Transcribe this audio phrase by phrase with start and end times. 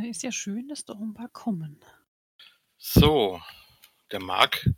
[0.00, 1.78] Na, ist ja schön, dass doch ein paar kommen.
[2.78, 3.40] So,
[4.10, 4.70] der Marc,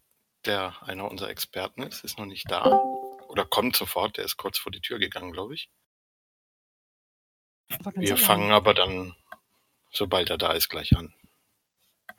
[0.45, 2.65] der einer unserer Experten ist, ist noch nicht da.
[3.29, 5.71] Oder kommt sofort, der ist kurz vor die Tür gegangen, glaube ich.
[7.95, 9.15] Wir fangen aber dann,
[9.93, 11.15] sobald er da ist, gleich an.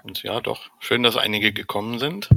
[0.04, 2.30] Und ja, doch, schön, dass einige gekommen sind.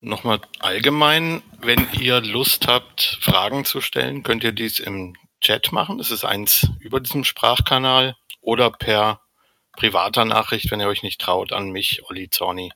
[0.00, 5.98] Nochmal allgemein, wenn ihr Lust habt, Fragen zu stellen, könnt ihr dies im Chat machen.
[5.98, 9.20] Das ist eins über diesem Sprachkanal oder per
[9.72, 12.72] privater Nachricht, wenn ihr euch nicht traut, an mich, Olli Zorni.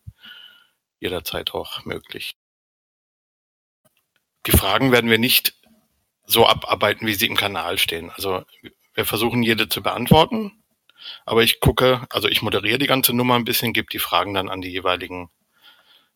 [0.99, 2.35] Jederzeit auch möglich.
[4.47, 5.55] Die Fragen werden wir nicht
[6.27, 8.11] so abarbeiten, wie sie im Kanal stehen.
[8.11, 8.45] Also
[8.95, 10.63] wir versuchen jede zu beantworten,
[11.25, 14.49] aber ich gucke, also ich moderiere die ganze Nummer ein bisschen, gebe die Fragen dann
[14.49, 15.31] an die jeweiligen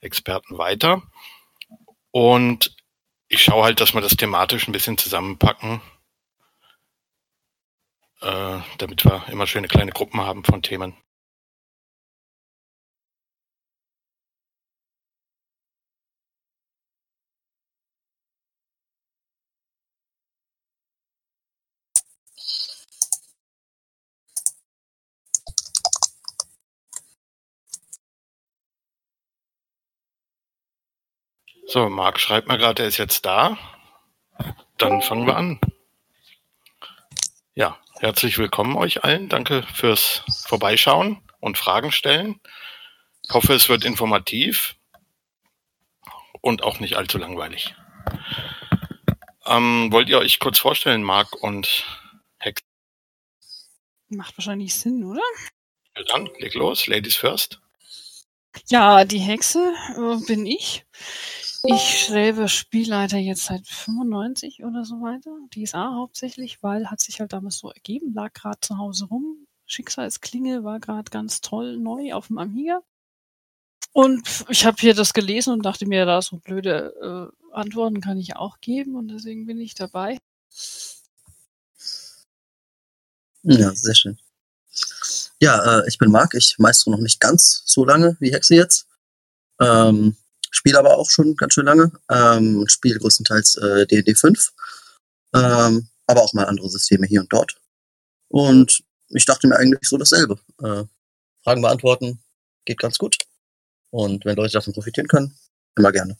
[0.00, 1.02] Experten weiter.
[2.10, 2.76] Und
[3.28, 5.80] ich schaue halt, dass wir das thematisch ein bisschen zusammenpacken,
[8.24, 10.96] äh, damit wir immer schöne kleine Gruppen haben von Themen.
[31.66, 33.58] So, Marc schreibt mir gerade, er ist jetzt da.
[34.78, 35.60] Dann fangen wir an.
[37.54, 39.30] Ja, herzlich willkommen euch allen.
[39.30, 42.38] Danke fürs Vorbeischauen und Fragen stellen.
[43.22, 44.76] Ich hoffe, es wird informativ
[46.42, 47.74] und auch nicht allzu langweilig.
[49.46, 51.86] Ähm, wollt ihr euch kurz vorstellen, Marc und
[52.36, 52.60] Hex?
[54.10, 55.22] Macht wahrscheinlich Sinn, oder?
[55.96, 57.62] Ja, dann, leg los, Ladies first.
[58.68, 60.84] Ja, die Hexe äh, bin ich.
[61.66, 65.30] Ich schreibe Spielleiter jetzt seit 95 oder so weiter.
[65.54, 69.46] DSA hauptsächlich, weil hat sich halt damals so ergeben, lag gerade zu Hause rum.
[69.64, 72.82] Schicksalsklinge war gerade ganz toll neu auf dem Amiga.
[73.92, 78.18] Und ich habe hier das gelesen und dachte mir, da so blöde äh, Antworten kann
[78.18, 80.18] ich auch geben und deswegen bin ich dabei.
[83.42, 84.18] Ja, sehr schön.
[85.40, 86.34] Ja, äh, ich bin Marc.
[86.34, 88.86] Ich meistere noch nicht ganz so lange wie Hexe jetzt.
[89.60, 90.16] Ähm,
[90.54, 91.92] spiele aber auch schon ganz schön lange.
[92.10, 94.52] Ähm, spiele größtenteils äh, D&D 5.
[95.34, 97.56] Ähm, aber auch mal andere Systeme hier und dort.
[98.28, 100.38] Und ich dachte mir eigentlich so dasselbe.
[100.62, 100.84] Äh,
[101.42, 102.22] Fragen beantworten
[102.64, 103.18] geht ganz gut.
[103.90, 105.36] Und wenn Leute davon profitieren können,
[105.76, 106.16] immer gerne.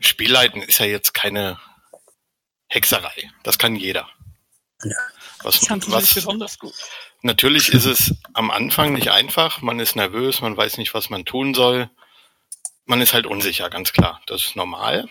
[0.00, 1.58] Spielleiten ist ja jetzt keine
[2.68, 3.30] Hexerei.
[3.42, 4.08] Das kann jeder.
[4.84, 4.96] Ja.
[5.42, 6.74] Was, das was, besonders gut.
[7.22, 9.60] Natürlich ist es am Anfang nicht einfach.
[9.62, 11.90] Man ist nervös, man weiß nicht, was man tun soll.
[12.86, 14.20] Man ist halt unsicher, ganz klar.
[14.26, 15.08] Das ist normal.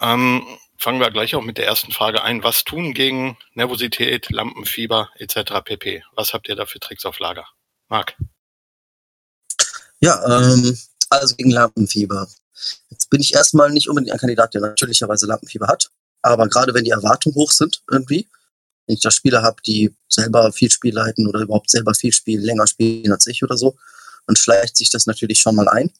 [0.00, 0.44] Ähm,
[0.76, 2.42] fangen wir gleich auch mit der ersten Frage ein.
[2.42, 5.62] Was tun gegen Nervosität, Lampenfieber etc.
[5.64, 6.02] pp?
[6.14, 7.46] Was habt ihr da für Tricks auf Lager?
[7.88, 8.16] Marc?
[10.00, 10.76] Ja, ähm,
[11.10, 12.28] also gegen Lampenfieber.
[12.90, 15.90] Jetzt bin ich erstmal nicht unbedingt ein Kandidat, der natürlicherweise Lampenfieber hat.
[16.22, 18.28] Aber gerade wenn die Erwartungen hoch sind irgendwie,
[18.86, 22.40] wenn ich da Spieler habe, die selber viel Spiel leiten oder überhaupt selber viel Spiel
[22.40, 23.76] länger spielen als ich oder so,
[24.26, 25.90] dann schleicht sich das natürlich schon mal ein.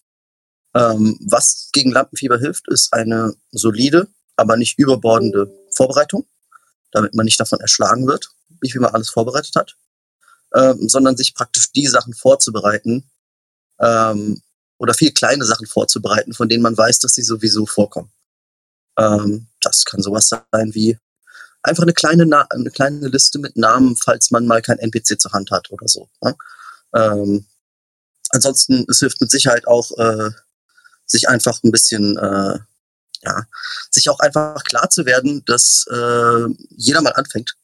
[0.74, 6.26] Ähm, was gegen Lampenfieber hilft, ist eine solide, aber nicht überbordende Vorbereitung,
[6.90, 8.30] damit man nicht davon erschlagen wird,
[8.60, 9.76] wie viel man alles vorbereitet hat,
[10.54, 13.08] ähm, sondern sich praktisch die Sachen vorzubereiten
[13.80, 14.42] ähm,
[14.78, 18.10] oder viel kleine Sachen vorzubereiten, von denen man weiß, dass sie sowieso vorkommen.
[18.98, 20.98] Ähm, das kann sowas sein wie
[21.64, 25.32] einfach eine kleine, Na eine kleine Liste mit Namen, falls man mal kein NPC zur
[25.32, 26.08] Hand hat oder so.
[26.22, 26.36] Ne?
[26.94, 27.46] Ähm,
[28.30, 30.30] ansonsten, es hilft mit Sicherheit auch, äh,
[31.06, 32.58] sich einfach ein bisschen, äh,
[33.22, 33.46] ja,
[33.90, 37.56] sich auch einfach klar zu werden, dass äh, jeder mal anfängt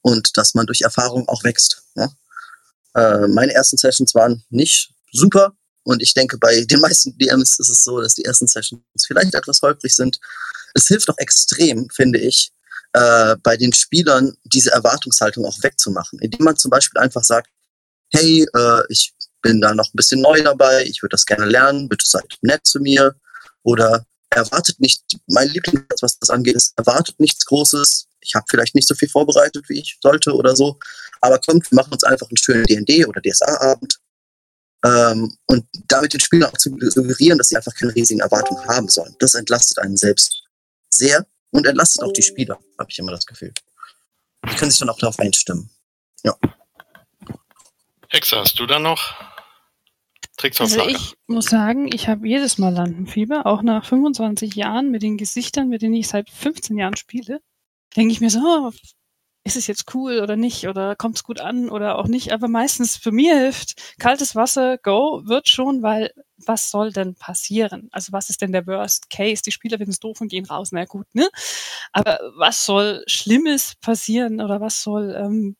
[0.00, 1.82] und dass man durch Erfahrung auch wächst.
[1.94, 2.10] Ne?
[2.94, 5.52] Äh, meine ersten Sessions waren nicht super
[5.82, 9.34] und ich denke, bei den meisten DMs ist es so, dass die ersten Sessions vielleicht
[9.34, 10.18] etwas holprig sind.
[10.74, 12.52] Es hilft auch extrem, finde ich,
[12.96, 17.50] äh, bei den Spielern diese Erwartungshaltung auch wegzumachen, indem man zum Beispiel einfach sagt,
[18.10, 19.12] hey, äh, ich
[19.42, 22.66] bin da noch ein bisschen neu dabei, ich würde das gerne lernen, bitte seid nett
[22.66, 23.14] zu mir.
[23.62, 28.74] Oder erwartet nicht, mein Lieblingssatz, was das angeht, ist, erwartet nichts Großes, ich habe vielleicht
[28.74, 30.78] nicht so viel vorbereitet, wie ich sollte oder so,
[31.20, 33.98] aber kommt, wir machen uns einfach einen schönen D&D oder DSA-Abend
[34.84, 38.88] ähm, und damit den Spielern auch zu suggerieren, dass sie einfach keine riesigen Erwartungen haben
[38.88, 39.14] sollen.
[39.18, 40.44] Das entlastet einen selbst
[40.92, 41.26] sehr
[41.56, 43.52] und entlastet auch die Spieler, habe ich immer das Gefühl.
[44.44, 45.70] Die können sich dann auch darauf einstimmen.
[46.22, 46.34] Ja.
[48.08, 49.14] Hexe, hast du da noch
[50.36, 54.90] Tricks auf Also ich muss sagen, ich habe jedes Mal Lampenfieber, auch nach 25 Jahren
[54.90, 57.40] mit den Gesichtern, mit denen ich seit 15 Jahren spiele.
[57.96, 58.72] Denke ich mir so, oh,
[59.46, 62.32] ist es jetzt cool oder nicht oder kommt es gut an oder auch nicht.
[62.32, 66.12] Aber meistens für mir hilft kaltes Wasser, go, wird schon, weil
[66.44, 67.88] was soll denn passieren?
[67.92, 69.42] Also was ist denn der Worst Case?
[69.42, 71.30] Die Spieler finden es doof und gehen raus, na gut, ne?
[71.92, 75.56] Aber was soll Schlimmes passieren oder was soll ähm,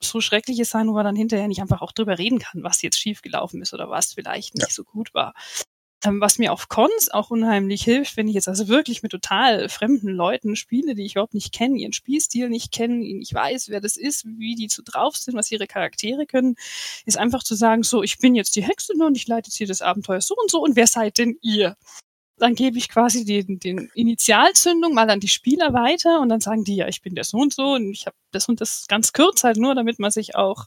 [0.00, 3.00] so Schreckliches sein, wo man dann hinterher nicht einfach auch drüber reden kann, was jetzt
[3.00, 4.74] schiefgelaufen ist oder was vielleicht nicht ja.
[4.74, 5.34] so gut war.
[6.04, 9.68] Ähm, was mir auf Cons auch unheimlich hilft, wenn ich jetzt also wirklich mit total
[9.68, 13.80] fremden Leuten spiele, die ich überhaupt nicht kenne, ihren Spielstil nicht kennen, ich weiß, wer
[13.80, 16.56] das ist, wie die zu drauf sind, was ihre Charaktere können,
[17.06, 19.66] ist einfach zu sagen, so, ich bin jetzt die Hexe und ich leite jetzt hier
[19.66, 21.76] das Abenteuer so und so und wer seid denn ihr?
[22.36, 26.64] Dann gebe ich quasi den, den Initialzündung mal an die Spieler weiter und dann sagen
[26.64, 29.12] die, ja, ich bin der so und so und ich habe das und das ganz
[29.12, 30.66] kurz halt nur, damit man sich auch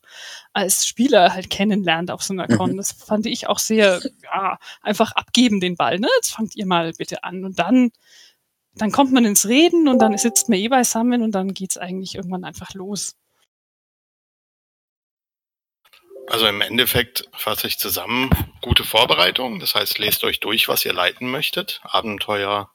[0.53, 2.73] als Spieler halt kennenlernt auf so einer Con.
[2.73, 2.77] Mhm.
[2.77, 6.07] Das fand ich auch sehr, ja, einfach abgeben den Ball, ne?
[6.17, 7.91] Jetzt fangt ihr mal bitte an und dann
[8.79, 12.15] dann kommt man ins Reden und dann sitzt man eh beisammen und dann geht's eigentlich
[12.15, 13.15] irgendwann einfach los.
[16.27, 18.29] Also im Endeffekt fasse ich zusammen,
[18.61, 22.69] gute Vorbereitung, das heißt, lest euch durch, was ihr leiten möchtet, Abenteuer,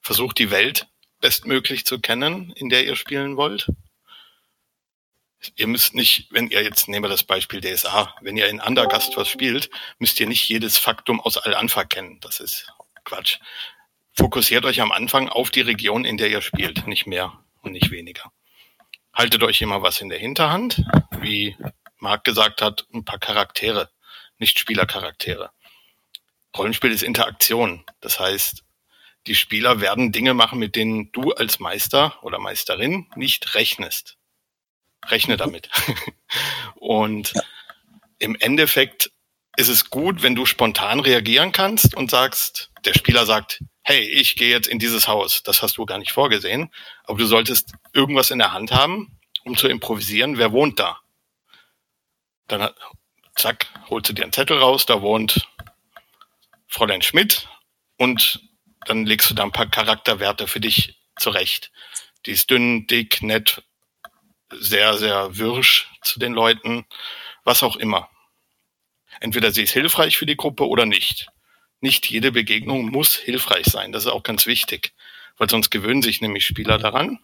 [0.00, 0.86] versucht die Welt
[1.20, 3.68] bestmöglich zu kennen, in der ihr spielen wollt.
[5.56, 9.16] Ihr müsst nicht, wenn ihr jetzt, nehmen wir das Beispiel DSA, wenn ihr in Undergast
[9.16, 12.20] was spielt, müsst ihr nicht jedes Faktum aus Al-Anfa kennen.
[12.20, 12.72] Das ist
[13.04, 13.38] Quatsch.
[14.12, 17.90] Fokussiert euch am Anfang auf die Region, in der ihr spielt, nicht mehr und nicht
[17.90, 18.32] weniger.
[19.12, 20.84] Haltet euch immer was in der Hinterhand,
[21.20, 21.56] wie
[21.98, 23.90] Marc gesagt hat, ein paar Charaktere,
[24.38, 25.50] nicht Spielercharaktere.
[26.56, 27.84] Rollenspiel ist Interaktion.
[28.00, 28.64] Das heißt,
[29.26, 34.16] die Spieler werden Dinge machen, mit denen du als Meister oder Meisterin nicht rechnest.
[35.06, 35.68] Rechne damit.
[36.76, 37.34] und
[38.18, 39.10] im Endeffekt
[39.56, 44.36] ist es gut, wenn du spontan reagieren kannst und sagst, der Spieler sagt, hey, ich
[44.36, 45.42] gehe jetzt in dieses Haus.
[45.42, 46.70] Das hast du gar nicht vorgesehen.
[47.04, 51.00] Aber du solltest irgendwas in der Hand haben, um zu improvisieren, wer wohnt da.
[52.48, 52.70] Dann
[53.36, 55.46] zack, holst du dir einen Zettel raus, da wohnt
[56.66, 57.48] Fräulein Schmidt
[57.96, 58.40] und
[58.86, 61.70] dann legst du da ein paar Charakterwerte für dich zurecht.
[62.26, 63.62] Die ist dünn, dick, nett,
[64.50, 66.86] sehr, sehr wirsch zu den Leuten,
[67.44, 68.10] was auch immer.
[69.20, 71.28] Entweder sie ist hilfreich für die Gruppe oder nicht.
[71.80, 73.92] Nicht jede Begegnung muss hilfreich sein.
[73.92, 74.94] Das ist auch ganz wichtig,
[75.36, 77.18] weil sonst gewöhnen sich nämlich Spieler daran.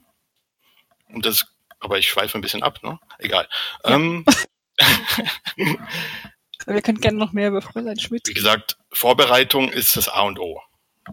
[1.08, 1.46] Und das,
[1.80, 2.98] aber ich schweife ein bisschen ab, ne?
[3.18, 3.48] Egal.
[3.84, 3.94] Ja.
[3.94, 4.24] Ähm,
[6.66, 8.28] Wir können gerne noch mehr über Fräulein Schmidt.
[8.28, 10.60] Wie gesagt, Vorbereitung ist das A und O.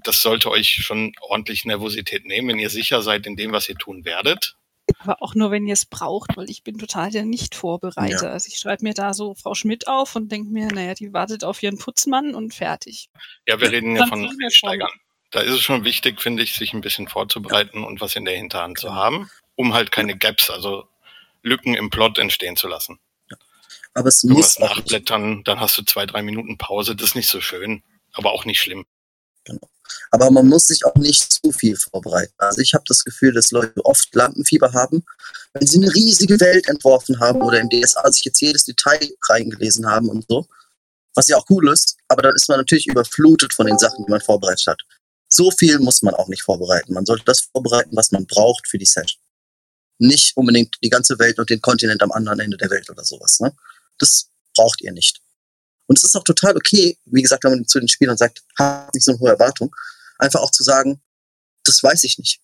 [0.04, 3.76] Das sollte euch schon ordentlich Nervosität nehmen, wenn ihr sicher seid in dem, was ihr
[3.76, 4.56] tun werdet.
[5.00, 8.28] Aber auch nur, wenn ihr es braucht, weil ich bin total der Nicht-Vorbereiter.
[8.28, 8.32] Ja.
[8.32, 11.44] Also ich schreibe mir da so Frau Schmidt auf und denke mir, naja, die wartet
[11.44, 13.10] auf ihren Putzmann und fertig.
[13.48, 14.92] Ja, wir reden ja von Steigern.
[15.32, 18.36] Da ist es schon wichtig, finde ich, sich ein bisschen vorzubereiten und was in der
[18.36, 20.88] Hinterhand zu haben, um halt keine Gaps, also
[21.42, 23.00] Lücken im Plot entstehen zu lassen.
[23.94, 26.96] Aber es du muss nachblättern, dann hast du zwei, drei Minuten Pause.
[26.96, 27.84] Das ist nicht so schön,
[28.14, 28.86] aber auch nicht schlimm.
[29.44, 29.70] Genau.
[30.12, 32.34] Aber man muss sich auch nicht zu viel vorbereiten.
[32.38, 35.04] Also ich habe das Gefühl, dass Leute oft Lampenfieber haben,
[35.54, 39.88] wenn sie eine riesige Welt entworfen haben oder im DSA sich jetzt jedes Detail reingelesen
[39.88, 40.48] haben und so.
[41.14, 44.12] Was ja auch cool ist, aber dann ist man natürlich überflutet von den Sachen, die
[44.12, 44.82] man vorbereitet hat.
[45.30, 46.94] So viel muss man auch nicht vorbereiten.
[46.94, 49.20] Man sollte das vorbereiten, was man braucht für die Session.
[49.98, 53.40] Nicht unbedingt die ganze Welt und den Kontinent am anderen Ende der Welt oder sowas.
[53.40, 53.54] Ne?
[54.02, 55.22] Das braucht ihr nicht.
[55.88, 58.94] Und es ist auch total okay, wie gesagt, wenn man zu den Spielern sagt, hab
[58.94, 59.74] nicht so eine hohe Erwartung,
[60.18, 61.02] einfach auch zu sagen,
[61.64, 62.42] das weiß ich nicht.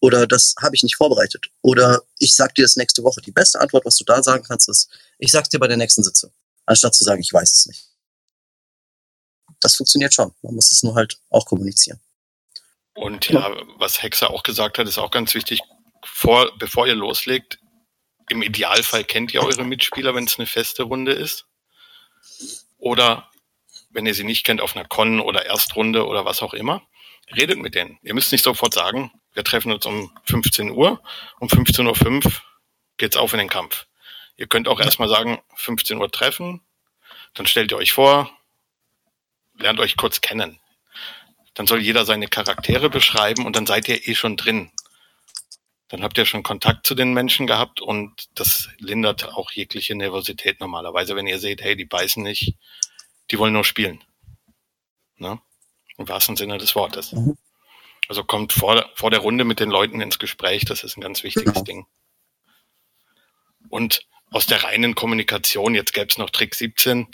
[0.00, 1.46] Oder das habe ich nicht vorbereitet.
[1.62, 3.20] Oder ich sag dir das nächste Woche.
[3.20, 4.88] Die beste Antwort, was du da sagen kannst, ist,
[5.18, 6.30] ich sag's dir bei der nächsten Sitzung.
[6.66, 7.84] Anstatt zu sagen, ich weiß es nicht.
[9.60, 10.32] Das funktioniert schon.
[10.42, 11.98] Man muss es nur halt auch kommunizieren.
[12.94, 15.60] Und ja, was Hexer auch gesagt hat, ist auch ganz wichtig.
[16.04, 17.58] Vor, bevor ihr loslegt,
[18.28, 21.46] im Idealfall kennt ihr eure Mitspieler, wenn es eine feste Runde ist.
[22.78, 23.30] Oder
[23.90, 26.82] wenn ihr sie nicht kennt, auf einer Con oder Erstrunde oder was auch immer.
[27.34, 27.98] Redet mit denen.
[28.02, 31.02] Ihr müsst nicht sofort sagen, wir treffen uns um 15 Uhr.
[31.40, 32.32] Um 15.05 Uhr
[32.96, 33.86] geht's auf in den Kampf.
[34.36, 36.60] Ihr könnt auch erstmal sagen, 15 Uhr treffen.
[37.34, 38.30] Dann stellt ihr euch vor,
[39.58, 40.60] lernt euch kurz kennen.
[41.54, 44.70] Dann soll jeder seine Charaktere beschreiben und dann seid ihr eh schon drin
[45.88, 50.60] dann habt ihr schon Kontakt zu den Menschen gehabt und das lindert auch jegliche Nervosität
[50.60, 52.54] normalerweise, wenn ihr seht, hey, die beißen nicht,
[53.30, 54.04] die wollen nur spielen.
[55.16, 55.40] Ne?
[55.96, 57.12] Im wahrsten Sinne des Wortes.
[57.12, 57.36] Mhm.
[58.08, 61.22] Also kommt vor, vor der Runde mit den Leuten ins Gespräch, das ist ein ganz
[61.22, 61.64] wichtiges genau.
[61.64, 61.86] Ding.
[63.70, 67.06] Und aus der reinen Kommunikation, jetzt gäbe es noch Trick 17,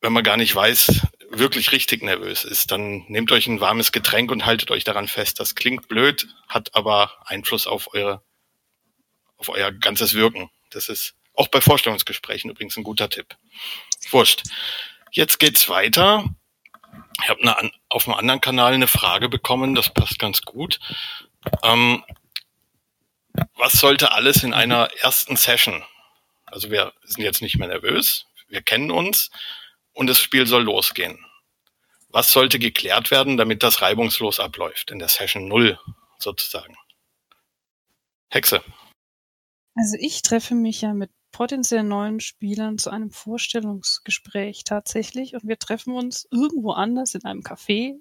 [0.00, 1.06] wenn man gar nicht weiß,
[1.38, 5.40] wirklich richtig nervös ist, dann nehmt euch ein warmes Getränk und haltet euch daran fest.
[5.40, 8.22] Das klingt blöd, hat aber Einfluss auf eure
[9.38, 10.50] auf euer ganzes Wirken.
[10.70, 13.36] Das ist auch bei Vorstellungsgesprächen übrigens ein guter Tipp.
[14.10, 14.42] Wurscht.
[15.10, 16.24] Jetzt geht's weiter.
[17.22, 20.78] Ich habe auf einem anderen Kanal eine Frage bekommen, das passt ganz gut.
[21.62, 22.04] Ähm,
[23.54, 25.84] was sollte alles in einer ersten Session?
[26.46, 29.30] Also wir sind jetzt nicht mehr nervös, wir kennen uns
[29.92, 31.25] und das Spiel soll losgehen.
[32.16, 35.78] Was sollte geklärt werden, damit das reibungslos abläuft in der Session 0
[36.18, 36.74] sozusagen?
[38.30, 38.62] Hexe.
[39.74, 45.58] Also ich treffe mich ja mit potenziell neuen Spielern zu einem Vorstellungsgespräch tatsächlich und wir
[45.58, 47.96] treffen uns irgendwo anders in einem Café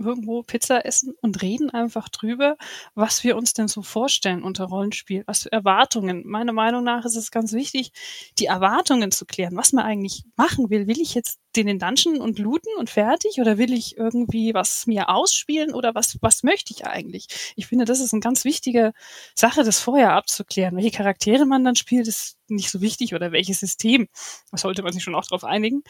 [0.00, 2.56] irgendwo Pizza essen und reden einfach drüber,
[2.94, 6.26] was wir uns denn so vorstellen unter Rollenspiel, was für Erwartungen.
[6.26, 7.92] Meiner Meinung nach ist es ganz wichtig,
[8.38, 10.86] die Erwartungen zu klären, was man eigentlich machen will.
[10.86, 14.86] Will ich jetzt den in Dungeon und looten und fertig oder will ich irgendwie was
[14.86, 17.26] mir ausspielen oder was, was möchte ich eigentlich?
[17.56, 18.92] Ich finde, das ist eine ganz wichtige
[19.34, 20.76] Sache, das vorher abzuklären.
[20.76, 24.08] Welche Charaktere man dann spielt, ist nicht so wichtig oder welches System.
[24.50, 25.82] Da sollte man sich schon auch darauf einigen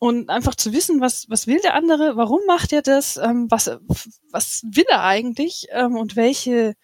[0.00, 3.70] und einfach zu wissen, was, was will der andere, warum macht er das, ähm, was,
[4.30, 6.74] was will er eigentlich ähm, und welche,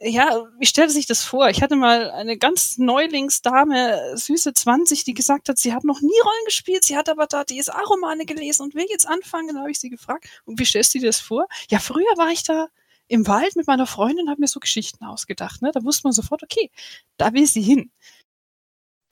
[0.00, 1.50] ja, wie stellt sich das vor?
[1.50, 6.20] Ich hatte mal eine ganz Neulingsdame, süße 20, die gesagt hat, sie hat noch nie
[6.24, 9.54] Rollen gespielt, sie hat aber da DSA-Romane gelesen und will jetzt anfangen.
[9.54, 11.46] Da habe ich sie gefragt, und wie stellst du dir das vor?
[11.70, 12.68] Ja, früher war ich da
[13.08, 15.60] im Wald mit meiner Freundin und habe mir so Geschichten ausgedacht.
[15.60, 15.70] Ne?
[15.72, 16.70] Da wusste man sofort, okay,
[17.18, 17.90] da will sie hin.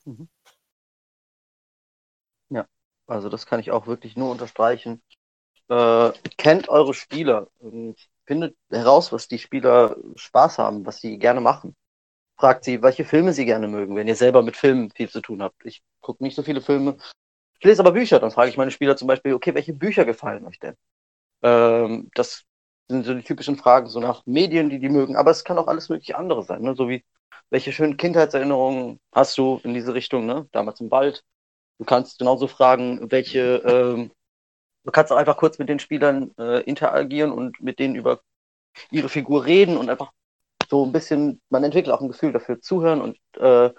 [0.07, 0.29] Mhm.
[3.07, 5.03] Also das kann ich auch wirklich nur unterstreichen.
[5.69, 7.49] Äh, kennt eure Spieler.
[8.27, 11.77] Findet heraus, was die Spieler Spaß haben, was sie gerne machen.
[12.39, 15.43] Fragt sie, welche Filme sie gerne mögen, wenn ihr selber mit Filmen viel zu tun
[15.43, 15.65] habt.
[15.65, 16.97] Ich gucke nicht so viele Filme.
[17.59, 18.21] Ich lese aber Bücher.
[18.21, 20.77] Dann frage ich meine Spieler zum Beispiel, okay, welche Bücher gefallen euch denn?
[21.43, 22.45] Ähm, das
[22.89, 25.17] sind so die typischen Fragen, so nach Medien, die die mögen.
[25.17, 26.63] Aber es kann auch alles mögliche andere sein.
[26.63, 26.75] Ne?
[26.77, 27.05] So wie,
[27.51, 30.49] welche schönen Kindheitserinnerungen hast du in diese Richtung, ne?
[30.53, 31.25] Damals im Wald.
[31.79, 34.11] Du kannst genauso fragen, welche, ähm,
[34.85, 38.21] du kannst auch einfach kurz mit den Spielern äh, interagieren und mit denen über
[38.91, 40.13] ihre Figur reden und einfach
[40.69, 43.71] so ein bisschen, man entwickelt auch ein Gefühl dafür, zuhören und äh,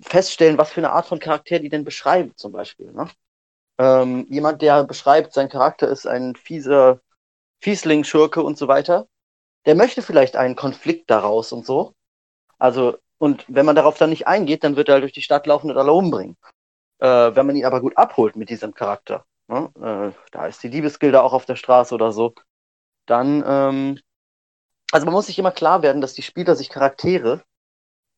[0.00, 2.92] feststellen, was für eine Art von Charakter die denn beschreiben, zum Beispiel.
[2.92, 3.08] Ne?
[3.78, 7.00] Ähm, jemand, der beschreibt, sein Charakter ist ein fieser
[7.60, 9.08] Fiesling, Schurke und so weiter,
[9.66, 11.94] der möchte vielleicht einen Konflikt daraus und so.
[12.58, 15.46] Also, und wenn man darauf dann nicht eingeht, dann wird er halt durch die Stadt
[15.46, 16.36] laufen und alle umbringen.
[16.98, 19.70] Äh, wenn man ihn aber gut abholt mit diesem Charakter, ne?
[19.76, 22.34] äh, da ist die Liebesgilde auch auf der Straße oder so,
[23.06, 24.00] dann, ähm,
[24.92, 27.42] also man muss sich immer klar werden, dass die Spieler sich Charaktere,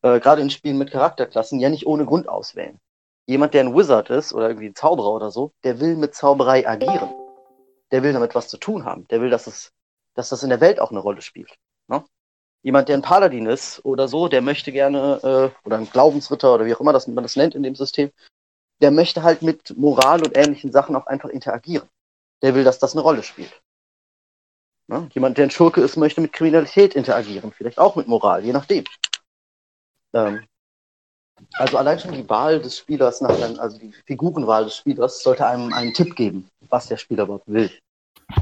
[0.01, 2.79] äh, gerade in Spielen mit Charakterklassen, ja nicht ohne Grund auswählen.
[3.25, 6.67] Jemand, der ein Wizard ist oder irgendwie ein Zauberer oder so, der will mit Zauberei
[6.67, 7.13] agieren.
[7.91, 9.07] Der will damit was zu tun haben.
[9.09, 9.71] Der will, dass es,
[10.15, 11.55] dass das in der Welt auch eine Rolle spielt.
[11.87, 12.03] Ne?
[12.63, 15.19] Jemand, der ein Paladin ist oder so, der möchte gerne,
[15.53, 18.11] äh, oder ein Glaubensritter oder wie auch immer das, man das nennt in dem System,
[18.81, 21.87] der möchte halt mit Moral und ähnlichen Sachen auch einfach interagieren.
[22.41, 23.61] Der will, dass das eine Rolle spielt.
[24.87, 25.09] Ne?
[25.13, 28.85] Jemand, der ein Schurke ist, möchte mit Kriminalität interagieren, vielleicht auch mit Moral, je nachdem.
[30.13, 30.45] Ähm,
[31.53, 35.45] also allein schon die Wahl des Spielers, nach einem, also die Figurenwahl des Spielers, sollte
[35.45, 37.71] einem einen Tipp geben, was der Spieler überhaupt will.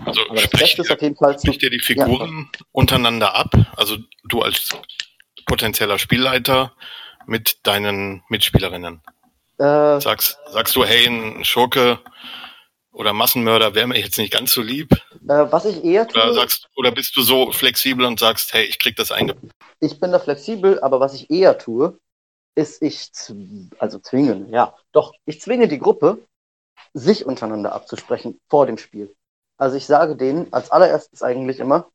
[0.06, 2.66] Also Aber spricht, ist auf jeden Fall spricht dir die Figuren ja.
[2.72, 3.52] untereinander ab?
[3.76, 4.76] Also du als
[5.46, 6.74] potenzieller Spielleiter
[7.26, 9.02] mit deinen Mitspielerinnen?
[9.60, 12.00] Äh, sagst, sagst du, hey, ein Schurke
[12.92, 14.92] oder Massenmörder wäre mir jetzt nicht ganz so lieb?
[15.28, 18.66] Äh, was ich eher tue, oder, sagst, oder bist du so flexibel und sagst, hey,
[18.66, 19.52] ich krieg das eingebaut?
[19.80, 22.00] Ich bin da flexibel, aber was ich eher tue,
[22.56, 23.10] ist ich,
[23.78, 26.20] also zwingen, ja, doch, ich zwinge die Gruppe,
[26.94, 29.16] sich untereinander abzusprechen vor dem Spiel.
[29.58, 31.90] Also ich sage denen als allererstes eigentlich immer,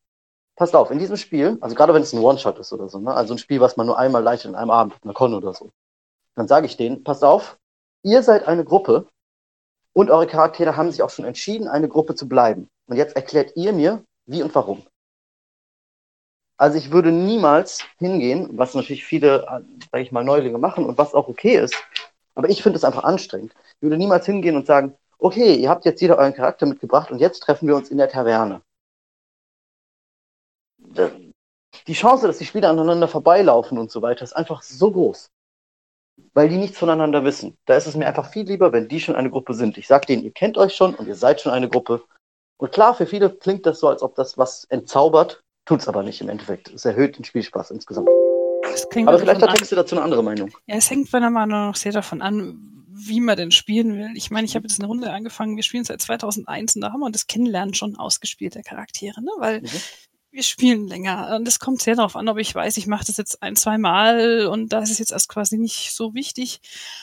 [0.57, 3.12] passt auf, in diesem Spiel, also gerade wenn es ein One-Shot ist oder so, ne,
[3.12, 5.52] also ein Spiel, was man nur einmal leitet in einem Abend auf einer Con oder
[5.52, 5.71] so,
[6.35, 7.59] dann sage ich denen, passt auf,
[8.03, 9.07] ihr seid eine Gruppe
[9.93, 12.69] und eure Charaktere haben sich auch schon entschieden, eine Gruppe zu bleiben.
[12.87, 14.83] Und jetzt erklärt ihr mir, wie und warum.
[16.57, 19.45] Also ich würde niemals hingehen, was natürlich viele,
[19.91, 21.75] sage ich mal, Neulinge machen und was auch okay ist,
[22.35, 23.53] aber ich finde es einfach anstrengend.
[23.77, 27.19] Ich würde niemals hingehen und sagen, okay, ihr habt jetzt jeder euren Charakter mitgebracht und
[27.19, 28.62] jetzt treffen wir uns in der Taverne.
[31.87, 35.31] Die Chance, dass die Spieler aneinander vorbeilaufen und so weiter, ist einfach so groß
[36.35, 37.57] weil die nichts voneinander wissen.
[37.66, 39.78] Da ist es mir einfach viel lieber, wenn die schon eine Gruppe sind.
[39.78, 42.04] Ich sage denen, ihr kennt euch schon und ihr seid schon eine Gruppe.
[42.59, 46.02] Und klar, für viele klingt das so, als ob das was entzaubert, tut es aber
[46.02, 46.69] nicht im Endeffekt.
[46.69, 48.09] Es erhöht den Spielspaß insgesamt.
[48.09, 50.50] aber vielleicht hat Texte dazu eine andere Meinung.
[50.66, 54.11] Ja, es hängt meiner Meinung nach sehr davon an, wie man denn spielen will.
[54.14, 57.00] Ich meine, ich habe jetzt eine Runde angefangen, wir spielen seit 2001 und da haben
[57.00, 59.31] wir das Kennenlernen schon ausgespielt, der Charaktere, ne?
[59.38, 59.69] weil mhm
[60.33, 61.37] wir spielen länger.
[61.37, 63.77] Und es kommt sehr darauf an, ob ich weiß, ich mache das jetzt ein, zwei
[63.79, 66.61] Mal und da ist es jetzt erst quasi nicht so wichtig.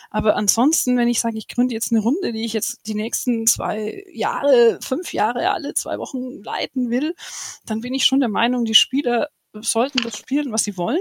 [0.10, 3.46] Aber ansonsten, wenn ich sage, ich gründe jetzt eine Runde, die ich jetzt die nächsten
[3.46, 7.14] zwei Jahre, fünf Jahre, alle zwei Wochen leiten will,
[7.66, 11.00] dann bin ich schon der Meinung, die Spieler sollten das spielen, was sie wollen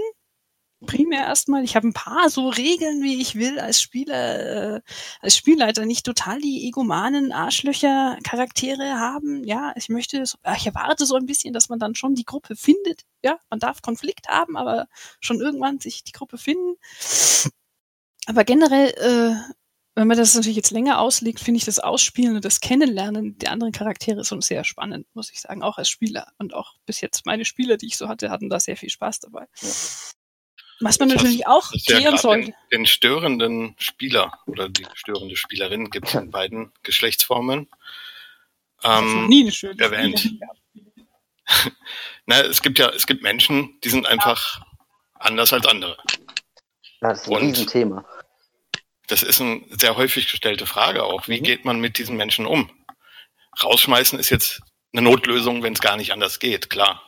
[0.85, 1.63] primär erstmal.
[1.63, 4.81] Ich habe ein paar so Regeln, wie ich will, als Spieler, äh,
[5.21, 9.43] als Spielleiter nicht total die egomanen Arschlöcher Charaktere haben.
[9.43, 12.55] Ja, ich möchte, so, ich erwarte so ein bisschen, dass man dann schon die Gruppe
[12.55, 13.05] findet.
[13.23, 14.87] Ja, man darf Konflikt haben, aber
[15.19, 16.75] schon irgendwann sich die Gruppe finden.
[18.25, 19.53] Aber generell, äh,
[19.95, 23.51] wenn man das natürlich jetzt länger auslegt, finde ich das Ausspielen und das Kennenlernen der
[23.51, 26.31] anderen Charaktere schon sehr spannend, muss ich sagen, auch als Spieler.
[26.37, 29.19] Und auch bis jetzt meine Spieler, die ich so hatte, hatten da sehr viel Spaß
[29.19, 29.47] dabei.
[29.61, 29.69] Ja.
[30.81, 32.51] Was man natürlich auch klären sollte.
[32.51, 37.67] Den, den, störenden Spieler oder die störende Spielerin gibt es in beiden Geschlechtsformen.
[38.83, 40.29] Ähm, nie eine schöne erwähnt.
[42.25, 44.65] Na, es gibt ja, es gibt Menschen, die sind einfach ja.
[45.15, 45.97] anders als andere.
[47.01, 48.05] Das ist ein Und Riesenthema.
[49.07, 51.27] Das ist eine sehr häufig gestellte Frage auch.
[51.27, 51.43] Wie mhm.
[51.43, 52.69] geht man mit diesen Menschen um?
[53.63, 54.61] Rausschmeißen ist jetzt
[54.93, 57.01] eine Notlösung, wenn es gar nicht anders geht, klar.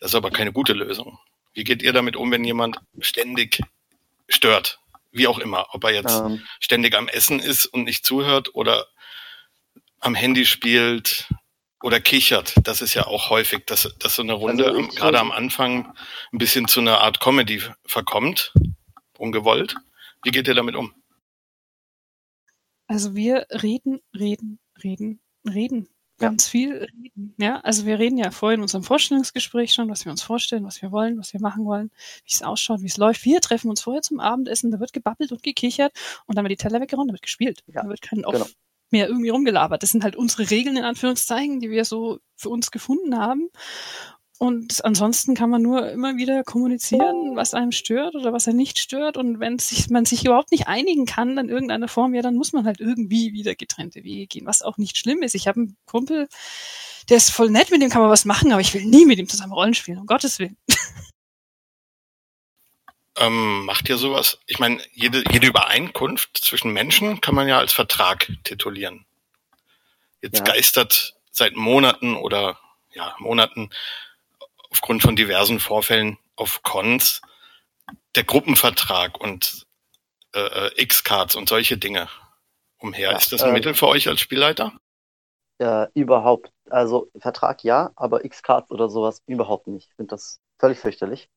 [0.00, 1.18] Das ist aber keine gute Lösung.
[1.58, 3.60] Wie geht ihr damit um, wenn jemand ständig
[4.28, 4.78] stört?
[5.10, 5.66] Wie auch immer.
[5.72, 6.40] Ob er jetzt ähm.
[6.60, 8.86] ständig am Essen ist und nicht zuhört oder
[9.98, 11.26] am Handy spielt
[11.82, 12.54] oder kichert.
[12.62, 15.96] Das ist ja auch häufig, dass, dass so eine Runde also gerade am Anfang
[16.32, 18.52] ein bisschen zu einer Art Comedy verkommt.
[19.18, 19.74] Ungewollt.
[20.22, 20.94] Wie geht ihr damit um?
[22.86, 27.34] Also wir reden, reden, reden, reden ganz viel reden.
[27.38, 30.82] Ja, also wir reden ja vorhin in unserem Vorstellungsgespräch schon, was wir uns vorstellen, was
[30.82, 31.90] wir wollen, was wir machen wollen,
[32.24, 33.24] wie es ausschaut, wie es läuft.
[33.24, 35.92] Wir treffen uns vorher zum Abendessen, da wird gebabbelt und gekichert
[36.26, 37.62] und dann wird die Teller weggeräumt, da wird gespielt.
[37.66, 38.46] Ja, da wird kein genau.
[38.90, 39.82] mehr irgendwie rumgelabert.
[39.82, 43.48] Das sind halt unsere Regeln in Anführungszeichen, die wir so für uns gefunden haben.
[44.38, 48.78] Und ansonsten kann man nur immer wieder kommunizieren, was einem stört oder was er nicht
[48.78, 49.16] stört.
[49.16, 52.52] Und wenn sich, man sich überhaupt nicht einigen kann in irgendeiner Form, ja, dann muss
[52.52, 55.34] man halt irgendwie wieder getrennte Wege gehen, was auch nicht schlimm ist.
[55.34, 56.28] Ich habe einen Kumpel,
[57.08, 59.18] der ist voll nett, mit dem kann man was machen, aber ich will nie mit
[59.18, 60.56] ihm zusammen Rollen spielen, um Gottes Willen.
[63.20, 64.38] Ähm, macht ihr sowas?
[64.46, 69.06] Ich meine, jede, jede Übereinkunft zwischen Menschen kann man ja als Vertrag titulieren.
[70.22, 70.44] Jetzt ja.
[70.44, 72.60] geistert seit Monaten oder
[72.94, 73.70] ja, Monaten
[74.70, 77.20] aufgrund von diversen Vorfällen auf Cons
[78.14, 79.66] der Gruppenvertrag und
[80.34, 82.08] äh, äh, X-Cards und solche Dinge
[82.78, 83.12] umher.
[83.12, 84.72] Ja, ist das ein äh, Mittel für euch als Spielleiter?
[85.58, 86.52] Ja, überhaupt.
[86.70, 89.88] Also Vertrag ja, aber X-Cards oder sowas überhaupt nicht.
[89.88, 91.28] Ich finde das völlig fürchterlich.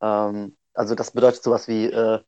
[0.00, 2.20] Ähm, also das bedeutet sowas wie äh,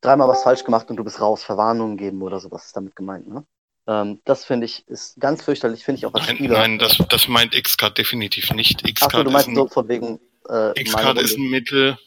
[0.00, 3.26] dreimal was falsch gemacht und du bist raus, Verwarnungen geben oder sowas ist damit gemeint,
[3.26, 3.46] ne?
[3.86, 6.58] Ähm, das finde ich ist ganz fürchterlich, finde ich auch als nein, Spieler.
[6.58, 8.86] Nein, das, das meint X-Card definitiv nicht.
[8.86, 10.20] X-Card Achso, du meinst so von wegen.
[10.48, 11.98] Äh, X-Card ist ein Mittel,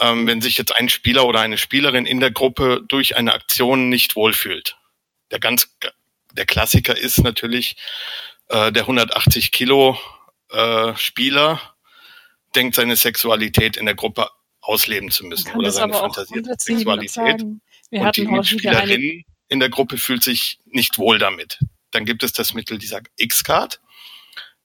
[0.00, 3.88] ähm, wenn sich jetzt ein Spieler oder eine Spielerin in der Gruppe durch eine Aktion
[3.88, 4.76] nicht wohlfühlt.
[5.30, 5.68] Der ganz,
[6.32, 7.76] der Klassiker ist natürlich
[8.48, 9.98] äh, der 180 Kilo
[10.50, 11.60] äh, Spieler
[12.54, 14.28] denkt seine Sexualität in der Gruppe
[14.60, 17.44] ausleben zu müssen oder seine fantasierte Sexualität.
[17.90, 21.58] Wir und die Spielerin in der Gruppe fühlt sich nicht wohl damit.
[21.90, 23.80] Dann gibt es das Mittel dieser X-Card.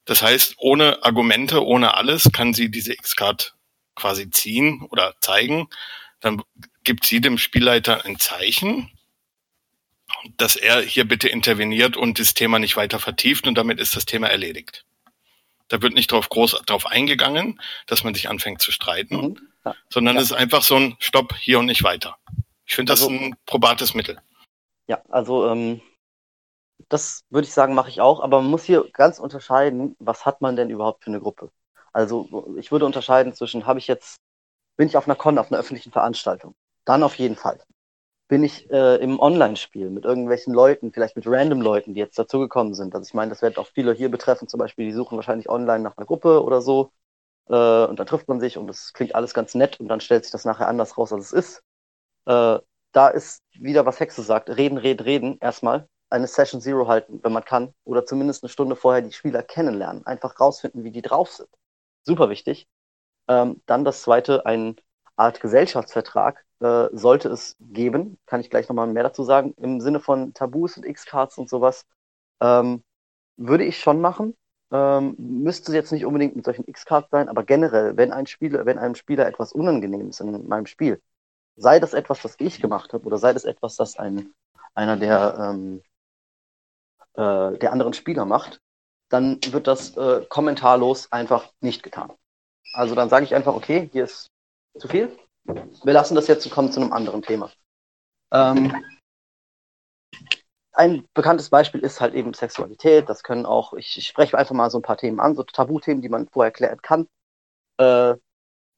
[0.05, 3.55] Das heißt, ohne Argumente, ohne alles kann sie diese X-Card
[3.95, 5.69] quasi ziehen oder zeigen.
[6.19, 6.41] Dann
[6.83, 8.91] gibt sie dem Spielleiter ein Zeichen,
[10.37, 14.05] dass er hier bitte interveniert und das Thema nicht weiter vertieft und damit ist das
[14.05, 14.85] Thema erledigt.
[15.67, 19.37] Da wird nicht drauf groß drauf eingegangen, dass man sich anfängt zu streiten, mhm.
[19.65, 19.75] ja.
[19.89, 20.21] sondern ja.
[20.21, 22.17] es ist einfach so ein Stopp hier und nicht weiter.
[22.65, 24.19] Ich finde das also, ein probates Mittel.
[24.87, 25.81] Ja, also ähm,
[26.89, 30.41] das würde ich sagen, mache ich auch, aber man muss hier ganz unterscheiden, was hat
[30.41, 31.51] man denn überhaupt für eine Gruppe?
[31.93, 34.17] Also ich würde unterscheiden zwischen, habe ich jetzt,
[34.77, 36.55] bin ich auf einer Con, auf einer öffentlichen Veranstaltung?
[36.85, 37.59] Dann auf jeden Fall.
[38.29, 42.73] Bin ich äh, im Online-Spiel mit irgendwelchen Leuten, vielleicht mit random Leuten, die jetzt dazugekommen
[42.75, 42.95] sind.
[42.95, 45.81] Also ich meine, das wird auch viele hier betreffen, zum Beispiel, die suchen wahrscheinlich online
[45.83, 46.91] nach einer Gruppe oder so.
[47.49, 50.25] Äh, und dann trifft man sich und das klingt alles ganz nett und dann stellt
[50.25, 51.63] sich das nachher anders raus, als es ist.
[52.27, 52.59] Äh,
[52.91, 57.31] da ist wieder, was Hexe sagt, reden, reden, reden, erstmal eine Session Zero halten, wenn
[57.31, 61.31] man kann, oder zumindest eine Stunde vorher die Spieler kennenlernen, einfach rausfinden, wie die drauf
[61.31, 61.49] sind.
[62.03, 62.67] Super wichtig.
[63.27, 64.75] Ähm, dann das zweite, eine
[65.15, 69.99] Art Gesellschaftsvertrag äh, sollte es geben, kann ich gleich nochmal mehr dazu sagen, im Sinne
[69.99, 71.85] von Tabus und X-Cards und sowas,
[72.41, 72.83] ähm,
[73.37, 74.35] würde ich schon machen.
[74.71, 78.79] Ähm, müsste jetzt nicht unbedingt mit solchen X-Cards sein, aber generell, wenn ein Spieler, wenn
[78.79, 81.01] einem Spieler etwas unangenehm ist in meinem Spiel,
[81.61, 84.33] sei das etwas, was ich gemacht habe, oder sei das etwas, das ein,
[84.73, 85.81] einer der, ähm,
[87.13, 88.59] äh, der anderen Spieler macht,
[89.09, 92.11] dann wird das äh, kommentarlos einfach nicht getan.
[92.73, 94.27] Also dann sage ich einfach, okay, hier ist
[94.77, 95.17] zu viel.
[95.43, 97.51] Wir lassen das jetzt kommen zu einem anderen Thema.
[98.31, 98.73] Ähm,
[100.73, 103.09] ein bekanntes Beispiel ist halt eben Sexualität.
[103.09, 106.01] Das können auch, ich, ich spreche einfach mal so ein paar Themen an, so Tabuthemen,
[106.01, 107.07] die man vorher klären kann.
[107.77, 108.15] Äh,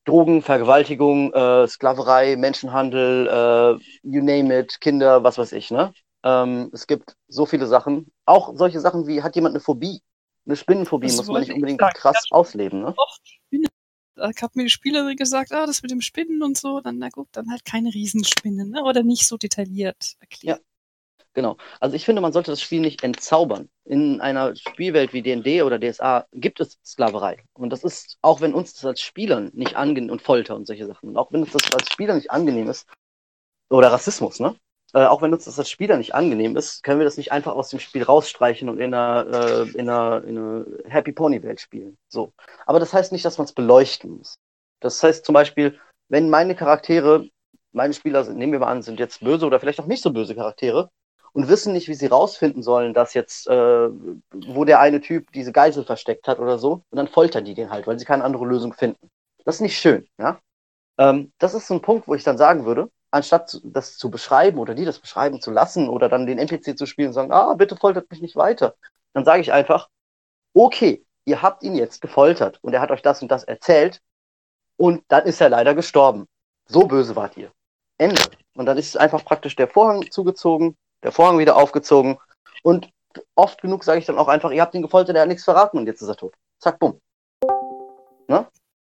[0.06, 5.94] Drogen, Vergewaltigung, äh, Sklaverei, Menschenhandel, äh, you name it, Kinder, was weiß ich, ne?
[6.24, 8.12] Ähm, es gibt so viele Sachen.
[8.26, 10.02] Auch solche Sachen wie, hat jemand eine Phobie?
[10.46, 11.94] Eine Spinnenphobie das muss man nicht unbedingt sagen.
[11.96, 12.96] krass ja, ausleben, ne?
[14.16, 17.10] Da hat mir die Spielerin gesagt, ah, das mit dem Spinnen und so, dann, na
[17.10, 18.84] gut, dann halt keine Riesenspinnen, ne?
[18.84, 20.60] Oder nicht so detailliert erklärt.
[20.60, 20.66] Ja,
[21.34, 21.58] Genau.
[21.80, 23.70] Also ich finde, man sollte das Spiel nicht entzaubern.
[23.86, 27.44] In einer Spielwelt wie D&D oder DSA gibt es Sklaverei.
[27.54, 30.86] Und das ist, auch wenn uns das als Spielern nicht angenehm und Folter und solche
[30.86, 32.88] Sachen, und auch wenn uns das als Spieler nicht angenehm ist,
[33.70, 34.56] oder Rassismus, ne?
[34.94, 37.56] Äh, auch wenn uns das als Spieler nicht angenehm ist, können wir das nicht einfach
[37.56, 41.60] aus dem Spiel rausstreichen und in einer, äh, in einer, in einer Happy Pony Welt
[41.60, 41.98] spielen.
[42.10, 42.32] So.
[42.68, 44.36] Aber das heißt nicht, dass man es beleuchten muss.
[44.82, 47.28] Das heißt zum Beispiel, wenn meine Charaktere,
[47.72, 50.14] meine Spieler sind, nehmen wir mal an, sind jetzt böse oder vielleicht auch nicht so
[50.14, 50.92] böse Charaktere,
[51.34, 53.90] und wissen nicht, wie sie rausfinden sollen, dass jetzt, äh,
[54.32, 56.84] wo der eine Typ diese Geisel versteckt hat oder so.
[56.90, 59.10] Und dann foltern die den halt, weil sie keine andere Lösung finden.
[59.44, 60.40] Das ist nicht schön, ja.
[60.98, 64.60] Ähm, das ist so ein Punkt, wo ich dann sagen würde, anstatt das zu beschreiben
[64.60, 67.54] oder die das beschreiben zu lassen oder dann den NPC zu spielen und sagen, ah,
[67.56, 68.76] bitte foltert mich nicht weiter,
[69.14, 69.90] dann sage ich einfach,
[70.54, 74.02] okay, ihr habt ihn jetzt gefoltert und er hat euch das und das erzählt
[74.78, 76.28] und dann ist er leider gestorben.
[76.66, 77.52] So böse wart ihr.
[77.98, 78.22] Ende.
[78.56, 82.18] Und dann ist einfach praktisch der Vorhang zugezogen, der Vorhang wieder aufgezogen
[82.64, 82.90] und
[83.36, 85.78] oft genug sage ich dann auch einfach, ihr habt ihn gefoltert, er hat nichts verraten
[85.78, 86.34] und jetzt ist er tot.
[86.60, 87.00] Zack, bumm.
[88.28, 88.48] Ne?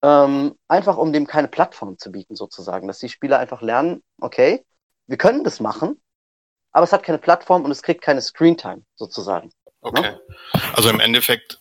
[0.02, 4.64] Ähm, einfach um dem keine Plattform zu bieten, sozusagen, dass die Spieler einfach lernen, okay,
[5.06, 6.00] wir können das machen,
[6.72, 9.50] aber es hat keine Plattform und es kriegt keine Screentime, sozusagen.
[9.80, 10.02] Okay.
[10.02, 10.20] Ne?
[10.74, 11.60] Also im Endeffekt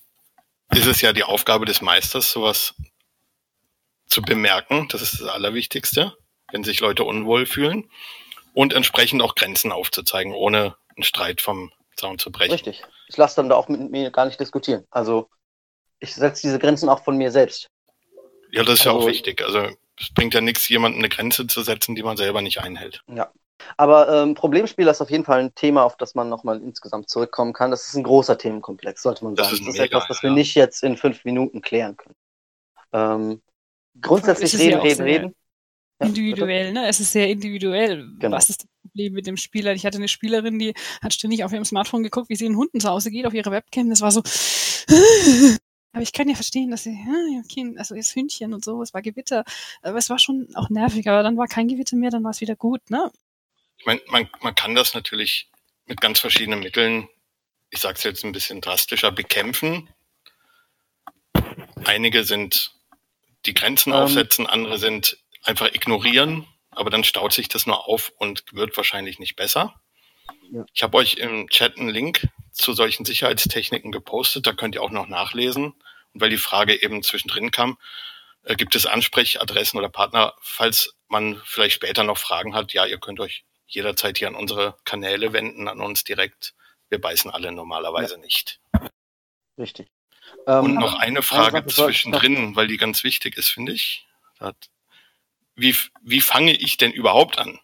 [0.71, 2.75] ist es ja die Aufgabe des Meisters, sowas
[4.07, 4.87] zu bemerken.
[4.89, 6.13] Das ist das Allerwichtigste,
[6.51, 7.89] wenn sich Leute unwohl fühlen
[8.53, 12.53] und entsprechend auch Grenzen aufzuzeigen, ohne einen Streit vom Zaun zu brechen.
[12.53, 12.83] Richtig.
[13.07, 14.85] Ich lasse dann da auch mit mir gar nicht diskutieren.
[14.89, 15.29] Also
[15.99, 17.69] ich setze diese Grenzen auch von mir selbst.
[18.51, 19.43] Ja, das ist also, ja auch also wichtig.
[19.43, 19.67] Also
[19.99, 23.01] es bringt ja nichts, jemandem eine Grenze zu setzen, die man selber nicht einhält.
[23.07, 23.31] Ja.
[23.77, 27.53] Aber ähm, Problemspieler ist auf jeden Fall ein Thema, auf das man nochmal insgesamt zurückkommen
[27.53, 27.71] kann.
[27.71, 29.49] Das ist ein großer Themenkomplex, sollte man sagen.
[29.49, 30.29] Das ist, das ist mega, etwas, das ja.
[30.29, 32.15] wir nicht jetzt in fünf Minuten klären können.
[32.91, 33.41] Ähm,
[34.01, 35.35] grundsätzlich reden, reden, reden
[36.03, 36.87] individuell, ne?
[36.87, 38.09] Es ist sehr individuell.
[38.19, 38.35] Genau.
[38.35, 39.73] Was ist das Problem mit dem Spieler?
[39.73, 42.79] Ich hatte eine Spielerin, die hat ständig auf ihrem Smartphone geguckt, wie sie in Hunden
[42.79, 43.89] zu Hause geht, auf ihre Webcam.
[43.89, 44.21] Das war so.
[45.93, 46.97] Aber ich kann ja verstehen, dass sie,
[47.45, 49.43] okay, also ist Hündchen und so, es war Gewitter.
[49.83, 52.41] Aber es war schon auch nervig, aber dann war kein Gewitter mehr, dann war es
[52.41, 53.11] wieder gut, ne?
[53.77, 55.51] Ich meine, man, man kann das natürlich
[55.85, 57.07] mit ganz verschiedenen Mitteln,
[57.69, 59.87] ich sage es jetzt ein bisschen drastischer, bekämpfen.
[61.85, 62.71] Einige sind
[63.45, 68.11] die Grenzen ähm, aufsetzen, andere sind einfach ignorieren, aber dann staut sich das nur auf
[68.17, 69.73] und wird wahrscheinlich nicht besser.
[70.51, 70.65] Ja.
[70.73, 74.91] Ich habe euch im Chat einen Link zu solchen Sicherheitstechniken gepostet, da könnt ihr auch
[74.91, 75.73] noch nachlesen.
[76.13, 77.77] Und weil die Frage eben zwischendrin kam,
[78.43, 82.99] äh, gibt es Ansprechadressen oder Partner, falls man vielleicht später noch Fragen hat, ja, ihr
[82.99, 86.53] könnt euch jederzeit hier an unsere Kanäle wenden, an uns direkt.
[86.89, 88.19] Wir beißen alle normalerweise ja.
[88.19, 88.59] nicht.
[89.57, 89.89] Richtig.
[90.45, 94.07] Und ähm, noch eine Frage zwischendrin, weil die ganz wichtig ist, finde ich.
[94.39, 94.69] Da hat
[95.55, 97.59] wie, wie fange ich denn überhaupt an?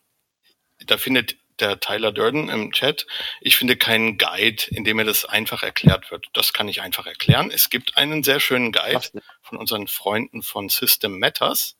[0.85, 3.05] Da findet der Tyler Durden im Chat,
[3.41, 6.27] ich finde keinen Guide, in dem mir das einfach erklärt wird.
[6.33, 7.51] Das kann ich einfach erklären.
[7.51, 9.01] Es gibt einen sehr schönen Guide
[9.41, 11.77] von unseren Freunden von System Matters.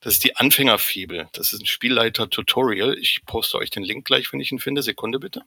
[0.00, 1.28] Das ist die Anfängerfibel.
[1.32, 2.98] Das ist ein Spielleiter-Tutorial.
[2.98, 4.82] Ich poste euch den Link gleich, wenn ich ihn finde.
[4.82, 5.42] Sekunde bitte.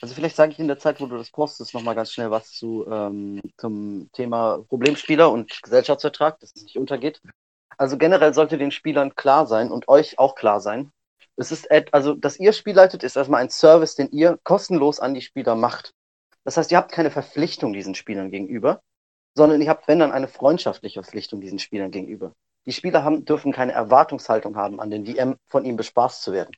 [0.00, 2.52] Also vielleicht sage ich in der Zeit, wo du das postest, nochmal ganz schnell was
[2.52, 7.20] zu, ähm, zum Thema Problemspieler und Gesellschaftsvertrag, dass es nicht untergeht.
[7.76, 10.90] Also generell sollte den Spielern klar sein und euch auch klar sein.
[11.36, 15.14] Es ist, also, dass ihr Spiel leitet, ist erstmal ein Service, den ihr kostenlos an
[15.14, 15.94] die Spieler macht.
[16.44, 18.82] Das heißt, ihr habt keine Verpflichtung diesen Spielern gegenüber,
[19.34, 22.32] sondern ihr habt, wenn dann, eine freundschaftliche Verpflichtung diesen Spielern gegenüber.
[22.66, 26.52] Die Spieler haben, dürfen keine Erwartungshaltung haben, an den DM von ihm bespaßt zu werden.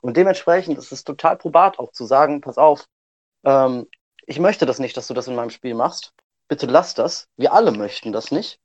[0.00, 2.86] Und dementsprechend ist es total probat auch zu sagen, pass auf,
[3.44, 3.86] ähm,
[4.26, 6.12] ich möchte das nicht, dass du das in meinem Spiel machst.
[6.48, 7.28] Bitte lass das.
[7.36, 8.60] Wir alle möchten das nicht.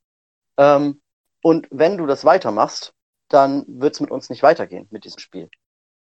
[0.58, 1.02] Ähm,
[1.41, 2.93] und wenn du das weitermachst,
[3.30, 5.50] dann wird es mit uns nicht weitergehen mit diesem Spiel.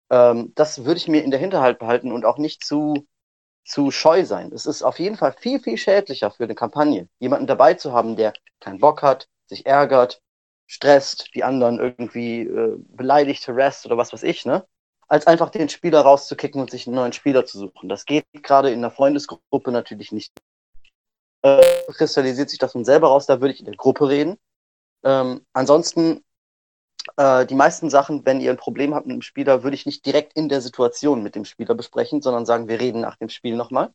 [0.09, 3.07] Ähm, das würde ich mir in der Hinterhalt behalten und auch nicht zu,
[3.65, 4.51] zu scheu sein.
[4.53, 8.15] Es ist auf jeden Fall viel, viel schädlicher für eine Kampagne, jemanden dabei zu haben,
[8.15, 10.21] der keinen Bock hat, sich ärgert,
[10.67, 14.65] stresst, die anderen irgendwie äh, beleidigt, harassed oder was weiß ich, ne?
[15.07, 17.89] Als einfach den Spieler rauszukicken und sich einen neuen Spieler zu suchen.
[17.89, 20.31] Das geht gerade in der Freundesgruppe natürlich nicht.
[21.41, 21.61] äh,
[21.93, 24.37] kristallisiert sich das von selber raus, da würde ich in der Gruppe reden.
[25.03, 26.23] Ähm, ansonsten,
[27.17, 30.05] äh, die meisten Sachen, wenn ihr ein Problem habt mit dem Spieler, würde ich nicht
[30.05, 33.55] direkt in der Situation mit dem Spieler besprechen, sondern sagen, wir reden nach dem Spiel
[33.55, 33.93] nochmal.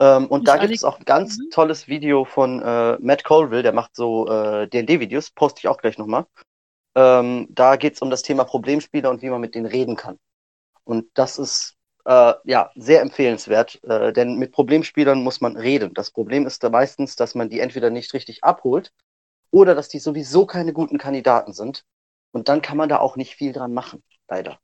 [0.00, 1.50] Ähm, und Nicht da gibt es auch ein ganz Mhm.
[1.50, 5.98] tolles Video von äh, Matt Colville, der macht so äh, D&D-Videos, poste ich auch gleich
[5.98, 6.26] nochmal.
[6.98, 10.18] Ähm, da geht es um das Thema Problemspieler und wie man mit denen reden kann.
[10.82, 15.94] Und das ist äh, ja sehr empfehlenswert, äh, denn mit Problemspielern muss man reden.
[15.94, 18.92] Das Problem ist da meistens, dass man die entweder nicht richtig abholt
[19.52, 21.84] oder dass die sowieso keine guten Kandidaten sind.
[22.32, 24.58] Und dann kann man da auch nicht viel dran machen, leider.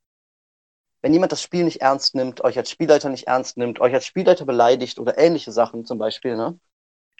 [1.02, 4.06] Wenn jemand das Spiel nicht ernst nimmt, euch als Spielleiter nicht ernst nimmt, euch als
[4.06, 6.58] Spielleiter beleidigt oder ähnliche Sachen zum Beispiel, ne,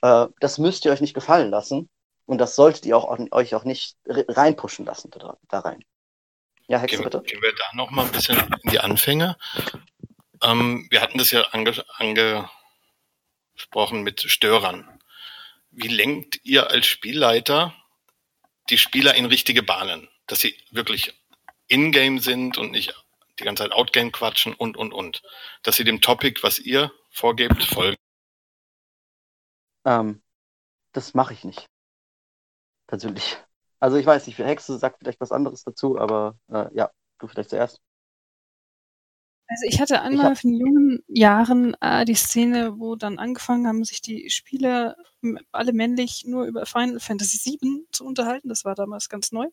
[0.03, 1.89] äh, das müsst ihr euch nicht gefallen lassen.
[2.27, 5.85] Und das solltet ihr auch, euch auch nicht re- reinpushen lassen da, da rein.
[6.67, 7.21] Ja, Hexe, Gehen, bitte.
[7.23, 9.37] gehen wir da noch mal ein bisschen in die Anfänge.
[10.43, 14.99] Ähm, wir hatten das ja ange angesprochen mit Störern.
[15.71, 17.75] Wie lenkt ihr als Spielleiter
[18.71, 20.09] die Spieler in richtige Bahnen?
[20.27, 21.13] Dass sie wirklich
[21.69, 22.95] in-game sind und nicht
[23.39, 25.23] die ganze Zeit out-game quatschen und, und, und.
[25.63, 27.99] Dass sie dem Topic, was ihr vorgebt, folgen.
[29.85, 30.23] Ähm,
[30.93, 31.67] das mache ich nicht.
[32.87, 33.37] Persönlich.
[33.81, 37.27] Also ich weiß nicht, für Hexe sagt vielleicht was anderes dazu, aber äh, ja, du
[37.27, 37.81] vielleicht zuerst.
[39.47, 43.85] Also ich hatte einmal hab- in jungen Jahren äh, die Szene, wo dann angefangen haben,
[43.85, 44.97] sich die Spieler
[45.53, 48.49] alle männlich nur über Final Fantasy VII zu unterhalten.
[48.49, 49.47] Das war damals ganz neu.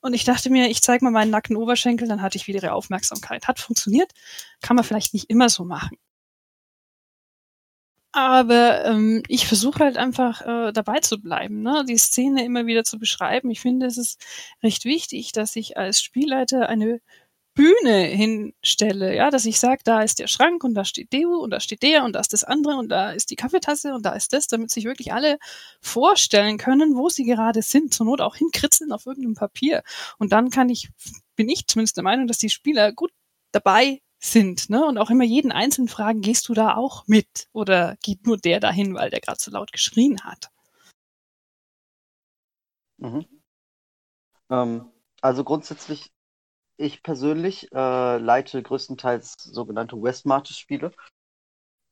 [0.00, 2.72] Und ich dachte mir, ich zeige mal meinen nackten Oberschenkel, dann hatte ich wieder ihre
[2.72, 3.46] Aufmerksamkeit.
[3.48, 4.10] Hat funktioniert,
[4.60, 5.96] kann man vielleicht nicht immer so machen.
[8.12, 11.84] Aber ähm, ich versuche halt einfach äh, dabei zu bleiben, ne?
[11.88, 13.50] die Szene immer wieder zu beschreiben.
[13.50, 14.20] Ich finde, es ist
[14.62, 17.00] recht wichtig, dass ich als Spielleiter eine
[17.54, 21.50] Bühne hinstelle, ja, dass ich sage, da ist der Schrank und da steht Deo und
[21.50, 24.12] da steht der und da ist das andere und da ist die Kaffeetasse und da
[24.12, 25.38] ist das, damit sich wirklich alle
[25.82, 29.82] vorstellen können, wo sie gerade sind, zur Not auch hinkritzeln auf irgendeinem Papier.
[30.18, 30.88] Und dann kann ich,
[31.36, 33.10] bin ich zumindest der Meinung, dass die Spieler gut
[33.52, 34.84] dabei sind, ne?
[34.86, 37.48] Und auch immer jeden einzelnen fragen, gehst du da auch mit?
[37.52, 40.48] Oder geht nur der dahin, weil der gerade so laut geschrien hat?
[42.98, 43.26] Mhm.
[44.48, 46.12] Ähm, also grundsätzlich,
[46.76, 50.92] ich persönlich äh, leite größtenteils sogenannte Westmarches-Spiele.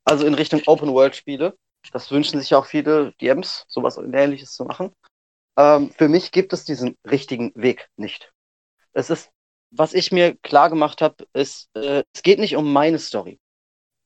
[0.05, 1.57] Also in Richtung Open-World-Spiele.
[1.93, 4.93] Das wünschen sich auch viele DMs, sowas ähnliches zu machen.
[5.57, 8.33] Ähm, für mich gibt es diesen richtigen Weg nicht.
[8.93, 9.31] Es ist,
[9.70, 13.38] was ich mir klar gemacht habe, ist, äh, es geht nicht um meine Story.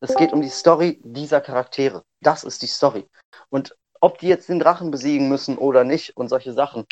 [0.01, 2.05] Es geht um die Story dieser Charaktere.
[2.21, 3.09] Das ist die Story.
[3.49, 6.85] Und ob die jetzt den Drachen besiegen müssen oder nicht und solche Sachen,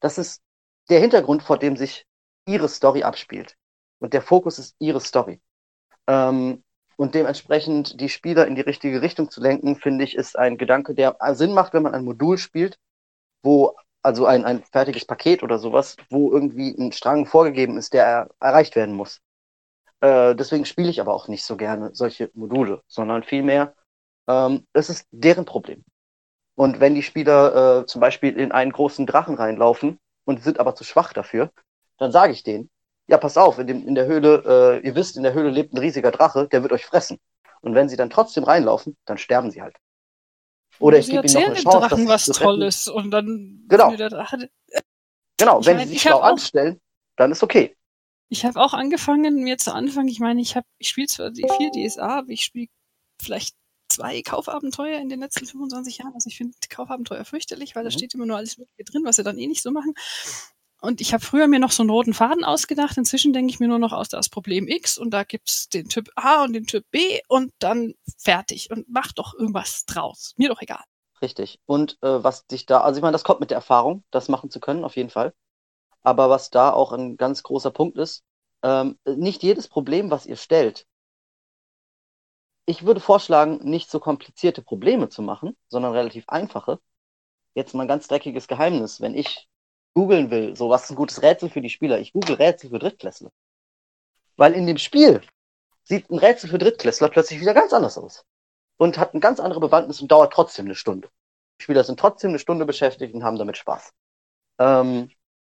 [0.00, 0.40] das ist
[0.88, 2.06] der Hintergrund, vor dem sich
[2.46, 3.56] ihre Story abspielt.
[3.98, 5.40] Und der Fokus ist ihre Story.
[6.06, 6.62] Ähm,
[6.96, 10.94] und dementsprechend die Spieler in die richtige Richtung zu lenken, finde ich, ist ein Gedanke,
[10.94, 12.78] der Sinn macht, wenn man ein Modul spielt,
[13.42, 18.06] wo, also ein, ein fertiges Paket oder sowas, wo irgendwie ein Strang vorgegeben ist, der
[18.06, 19.20] er, erreicht werden muss.
[20.00, 23.74] Äh, deswegen spiele ich aber auch nicht so gerne solche Module, sondern vielmehr,
[24.28, 25.84] ähm, es ist deren Problem.
[26.54, 30.74] Und wenn die Spieler äh, zum Beispiel in einen großen Drachen reinlaufen und sind aber
[30.74, 31.50] zu schwach dafür,
[31.98, 32.70] dann sage ich denen,
[33.06, 35.74] ja, pass auf, in, dem, in der Höhle, äh, ihr wisst, in der Höhle lebt
[35.74, 37.18] ein riesiger Drache, der wird euch fressen.
[37.60, 39.76] Und wenn sie dann trotzdem reinlaufen, dann sterben sie halt.
[40.80, 42.26] Oder ich gebe ihnen noch eine Chance, Drachen was.
[42.26, 43.94] Tolles und dann Genau.
[45.38, 46.80] Genau, Ich wenn mein, sie sich ich schlau anstellen,
[47.16, 47.76] dann ist okay.
[48.28, 51.46] Ich habe auch angefangen, mir zu Anfang, ich meine, ich habe, ich spiele zwar die
[51.56, 52.68] vier DSA, aber ich spiele
[53.20, 53.56] vielleicht
[53.88, 56.14] zwei Kaufabenteuer in den letzten 25 Jahren.
[56.14, 57.94] Also ich finde Kaufabenteuer fürchterlich, weil da Mhm.
[57.94, 59.94] steht immer nur alles Mögliche drin, was sie dann eh nicht so machen.
[60.80, 62.96] Und ich habe früher mir noch so einen roten Faden ausgedacht.
[62.96, 65.88] Inzwischen denke ich mir nur noch aus, da ist Problem X und da gibt's den
[65.88, 68.70] Typ A und den Typ B und dann fertig.
[68.70, 70.34] Und mach doch irgendwas draus.
[70.36, 70.82] Mir doch egal.
[71.20, 71.60] Richtig.
[71.66, 74.50] Und äh, was dich da, also ich meine, das kommt mit der Erfahrung, das machen
[74.50, 75.34] zu können, auf jeden Fall.
[76.02, 78.24] Aber was da auch ein ganz großer Punkt ist,
[78.62, 80.86] ähm, nicht jedes Problem, was ihr stellt,
[82.64, 86.78] ich würde vorschlagen, nicht so komplizierte Probleme zu machen, sondern relativ einfache.
[87.54, 89.00] Jetzt mal ein ganz dreckiges Geheimnis.
[89.00, 89.49] Wenn ich
[89.94, 92.78] googeln will, so was ist ein gutes Rätsel für die Spieler, ich google Rätsel für
[92.78, 93.30] Drittklässler.
[94.36, 95.20] Weil in dem Spiel
[95.84, 98.24] sieht ein Rätsel für Drittklässler plötzlich wieder ganz anders aus.
[98.78, 101.10] Und hat eine ganz andere Bewandtnis und dauert trotzdem eine Stunde.
[101.58, 103.92] Die Spieler sind trotzdem eine Stunde beschäftigt und haben damit Spaß.
[104.58, 105.10] Ähm,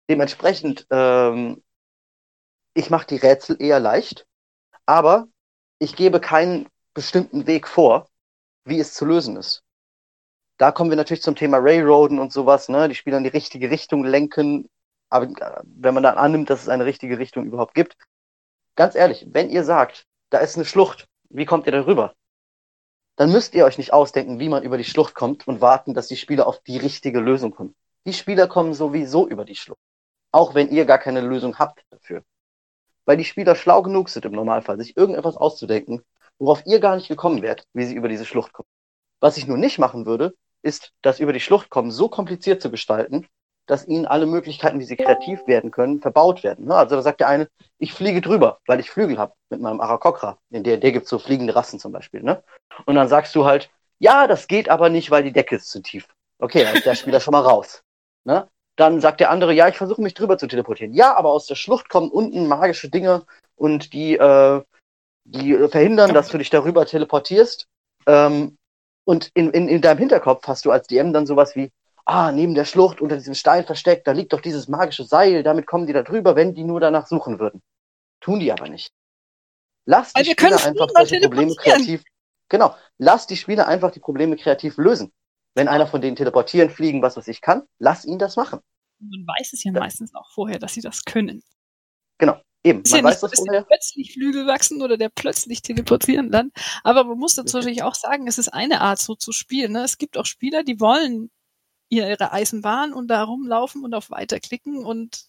[0.08, 1.64] dementsprechend, ähm,
[2.76, 4.28] ich mache die Rätsel eher leicht,
[4.86, 5.28] aber
[5.80, 8.08] ich gebe keinen bestimmten Weg vor,
[8.66, 9.65] wie es zu lösen ist.
[10.58, 12.88] Da kommen wir natürlich zum Thema Railroaden und sowas, ne?
[12.90, 14.70] Die Spieler in die richtige Richtung lenken.
[15.10, 17.98] Aber äh, wenn man dann annimmt, dass es eine richtige Richtung überhaupt gibt,
[18.76, 22.16] ganz ehrlich, wenn ihr sagt, da ist eine Schlucht, wie kommt ihr da rüber?
[23.16, 26.08] dann müsst ihr euch nicht ausdenken, wie man über die Schlucht kommt und warten, dass
[26.08, 27.76] die Spieler auf die richtige Lösung kommen.
[28.06, 29.80] Die Spieler kommen sowieso über die Schlucht.
[30.32, 32.24] Auch wenn ihr gar keine Lösung habt dafür.
[33.06, 36.04] Weil die Spieler schlau genug sind im Normalfall, sich irgendetwas auszudenken,
[36.40, 38.68] worauf ihr gar nicht gekommen wärt, wie sie über diese Schlucht kommen.
[39.22, 40.36] Was ich nur nicht machen würde,
[40.66, 43.28] ist, das über die Schlucht kommen so kompliziert zu gestalten,
[43.68, 46.66] dass ihnen alle Möglichkeiten, wie sie kreativ werden können, verbaut werden.
[46.66, 46.76] Ne?
[46.76, 47.48] Also da sagt der eine,
[47.80, 50.38] ich fliege drüber, weil ich Flügel habe mit meinem Arakokra.
[50.52, 52.22] In der, der gibt so fliegende Rassen zum Beispiel.
[52.22, 52.44] Ne?
[52.86, 55.82] Und dann sagst du halt, ja, das geht aber nicht, weil die Decke ist zu
[55.82, 56.08] tief.
[56.40, 57.84] Okay, dann ist der Spieler schon mal raus.
[58.24, 58.48] Ne?
[58.76, 60.94] Dann sagt der andere, ja, ich versuche mich drüber zu teleportieren.
[60.94, 63.24] Ja, aber aus der Schlucht kommen unten magische Dinge
[63.56, 64.62] und die, äh,
[65.24, 67.68] die verhindern, dass du dich darüber teleportierst.
[68.06, 68.58] Ähm,
[69.06, 71.72] und in, in, in deinem Hinterkopf hast du als DM dann sowas wie,
[72.06, 75.68] ah, neben der Schlucht unter diesem Stein versteckt, da liegt doch dieses magische Seil, damit
[75.68, 77.62] kommen die da drüber, wenn die nur danach suchen würden.
[78.20, 78.92] Tun die aber nicht.
[79.86, 82.04] Lass die Spieler einfach solche Probleme kreativ,
[82.50, 85.12] genau, lass die Spieler einfach die Probleme kreativ lösen.
[85.54, 88.60] Wenn einer von denen teleportieren, fliegen, was weiß ich kann, lass ihn das machen.
[89.00, 89.80] Man weiß es ja, ja.
[89.80, 91.44] meistens auch vorher, dass sie das können.
[92.18, 92.42] Genau.
[92.66, 93.62] Eben, man ja weiß nicht, das vorher.
[93.62, 96.52] Der plötzlich Flügel wachsen oder der plötzlich teleportieren dann.
[96.84, 99.74] Aber man muss dazu natürlich auch sagen, es ist eine Art, so zu spielen.
[99.74, 99.84] Ne?
[99.84, 101.30] Es gibt auch Spieler, die wollen
[101.90, 105.26] ihre Eisenbahn und da rumlaufen und auf Weiterklicken und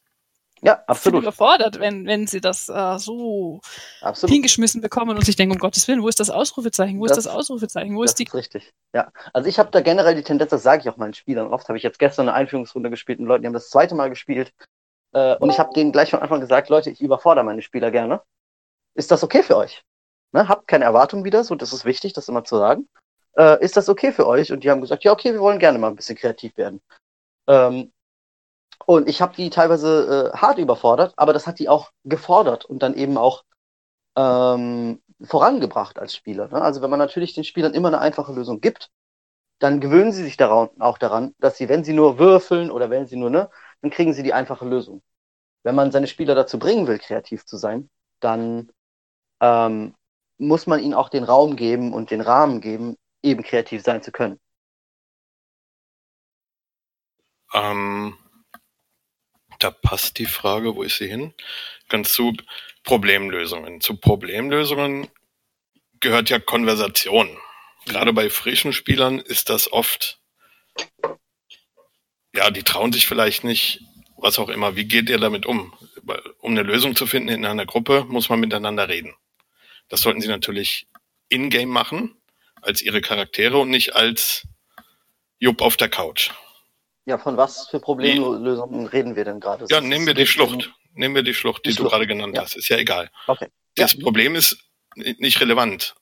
[0.62, 1.16] ja, absolut.
[1.16, 3.61] sind überfordert, wenn, wenn sie das äh, so
[4.01, 4.33] absolut.
[4.33, 6.99] hingeschmissen bekommen und sich denken, um Gottes Willen, wo ist das Ausrufezeichen?
[6.99, 7.94] Wo das, ist das Ausrufezeichen?
[7.94, 8.25] Wo ist die.
[8.25, 8.72] Ist richtig.
[8.94, 9.12] Ja.
[9.35, 11.77] Also ich habe da generell die Tendenz, das sage ich auch meinen Spielern oft, habe
[11.77, 14.55] ich jetzt gestern eine Einführungsrunde gespielt mit Leuten, die haben das zweite Mal gespielt.
[15.16, 18.22] Äh, und ich habe denen gleich von Anfang gesagt, Leute, ich überfordere meine Spieler gerne.
[18.94, 19.85] Ist das okay für euch?
[20.33, 20.48] Ne?
[20.48, 22.88] Habt keine Erwartung wieder, so das ist wichtig, das immer zu sagen
[23.37, 24.52] äh, ist das okay für euch?
[24.52, 26.81] Und die haben gesagt, ja, okay, wir wollen gerne mal ein bisschen kreativ werden.
[27.48, 27.92] Ähm,
[28.87, 32.83] und ich habe die teilweise äh, hart überfordert, aber das hat die auch gefordert und
[32.83, 33.44] dann eben auch
[34.16, 36.48] ähm, vorangebracht als Spieler.
[36.48, 36.61] Ne?
[36.62, 38.90] Also wenn man natürlich den Spielern immer eine einfache Lösung gibt,
[39.59, 43.07] dann gewöhnen sie sich daran, auch daran, dass sie, wenn sie nur würfeln oder wenn
[43.07, 43.50] sie nur, ne,
[43.82, 45.02] dann kriegen sie die einfache Lösung.
[45.62, 48.70] Wenn man seine Spieler dazu bringen will, kreativ zu sein, dann
[49.40, 49.94] ähm,
[50.38, 54.12] muss man ihnen auch den Raum geben und den Rahmen geben, eben kreativ sein zu
[54.12, 54.38] können?
[57.52, 58.16] Ähm,
[59.58, 61.34] da passt die Frage, wo ist sie hin?
[61.88, 62.34] Ganz zu
[62.84, 63.80] Problemlösungen.
[63.80, 65.08] Zu Problemlösungen
[66.00, 67.36] gehört ja Konversation.
[67.86, 70.20] Gerade bei frischen Spielern ist das oft,
[72.37, 73.83] ja, die trauen sich vielleicht nicht,
[74.16, 74.77] was auch immer.
[74.77, 75.72] Wie geht ihr damit um?
[76.38, 79.14] Um eine Lösung zu finden in einer Gruppe, muss man miteinander reden.
[79.88, 80.87] Das sollten sie natürlich
[81.29, 82.16] in-game machen
[82.62, 84.46] als ihre Charaktere und nicht als
[85.38, 86.31] Jupp auf der Couch.
[87.07, 89.66] Ja, von was für Problemlösungen reden wir denn gerade?
[89.68, 90.72] Ja, nehmen wir die Schlucht.
[90.92, 91.87] Nehmen wir die Schlucht, die, die Schlucht.
[91.87, 92.42] du gerade genannt ja.
[92.42, 92.57] hast.
[92.57, 93.11] Ist ja egal.
[93.27, 93.49] Okay.
[93.75, 94.01] Das ja.
[94.01, 94.59] Problem ist
[94.94, 95.94] nicht relevant.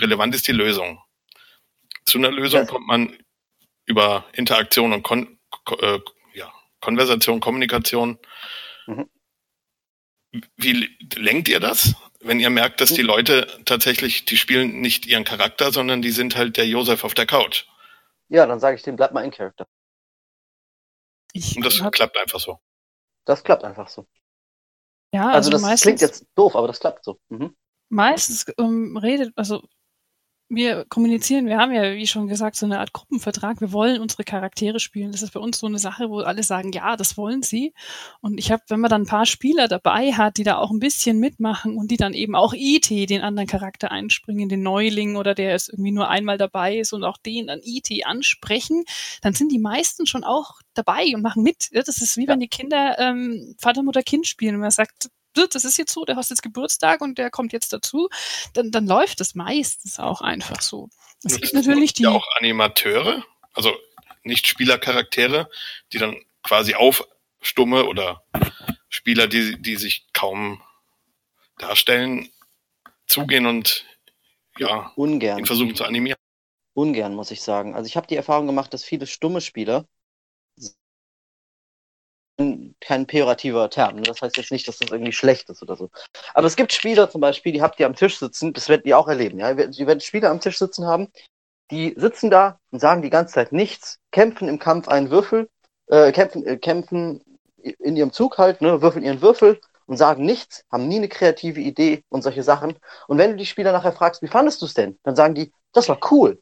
[0.00, 1.02] Relevant ist die Lösung.
[2.04, 2.66] Zu einer Lösung ja.
[2.66, 3.16] kommt man
[3.86, 5.38] über Interaktion und Kon
[5.70, 6.00] äh,
[6.34, 8.18] ja, Konversation, Kommunikation.
[8.86, 9.08] Mhm.
[10.56, 11.94] Wie lenkt ihr das?
[12.22, 16.36] wenn ihr merkt, dass die Leute tatsächlich, die spielen nicht ihren Charakter, sondern die sind
[16.36, 17.66] halt der Josef auf der Couch.
[18.28, 19.66] Ja, dann sage ich dem, bleib mal in Charakter.
[21.34, 21.92] Und das hab...
[21.92, 22.58] klappt einfach so.
[23.24, 24.06] Das klappt einfach so.
[25.12, 27.20] Ja, also, also das meistens, klingt jetzt doof, aber das klappt so.
[27.28, 27.54] Mhm.
[27.88, 29.68] Meistens um, redet, also
[30.54, 33.60] wir kommunizieren, wir haben ja, wie schon gesagt, so eine Art Gruppenvertrag.
[33.60, 35.10] Wir wollen unsere Charaktere spielen.
[35.10, 37.72] Das ist bei uns so eine Sache, wo alle sagen, ja, das wollen sie.
[38.20, 40.78] Und ich habe, wenn man dann ein paar Spieler dabei hat, die da auch ein
[40.78, 45.34] bisschen mitmachen und die dann eben auch IT, den anderen Charakter einspringen, den Neuling oder
[45.34, 48.84] der es irgendwie nur einmal dabei ist und auch den dann IT ansprechen,
[49.22, 51.70] dann sind die meisten schon auch dabei und machen mit.
[51.72, 54.56] Das ist wie wenn die Kinder ähm, Vater, Mutter, Kind spielen.
[54.56, 57.72] Und man sagt, das ist jetzt so, der hast jetzt Geburtstag und der kommt jetzt
[57.72, 58.08] dazu,
[58.54, 60.88] dann, dann läuft es meistens auch einfach so.
[61.24, 62.04] Es gibt natürlich die.
[62.04, 63.74] Ja auch Animateure, also
[64.24, 65.48] nicht Spielercharaktere,
[65.92, 67.06] die dann quasi auf
[67.40, 68.22] Stumme oder
[68.88, 70.62] Spieler, die, die sich kaum
[71.58, 72.28] darstellen,
[73.06, 73.84] zugehen und
[74.58, 76.18] ja, ungern versuchen zu animieren.
[76.74, 77.74] Ungern, muss ich sagen.
[77.74, 79.86] Also ich habe die Erfahrung gemacht, dass viele stumme Spieler
[82.80, 83.96] kein pejorativer Term.
[83.96, 84.02] Ne?
[84.02, 85.90] Das heißt jetzt nicht, dass das irgendwie schlecht ist oder so.
[86.34, 88.98] Aber es gibt Spieler zum Beispiel, die habt ihr am Tisch sitzen, das werdet ihr
[88.98, 89.38] auch erleben.
[89.38, 89.50] Ja?
[89.50, 91.08] Ihr werdet Spieler am Tisch sitzen haben,
[91.70, 95.48] die sitzen da und sagen die ganze Zeit nichts, kämpfen im Kampf einen Würfel,
[95.88, 97.22] äh, kämpfen, äh, kämpfen
[97.62, 101.60] in ihrem Zug halt, ne, würfeln ihren Würfel und sagen nichts, haben nie eine kreative
[101.60, 102.76] Idee und solche Sachen.
[103.08, 104.98] Und wenn du die Spieler nachher fragst, wie fandest du es denn?
[105.02, 106.40] Dann sagen die, das war cool.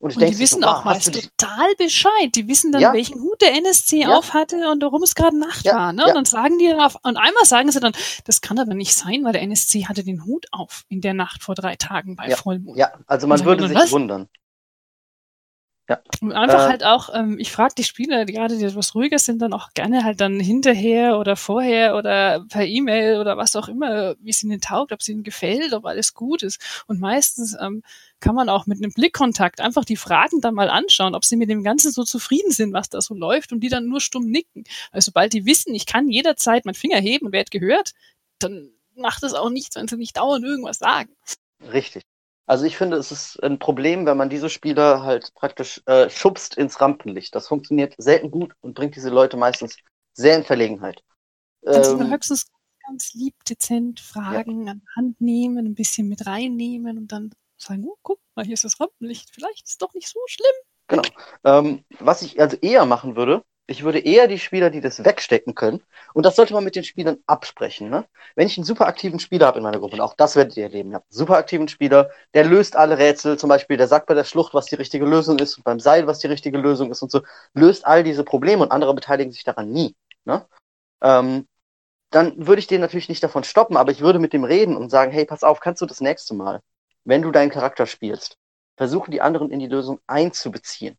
[0.00, 2.30] Und, Und die so, wissen ah, auch dich- total Bescheid.
[2.36, 2.92] Die wissen dann, Ja.
[2.92, 4.16] welchen Hut der NSC Ja.
[4.16, 5.92] auf hatte und warum es gerade Nacht Ja, war.
[5.92, 6.02] Ne?
[6.02, 6.08] ja.
[6.08, 7.92] Und dann sagen die dann auf, und einmal sagen sie dann,
[8.24, 11.42] das kann aber nicht sein, weil der NSC hatte den Hut auf in der Nacht
[11.42, 12.36] vor drei Tagen bei Ja.
[12.36, 12.78] Vollmond.
[12.78, 13.90] Ja, also man würde sich was?
[13.90, 14.28] wundern.
[16.20, 19.18] Und einfach Äh, halt auch, ähm, ich frage die Spieler, die gerade die etwas ruhiger
[19.18, 23.68] sind, dann auch gerne halt dann hinterher oder vorher oder per E-Mail oder was auch
[23.68, 26.84] immer, wie es ihnen taugt, ob es ihnen gefällt, ob alles gut ist.
[26.88, 27.82] Und meistens ähm,
[28.20, 31.50] kann man auch mit einem Blickkontakt einfach die Fragen dann mal anschauen, ob sie mit
[31.50, 34.64] dem Ganzen so zufrieden sind, was da so läuft und die dann nur stumm nicken.
[34.92, 37.92] Also sobald die wissen, ich kann jederzeit meinen Finger heben und werde gehört,
[38.38, 41.14] dann macht es auch nichts, wenn sie nicht dauernd irgendwas sagen.
[41.60, 42.02] Richtig.
[42.46, 46.56] Also ich finde, es ist ein Problem, wenn man diese Spieler halt praktisch äh, schubst
[46.56, 47.34] ins Rampenlicht.
[47.34, 49.76] Das funktioniert selten gut und bringt diese Leute meistens
[50.14, 51.02] sehr in Verlegenheit.
[51.64, 52.46] Dann Ähm, höchstens
[52.86, 57.84] ganz lieb, dezent fragen, an die Hand nehmen, ein bisschen mit reinnehmen und dann sagen,
[57.86, 59.30] oh, guck mal, hier ist das Rampenlicht.
[59.32, 61.02] Vielleicht ist es doch nicht so schlimm.
[61.44, 65.54] ähm, was ich also eher machen würde, ich würde eher die Spieler, die das wegstecken
[65.54, 65.82] können,
[66.14, 67.90] und das sollte man mit den Spielern absprechen.
[67.90, 68.06] Ne?
[68.34, 70.64] Wenn ich einen super aktiven Spieler habe in meiner Gruppe, und auch das werdet ihr
[70.64, 74.06] erleben, ihr habt einen super aktiven Spieler, der löst alle Rätsel, zum Beispiel, der sagt
[74.06, 76.90] bei der Schlucht, was die richtige Lösung ist, und beim Seil, was die richtige Lösung
[76.90, 77.20] ist und so,
[77.52, 79.94] löst all diese Probleme und andere beteiligen sich daran nie.
[80.24, 80.46] Ne?
[81.02, 81.46] Ähm,
[82.10, 84.88] dann würde ich den natürlich nicht davon stoppen, aber ich würde mit dem reden und
[84.88, 86.62] sagen, hey, pass auf, kannst du das nächste Mal,
[87.08, 88.36] wenn du deinen Charakter spielst,
[88.76, 90.98] versuchen die anderen in die Lösung einzubeziehen.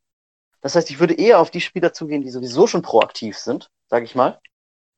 [0.62, 4.06] Das heißt, ich würde eher auf die Spieler zugehen, die sowieso schon proaktiv sind, sage
[4.06, 4.40] ich mal,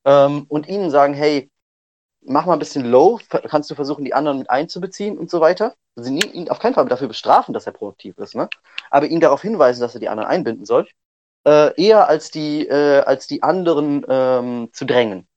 [0.06, 1.52] ähm, und ihnen sagen, hey,
[2.22, 5.76] mach mal ein bisschen low, kannst du versuchen, die anderen mit einzubeziehen und so weiter.
[5.98, 8.50] Also ihn auf keinen Fall dafür bestrafen, dass er proaktiv ist, ne?
[8.90, 10.88] aber ihn darauf hinweisen, dass er die anderen einbinden soll,
[11.46, 15.28] äh, eher als die, äh, als die anderen ähm, zu drängen.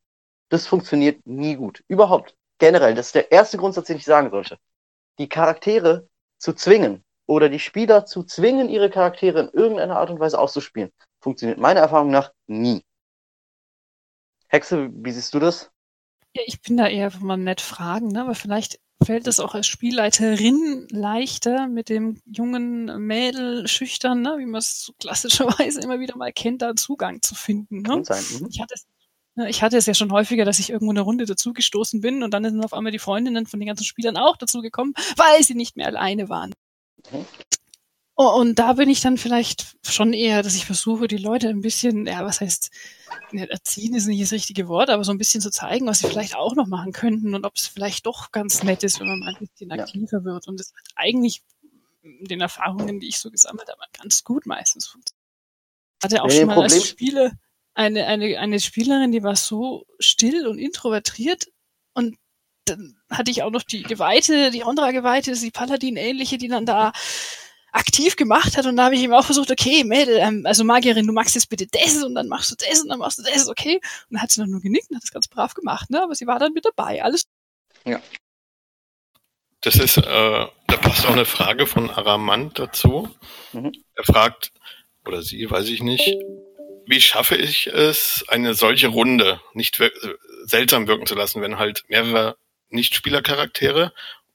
[0.51, 1.83] Das funktioniert nie gut.
[1.89, 2.37] Überhaupt.
[2.59, 2.95] Generell.
[2.95, 4.59] Das ist der erste Grundsatz, den ich sagen sollte.
[5.19, 6.09] Die Charaktere
[6.39, 10.91] zu zwingen oder die Spieler zu zwingen, ihre Charaktere in irgendeiner Art und Weise auszuspielen,
[11.21, 12.85] funktioniert meiner Erfahrung nach nie.
[14.49, 15.71] Hexe, wie siehst du das?
[16.35, 18.23] Ja, ich bin da eher mal nett fragen, ne?
[18.23, 24.37] aber vielleicht fällt es auch als Spielleiterin leichter, mit dem jungen Mädel schüchtern, ne?
[24.39, 27.79] wie man es so klassischerweise immer wieder mal kennt, da Zugang zu finden.
[27.79, 27.83] Ne?
[27.83, 28.25] Kann sein.
[28.41, 28.49] Mhm.
[28.51, 28.87] Ich hatte es
[29.49, 32.33] ich hatte es ja schon häufiger, dass ich irgendwo in eine Runde dazugestoßen bin und
[32.33, 35.77] dann sind auf einmal die Freundinnen von den ganzen Spielern auch dazugekommen, weil sie nicht
[35.77, 36.53] mehr alleine waren.
[37.13, 37.25] Mhm.
[38.17, 41.63] Oh, Und da bin ich dann vielleicht schon eher, dass ich versuche, die Leute ein
[41.63, 42.71] bisschen, ja, was heißt,
[43.33, 46.07] ne, erziehen ist nicht das richtige Wort, aber so ein bisschen zu zeigen, was sie
[46.07, 49.19] vielleicht auch noch machen könnten und ob es vielleicht doch ganz nett ist, wenn man
[49.19, 49.83] mal ein bisschen Ja.
[49.83, 50.47] aktiver wird.
[50.47, 51.43] Und das hat eigentlich
[52.05, 55.25] den Erfahrungen, die ich so gesammelt habe, ganz gut meistens funktioniert.
[56.05, 57.33] Hatte auch Nee, schon mal als Problem- Spieler
[57.75, 61.47] eine, eine, eine Spielerin, die war so still und introvertiert
[61.93, 62.17] und
[62.65, 66.93] dann hatte ich auch noch die Geweihte, die Ondra-Geweihte, die Paladin-ähnliche, die dann da
[67.73, 71.07] aktiv gemacht hat und da habe ich ihm auch versucht, okay, Mädel, ähm, also Magierin,
[71.07, 73.49] du magst jetzt bitte das und dann machst du das und dann machst du das,
[73.49, 73.75] okay.
[73.75, 76.03] Und dann hat sie dann nur genickt und hat das ganz brav gemacht, ne?
[76.03, 77.25] Aber sie war dann mit dabei, alles.
[79.61, 83.09] Das ist, äh, da passt auch eine Frage von Aramant dazu.
[83.53, 83.73] Mhm.
[83.95, 84.53] Er fragt,
[85.05, 86.17] oder sie, weiß ich nicht,
[86.87, 89.93] wie schaffe ich es, eine solche Runde nicht wir
[90.45, 92.37] seltsam wirken zu lassen, wenn halt mehrere
[92.69, 93.93] Nicht-Spielercharaktere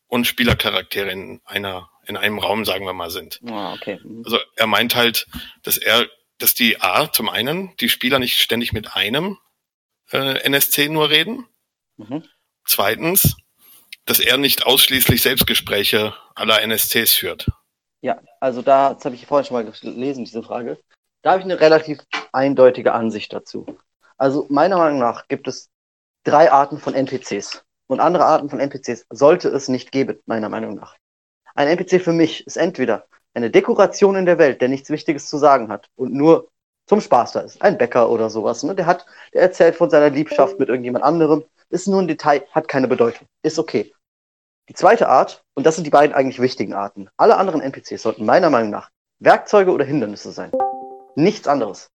[0.07, 3.39] und Spielercharaktere in einer, in einem Raum, sagen wir mal, sind.
[3.47, 3.99] Ah, okay.
[4.03, 4.23] Mhm.
[4.25, 5.27] Also er meint halt,
[5.63, 6.07] dass er,
[6.39, 9.37] dass die A zum einen die Spieler nicht ständig mit einem
[10.11, 11.45] äh, NSC nur reden.
[11.97, 12.23] Mhm.
[12.65, 13.35] Zweitens,
[14.05, 17.47] dass er nicht ausschließlich Selbstgespräche aller NSCs führt.
[18.01, 20.79] Ja, also da, das habe ich vorhin schon mal gelesen, diese Frage.
[21.21, 21.99] Da habe ich eine relativ
[22.31, 23.65] eindeutige Ansicht dazu.
[24.17, 25.69] Also meiner Meinung nach gibt es
[26.23, 27.65] drei Arten von NPCs.
[27.87, 30.95] Und andere Arten von NPCs sollte es nicht geben, meiner Meinung nach.
[31.55, 35.37] Ein NPC für mich ist entweder eine Dekoration in der Welt, der nichts Wichtiges zu
[35.37, 36.49] sagen hat und nur
[36.87, 37.61] zum Spaß da ist.
[37.61, 38.63] Ein Bäcker oder sowas.
[38.63, 38.75] Ne?
[38.75, 41.43] Der hat, der erzählt von seiner Liebschaft mit irgendjemand anderem.
[41.69, 43.27] Ist nur ein Detail, hat keine Bedeutung.
[43.43, 43.93] Ist okay.
[44.69, 48.25] Die zweite Art, und das sind die beiden eigentlich wichtigen Arten, alle anderen NPCs sollten
[48.25, 48.89] meiner Meinung nach
[49.19, 50.51] Werkzeuge oder Hindernisse sein.
[51.19, 51.89] Nichts anderes.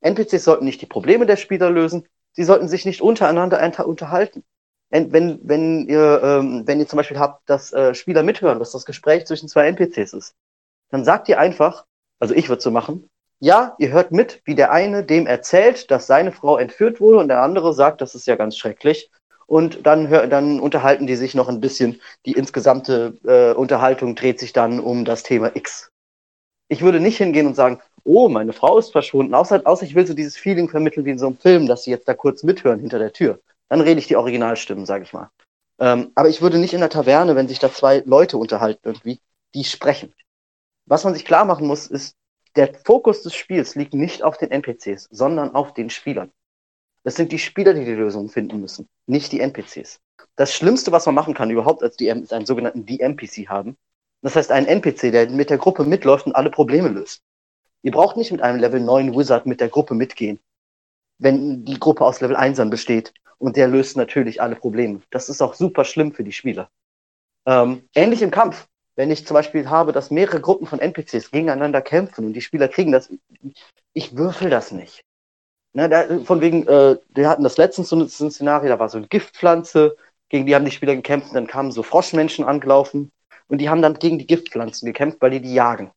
[0.00, 4.44] NPCs sollten nicht die Probleme der Spieler lösen, sie sollten sich nicht untereinander unterhalten.
[4.90, 8.72] En- Wenn, wenn, ihr, ähm, wenn ihr zum Beispiel habt, dass äh, Spieler mithören, dass
[8.72, 10.34] das Gespräch zwischen zwei NPCs ist,
[10.90, 11.84] dann sagt ihr einfach,
[12.20, 13.08] also ich würde so machen,
[13.40, 17.28] ja, ihr hört mit, wie der eine dem erzählt, dass seine Frau entführt wurde und
[17.28, 19.10] der andere sagt, das ist ja ganz schrecklich.
[19.46, 22.00] Und dann, hör, dann unterhalten die sich noch ein bisschen.
[22.24, 25.90] Die insgesamte äh, Unterhaltung dreht sich dann um das Thema X.
[26.70, 30.06] Ich würde nicht hingehen und sagen, oh, meine Frau ist verschwunden, außer, außer ich will
[30.06, 32.78] so dieses Feeling vermitteln wie in so einem Film, dass sie jetzt da kurz mithören
[32.78, 33.40] hinter der Tür.
[33.68, 35.30] Dann rede ich die Originalstimmen, sage ich mal.
[35.80, 39.20] Ähm, aber ich würde nicht in der Taverne, wenn sich da zwei Leute unterhalten irgendwie,
[39.54, 40.14] die sprechen.
[40.86, 42.14] was man sich klar machen muss, ist,
[42.56, 46.30] der Fokus des Spiels liegt nicht auf den NPCs, sondern auf den Spielern.
[47.02, 50.00] Das sind die Spieler, die die Lösung finden müssen, nicht die NPCs.
[50.36, 53.76] Das Schlimmste, was man machen kann überhaupt als DM, ist einen sogenannten DMPC haben.
[54.22, 57.22] Das heißt, einen NPC, der mit der Gruppe mitläuft und alle Probleme löst.
[57.82, 60.38] Ihr braucht nicht mit einem Level 9 Wizard mit der Gruppe mitgehen,
[61.18, 63.14] wenn die Gruppe aus Level 1 besteht.
[63.38, 65.00] Und der löst natürlich alle Probleme.
[65.10, 66.70] Das ist auch super schlimm für die Spieler.
[67.46, 68.68] Ähm, ähnlich im Kampf.
[68.96, 72.68] Wenn ich zum Beispiel habe, dass mehrere Gruppen von NPCs gegeneinander kämpfen und die Spieler
[72.68, 73.10] kriegen das,
[73.94, 75.02] ich würfel das nicht.
[75.72, 78.98] Ne, da, von wegen, äh, wir hatten das letztens so ein Szenario, da war so
[78.98, 79.96] eine Giftpflanze,
[80.28, 83.10] gegen die haben die Spieler gekämpft und dann kamen so Froschmenschen angelaufen
[83.50, 85.92] und die haben dann gegen die Giftpflanzen gekämpft, weil die die jagen.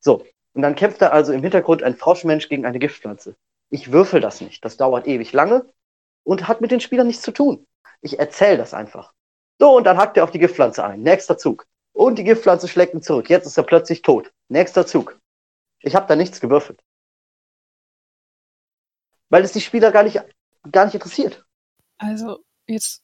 [0.00, 3.34] So, und dann kämpft da also im Hintergrund ein Froschmensch gegen eine Giftpflanze.
[3.70, 5.66] Ich würfel das nicht, das dauert ewig lange
[6.22, 7.66] und hat mit den Spielern nichts zu tun.
[8.00, 9.12] Ich erzähle das einfach.
[9.58, 11.02] So, und dann hackt er auf die Giftpflanze ein.
[11.02, 11.66] Nächster Zug.
[11.92, 13.30] Und die Giftpflanze schlägt ihn zurück.
[13.30, 14.32] Jetzt ist er plötzlich tot.
[14.48, 15.18] Nächster Zug.
[15.80, 16.80] Ich habe da nichts gewürfelt
[19.34, 20.22] weil es die Spieler gar nicht,
[20.70, 21.44] gar nicht interessiert.
[21.98, 23.02] Also jetzt,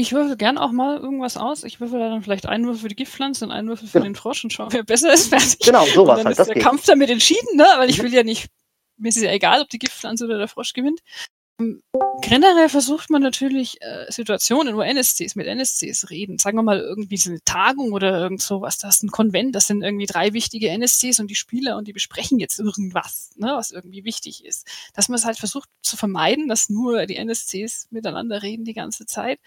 [0.00, 1.64] ich würfel gern auch mal irgendwas aus.
[1.64, 4.04] Ich würfel dann vielleicht einen Würfel für die Giftpflanze und einen Würfel für genau.
[4.04, 5.28] den Frosch und schaue, wer besser ist.
[5.28, 5.58] Fertig.
[5.60, 6.32] Genau, sowas und dann halt.
[6.32, 6.62] Ist das der geht.
[6.62, 7.66] Kampf damit entschieden, ne?
[7.76, 8.04] Weil ich mhm.
[8.04, 8.48] will ja nicht,
[8.96, 11.00] mir ist es ja egal, ob die Giftpflanze oder der Frosch gewinnt.
[12.22, 16.38] Generell versucht man natürlich äh, Situationen, wo NSCs mit NSCs reden.
[16.38, 18.78] Sagen wir mal irgendwie so eine Tagung oder irgend sowas.
[18.78, 21.92] Das ist ein Konvent, das sind irgendwie drei wichtige NSCs und die Spieler und die
[21.92, 24.66] besprechen jetzt irgendwas, ne, was irgendwie wichtig ist.
[24.94, 29.04] Dass man es halt versucht zu vermeiden, dass nur die NSCs miteinander reden die ganze
[29.04, 29.38] Zeit.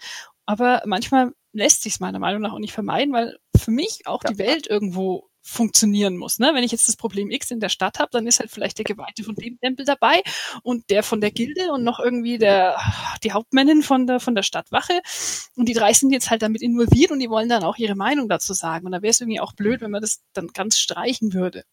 [0.46, 4.22] Aber manchmal lässt sich es meiner Meinung nach auch nicht vermeiden, weil für mich auch
[4.24, 4.30] ja.
[4.30, 6.38] die Welt irgendwo funktionieren muss.
[6.38, 6.52] Ne?
[6.54, 8.84] Wenn ich jetzt das Problem X in der Stadt habe, dann ist halt vielleicht der
[8.84, 10.22] Geweihte von dem Tempel dabei
[10.62, 12.78] und der von der Gilde und noch irgendwie der
[13.22, 15.02] die Hauptmännin von der von der Stadtwache
[15.54, 18.28] und die drei sind jetzt halt damit involviert und die wollen dann auch ihre Meinung
[18.28, 21.34] dazu sagen und da wäre es irgendwie auch blöd, wenn man das dann ganz streichen
[21.34, 21.64] würde.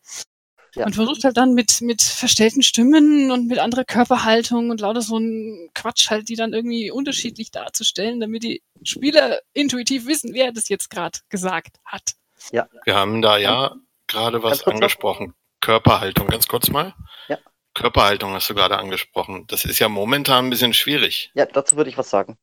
[0.76, 0.86] Ja.
[0.86, 5.18] Man versucht halt dann mit, mit verstellten Stimmen und mit anderer Körperhaltung und lauter so
[5.18, 10.70] ein Quatsch halt, die dann irgendwie unterschiedlich darzustellen, damit die Spieler intuitiv wissen, wer das
[10.70, 12.14] jetzt gerade gesagt hat.
[12.52, 12.68] Ja.
[12.86, 13.76] Wir haben da ja
[14.08, 15.28] gerade was angesprochen.
[15.28, 15.34] Noch.
[15.60, 16.94] Körperhaltung, ganz kurz mal.
[17.28, 17.38] Ja.
[17.74, 19.46] Körperhaltung hast du gerade angesprochen.
[19.48, 21.32] Das ist ja momentan ein bisschen schwierig.
[21.34, 22.38] Ja, dazu würde ich was sagen.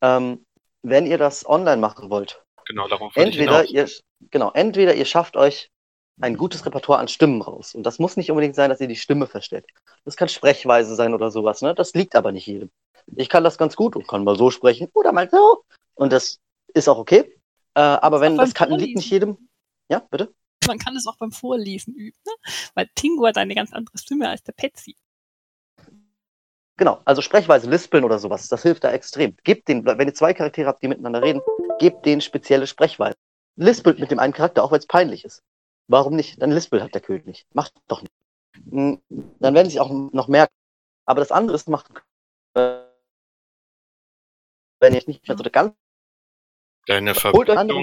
[0.00, 0.46] Ähm,
[0.82, 3.88] wenn ihr das online machen wollt, genau, darauf entweder ihr,
[4.30, 5.70] genau, entweder ihr schafft euch
[6.20, 7.74] ein gutes Repertoire an Stimmen raus.
[7.74, 9.66] Und das muss nicht unbedingt sein, dass ihr die Stimme versteht.
[10.04, 11.74] Das kann Sprechweise sein oder sowas, ne?
[11.74, 12.70] Das liegt aber nicht jedem.
[13.16, 15.64] Ich kann das ganz gut und kann mal so sprechen oder mal so.
[15.94, 16.38] Und das
[16.74, 17.20] ist auch okay.
[17.74, 19.48] Äh, aber wenn das kann, liegt nicht jedem.
[19.88, 20.32] Ja, bitte?
[20.66, 22.32] Man kann es auch beim Vorlesen üben, ne?
[22.74, 24.96] weil Tingo hat eine ganz andere Stimme als der Petsy.
[26.76, 29.36] Genau, also Sprechweise, Lispeln oder sowas, das hilft da extrem.
[29.42, 31.40] Gebt den, wenn ihr zwei Charaktere habt, die miteinander reden,
[31.80, 33.16] gebt denen spezielle Sprechweise.
[33.56, 35.42] Lispelt mit dem einen Charakter, auch wenn es peinlich ist.
[35.88, 36.40] Warum nicht?
[36.40, 37.46] Dann lispelt hat der König.
[37.52, 38.12] Macht doch nicht.
[38.70, 39.00] Hm,
[39.40, 40.54] dann werden sie auch noch merken.
[41.06, 41.90] Aber das andere ist, macht,
[42.54, 42.84] äh,
[44.80, 45.74] wenn ihr nicht mehr so ganz
[46.88, 47.82] Deine Verbindung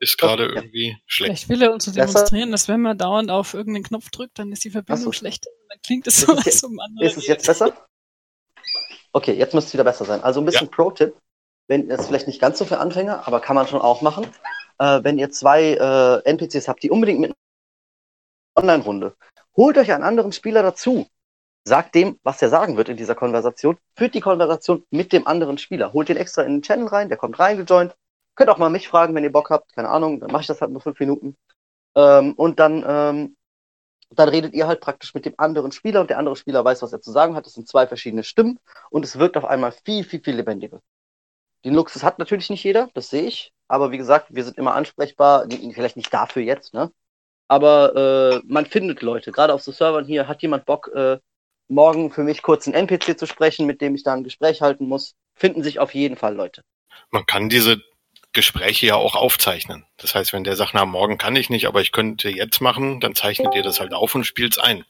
[0.00, 0.54] ist gerade ja.
[0.56, 1.30] irgendwie schlecht.
[1.30, 4.52] Vielleicht will er uns so demonstrieren, dass wenn man dauernd auf irgendeinen Knopf drückt, dann
[4.52, 5.12] ist die Verbindung so.
[5.12, 5.46] schlecht.
[5.70, 7.88] Dann klingt es so, als um andere Ist es jetzt besser?
[9.14, 10.22] Okay, jetzt müsste es wieder besser sein.
[10.22, 10.74] Also ein bisschen ja.
[10.74, 11.16] Pro-Tipp,
[11.68, 14.26] wenn es vielleicht nicht ganz so für Anfänger, aber kann man schon auch machen.
[14.78, 17.34] Äh, wenn ihr zwei äh, NPCs habt, die unbedingt mit
[18.56, 19.14] Online-Runde,
[19.56, 21.06] holt euch einen anderen Spieler dazu
[21.64, 25.58] sagt dem, was er sagen wird in dieser Konversation, führt die Konversation mit dem anderen
[25.58, 27.94] Spieler, holt den extra in den Channel rein, der kommt reingejoint,
[28.38, 29.74] Könnt auch mal mich fragen, wenn ihr Bock habt.
[29.74, 31.36] Keine Ahnung, dann mache ich das halt nur fünf Minuten.
[31.96, 33.36] Ähm, und dann, ähm,
[34.10, 36.92] dann redet ihr halt praktisch mit dem anderen Spieler und der andere Spieler weiß, was
[36.92, 37.48] er zu sagen hat.
[37.48, 38.60] Es sind zwei verschiedene Stimmen
[38.90, 40.80] und es wirkt auf einmal viel, viel, viel lebendiger.
[41.64, 43.52] Den Luxus hat natürlich nicht jeder, das sehe ich.
[43.66, 45.46] Aber wie gesagt, wir sind immer ansprechbar.
[45.74, 46.90] Vielleicht nicht dafür jetzt, ne?
[47.48, 49.32] Aber äh, man findet Leute.
[49.32, 51.18] Gerade auf so Servern hier hat jemand Bock, äh,
[51.68, 54.86] morgen für mich kurz einen NPC zu sprechen, mit dem ich da ein Gespräch halten
[54.86, 55.14] muss.
[55.34, 56.62] Finden sich auf jeden Fall Leute.
[57.10, 57.80] Man kann diese
[58.32, 59.86] Gespräche ja auch aufzeichnen.
[59.96, 63.00] Das heißt, wenn der sagt, na, morgen kann ich nicht, aber ich könnte jetzt machen,
[63.00, 64.84] dann zeichnet ihr das halt auf und spielt es ein.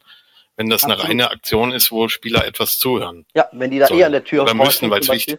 [0.56, 1.00] Wenn das Absolut.
[1.00, 3.24] eine reine Aktion ist, wo Spieler etwas zuhören.
[3.34, 5.38] Ja, wenn die da eher an der Tür müssen, weil es wichtig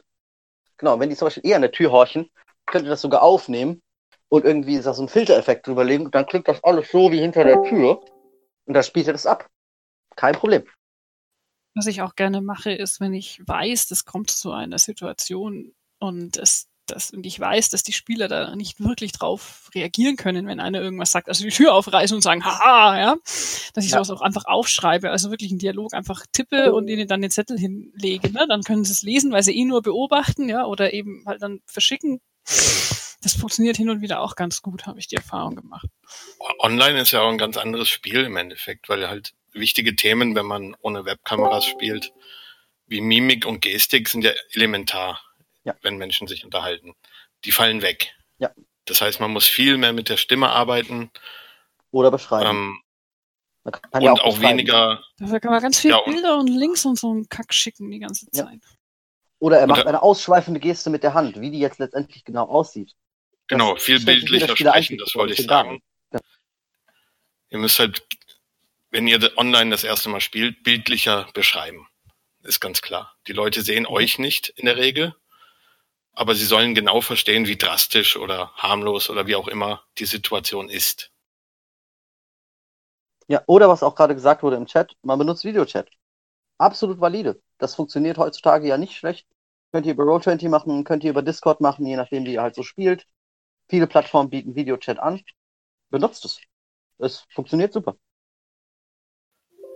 [0.80, 2.30] Genau, wenn die zum Beispiel eher an der Tür horchen,
[2.66, 3.82] könnt ihr das sogar aufnehmen
[4.30, 7.20] und irgendwie ist da so ein Filtereffekt drüberlegen und dann klingt das alles so wie
[7.20, 8.02] hinter der Tür
[8.66, 9.50] und dann spielt ihr das ab.
[10.16, 10.64] Kein Problem.
[11.76, 16.38] Was ich auch gerne mache, ist, wenn ich weiß, das kommt zu einer Situation und
[16.38, 20.60] es das, und ich weiß, dass die Spieler da nicht wirklich drauf reagieren können, wenn
[20.60, 21.30] einer irgendwas sagt.
[21.30, 23.16] Also die Tür aufreißen und sagen, haha, ja.
[23.74, 24.04] Dass ich ja.
[24.04, 27.58] sowas auch einfach aufschreibe, also wirklich einen Dialog einfach tippe und ihnen dann den Zettel
[27.58, 28.32] hinlege.
[28.32, 28.46] Ne?
[28.48, 31.62] Dann können sie es lesen, weil sie eh nur beobachten, ja, oder eben halt dann
[31.66, 32.22] verschicken.
[33.22, 35.88] das funktioniert hin und wieder auch ganz gut, habe ich die Erfahrung gemacht.
[36.60, 40.46] Online ist ja auch ein ganz anderes Spiel im Endeffekt, weil halt wichtige Themen, wenn
[40.46, 42.14] man ohne Webkameras spielt,
[42.88, 45.22] wie Mimik und Gestik sind ja elementar,
[45.64, 45.76] Ja.
[45.82, 46.96] wenn Menschen sich unterhalten.
[47.46, 48.16] Die fallen weg.
[48.38, 48.52] Ja.
[48.86, 51.12] Das heißt, man muss viel mehr mit der Stimme arbeiten
[51.92, 52.50] Oder beschreiben.
[52.50, 52.82] ähm,
[53.64, 54.42] Man kann und ja auch, beschreiben.
[54.60, 57.54] weniger, Dafür kann man ganz viele Ja, und- Bilder und Links und so einen Kack
[57.54, 58.46] schicken die ganze Ja.
[58.46, 58.62] Zeit.
[59.40, 62.46] Oder er macht Oder- eine ausschweifende Geste mit der Hand, wie die jetzt letztendlich genau
[62.48, 62.96] aussieht.
[63.48, 65.82] genau, Das viel bildlicher sprechen, das wollte ich sagen.
[67.50, 68.06] Ihr müsst halt,
[68.92, 71.88] wenn ihr online das erste Mal spielt, bildlicher beschreiben.
[72.44, 73.16] Ist ganz klar.
[73.28, 73.90] Die Leute sehen Mhm.
[73.90, 75.16] euch nicht in der Regel,
[76.20, 80.68] aber sie sollen genau verstehen, wie drastisch oder harmlos oder wie auch immer die Situation
[80.68, 81.14] ist.
[83.30, 85.90] Ja, oder was auch gerade gesagt wurde im Chat, man benutzt Videochat.
[86.58, 87.42] Absolut valide.
[87.58, 89.26] Das funktioniert heutzutage ja nicht schlecht.
[89.72, 92.56] Könnt ihr über Roll20 machen, könnt ihr über Discord machen, je nachdem, wie ihr halt
[92.56, 93.08] so spielt.
[93.70, 95.22] Viele Plattformen bieten Videochat an.
[95.90, 96.42] Benutzt es.
[96.98, 97.96] Es funktioniert super.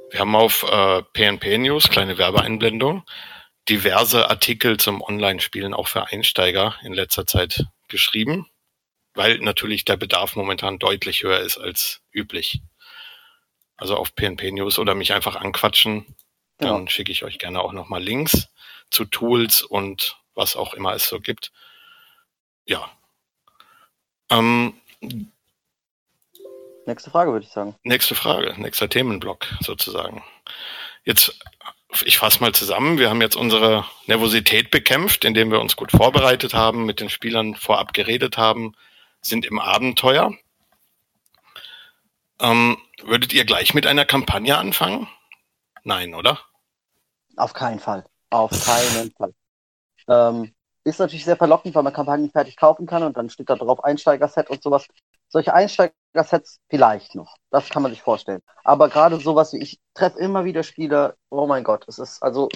[0.10, 3.04] Wir haben auf äh, PNP News, kleine Werbeeinblendung,
[3.70, 8.48] diverse Artikel zum Online-Spielen auch für Einsteiger in letzter Zeit geschrieben,
[9.14, 12.62] weil natürlich der Bedarf momentan deutlich höher ist als üblich.
[13.78, 16.16] Also auf PNP News oder mich einfach anquatschen,
[16.60, 16.74] Genau.
[16.78, 18.48] dann schicke ich euch gerne auch nochmal Links
[18.92, 21.52] zu Tools und was auch immer es so gibt.
[22.66, 22.90] Ja.
[24.30, 24.76] Ähm,
[26.86, 27.76] Nächste Frage, würde ich sagen.
[27.84, 30.24] Nächste Frage, nächster Themenblock sozusagen.
[31.06, 31.38] Jetzt,
[32.06, 32.98] ich fasse mal zusammen.
[32.98, 37.56] Wir haben jetzt unsere Nervosität bekämpft, indem wir uns gut vorbereitet haben, mit den Spielern
[37.56, 38.74] vorab geredet haben,
[39.22, 40.34] sind im Abenteuer.
[42.40, 45.08] Ähm, würdet ihr gleich mit einer Kampagne anfangen?
[45.84, 46.40] Nein, oder?
[47.38, 48.06] Auf keinen Fall.
[48.30, 49.34] Auf keinen Fall.
[50.08, 53.56] Ähm, ist natürlich sehr verlockend, weil man Kampagnen fertig kaufen kann und dann steht da
[53.56, 54.86] drauf Einsteiger-Set und sowas.
[55.34, 57.38] Solche Einsteiger-Sets vielleicht noch.
[57.50, 58.44] Das kann man sich vorstellen.
[58.64, 62.50] Aber gerade sowas wie ich treffe immer wieder Spieler, oh mein Gott, es ist also,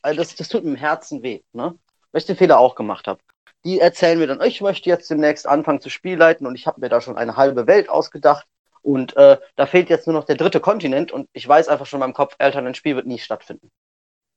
[0.00, 1.78] also das, das tut mir im Herzen weh, ne?
[2.10, 3.20] Weil ich den Fehler auch gemacht habe.
[3.66, 6.88] Die erzählen mir dann, ich möchte jetzt demnächst anfangen zu Spielleiten und ich habe mir
[6.88, 8.46] da schon eine halbe Welt ausgedacht
[8.80, 11.98] und äh, da fehlt jetzt nur noch der dritte Kontinent und ich weiß einfach schon
[11.98, 13.70] in meinem Kopf, Alter, ein Spiel wird nie stattfinden.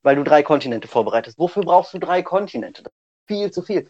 [0.04, 1.40] Weil du drei Kontinente vorbereitest.
[1.40, 2.84] Wofür brauchst du drei Kontinente?
[3.26, 3.90] Viel zu viel.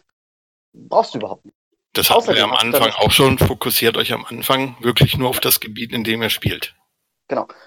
[0.72, 1.56] Brauchst du überhaupt nicht.
[1.96, 3.38] Das hatten wir Außerdem am hast du Anfang auch schon.
[3.38, 6.74] Fokussiert euch am Anfang wirklich nur auf das Gebiet, in dem ihr spielt.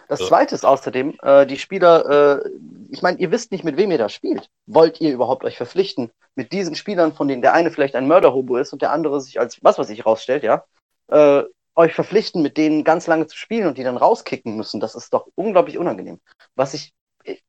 [0.07, 0.27] Das Ja.
[0.27, 2.49] zweite ist außerdem, äh, die Spieler, äh,
[2.91, 4.49] ich meine, ihr wisst nicht, mit wem ihr da spielt.
[4.65, 8.57] Wollt ihr überhaupt euch verpflichten, mit diesen Spielern, von denen der eine vielleicht ein Mörderhobo
[8.57, 10.63] ist und der andere sich als was weiß ich rausstellt, ja,
[11.09, 11.43] äh,
[11.75, 15.13] euch verpflichten, mit denen ganz lange zu spielen und die dann rauskicken müssen, das ist
[15.13, 16.19] doch unglaublich unangenehm.
[16.55, 16.93] Was ich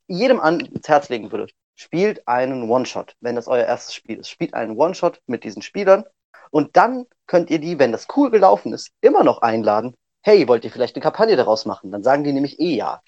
[0.08, 4.28] jedem ans Herz legen würde, spielt einen One-Shot, wenn das euer erstes Spiel ist.
[4.28, 6.04] Spielt einen One-Shot mit diesen Spielern
[6.50, 9.94] und dann könnt ihr die, wenn das cool gelaufen ist, immer noch einladen.
[10.22, 11.90] Hey, wollt ihr vielleicht eine Kampagne daraus machen?
[11.90, 13.02] Dann sagen die nämlich eh ja.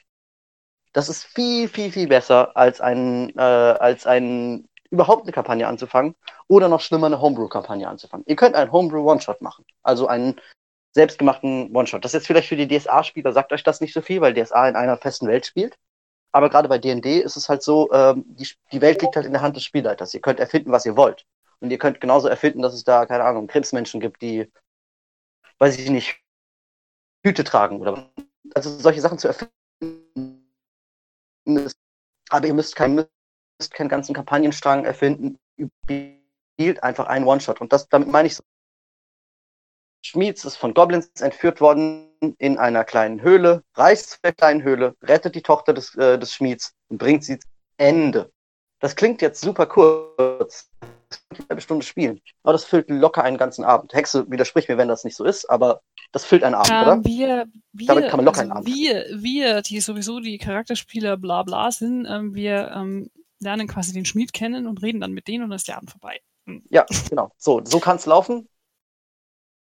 [0.92, 6.14] Das ist viel, viel, viel besser, als ein, äh, als ein überhaupt eine Kampagne anzufangen
[6.48, 8.24] oder noch schlimmer eine Homebrew-Kampagne anzufangen.
[8.28, 10.38] Ihr könnt einen Homebrew One-Shot machen, also einen
[10.92, 12.04] selbstgemachten One-Shot.
[12.04, 14.68] Das ist jetzt vielleicht für die DSA-Spieler, sagt euch das nicht so viel, weil DSA
[14.68, 15.76] in einer festen Welt spielt.
[16.30, 19.32] Aber gerade bei D&D ist es halt so, ähm, die, die Welt liegt halt in
[19.32, 20.14] der Hand des Spielleiters.
[20.14, 21.24] Ihr könnt erfinden, was ihr wollt.
[21.62, 24.50] Und ihr könnt genauso erfinden, dass es da, keine Ahnung, Krebsmenschen gibt, die,
[25.58, 26.20] weiß ich nicht,
[27.24, 28.10] Hüte tragen oder
[28.54, 30.44] also solche Sachen zu erfinden.
[31.46, 31.78] ist-
[32.30, 35.38] Aber ihr müsst, kein, müsst keinen ganzen Kampagnenstrang erfinden.
[35.86, 37.60] Spielt einfach einen One-Shot.
[37.60, 38.42] Und das, damit meine ich so.
[40.04, 44.96] Schmieds ist von Goblins entführt worden in einer kleinen Höhle, reist zu der kleinen Höhle,
[45.00, 47.46] rettet die Tochter des, äh, des Schmieds und bringt sie zu
[47.76, 48.32] Ende.
[48.80, 50.68] Das klingt jetzt super kurz.
[51.30, 52.20] Eine halbe Stunde spielen.
[52.42, 53.92] Aber das füllt locker einen ganzen Abend.
[53.92, 55.82] Hexe widerspricht mir, wenn das nicht so ist, aber
[56.12, 56.92] das füllt einen Abend, oder?
[56.92, 60.38] Ähm, wir, wir, Damit kann man locker also einen Abend wir, wir, die sowieso die
[60.38, 63.10] Charakterspieler bla bla sind, ähm, wir ähm,
[63.40, 65.90] lernen quasi den Schmied kennen und reden dann mit denen und dann ist der Abend
[65.90, 66.20] vorbei.
[66.70, 67.30] Ja, genau.
[67.38, 68.48] So, so kann es laufen.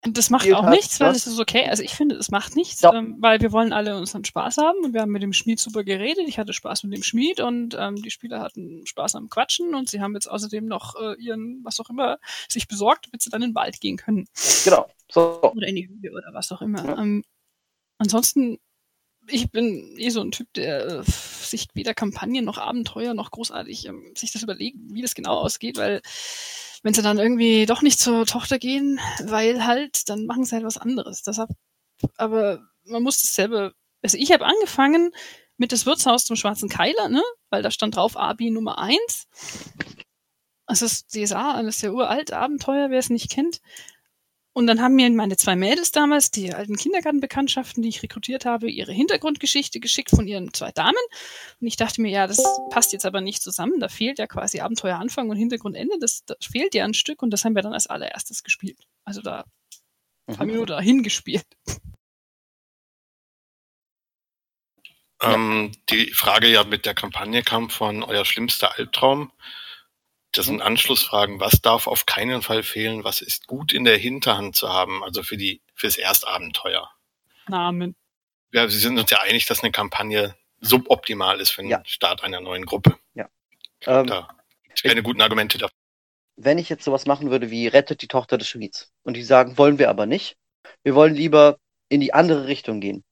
[0.05, 1.69] Das macht auch halt, nichts, weil es ist okay.
[1.69, 2.93] Also ich finde, es macht nichts, Ja.
[2.93, 5.83] ähm, weil wir wollen alle unseren Spaß haben und wir haben mit dem Schmied super
[5.85, 6.25] geredet.
[6.27, 9.89] Ich hatte Spaß mit dem Schmied und ähm, die Spieler hatten Spaß am Quatschen und
[9.89, 13.41] sie haben jetzt außerdem noch äh, ihren, was auch immer, sich besorgt, damit sie dann
[13.43, 14.27] in den Wald gehen können.
[14.65, 14.89] Genau.
[15.09, 15.41] So.
[15.41, 16.83] Oder in die Höhle oder was auch immer.
[16.83, 16.97] Ja.
[16.97, 17.23] Ähm,
[17.97, 18.59] ansonsten,
[19.27, 23.85] ich bin eh so ein Typ, der äh, sich weder Kampagnen noch Abenteuer noch großartig
[23.87, 26.01] ähm, sich das überlegt, wie das genau ausgeht, weil
[26.83, 30.65] wenn sie dann irgendwie doch nicht zur Tochter gehen, weil halt, dann machen sie halt
[30.65, 31.23] was anderes.
[31.23, 31.49] Deshalb,
[32.17, 33.73] aber man muss das selber.
[34.01, 35.11] Also ich habe angefangen
[35.57, 37.23] mit das Wirtshaus zum Schwarzen Keiler, ne?
[37.49, 39.27] Weil da stand drauf Abi Nummer eins.
[40.67, 43.61] Das ist DSA, das ist ja uralt Abenteuer, wer es nicht kennt.
[44.55, 48.69] Und dann haben mir meine zwei Mädels damals, die alten Kindergartenbekanntschaften, die ich rekrutiert habe,
[48.69, 50.97] ihre Hintergrundgeschichte geschickt von ihren zwei Damen.
[51.59, 52.37] Und ich dachte mir, ja, das
[52.69, 53.79] passt jetzt aber nicht zusammen.
[53.79, 55.97] Da fehlt ja quasi Abenteueranfang und Hintergrundende.
[55.99, 58.77] Das, das fehlt ja ein Stück und das haben wir dann als allererstes gespielt.
[59.05, 59.45] Also da
[60.27, 60.37] mhm.
[60.37, 61.47] haben wir nur dahin gespielt.
[65.23, 69.31] Ähm, die Frage ja mit der Kampagne kam von euer schlimmster Albtraum.
[70.33, 70.61] Das sind mhm.
[70.61, 71.39] Anschlussfragen.
[71.39, 73.03] Was darf auf keinen Fall fehlen?
[73.03, 75.03] Was ist gut in der Hinterhand zu haben?
[75.03, 76.89] Also für die, fürs Erstabenteuer.
[77.47, 77.95] Namen.
[78.51, 81.83] Ja, Sie sind uns ja einig, dass eine Kampagne suboptimal ist für den ja.
[81.85, 82.97] Start einer neuen Gruppe.
[83.13, 83.29] Ja.
[83.85, 84.27] Ähm, da
[84.63, 85.75] gibt keine guten Argumente dafür.
[86.35, 89.57] Wenn ich jetzt sowas machen würde wie rettet die Tochter des Schmieds und die sagen,
[89.57, 90.37] wollen wir aber nicht,
[90.83, 91.59] wir wollen lieber
[91.89, 93.03] in die andere Richtung gehen,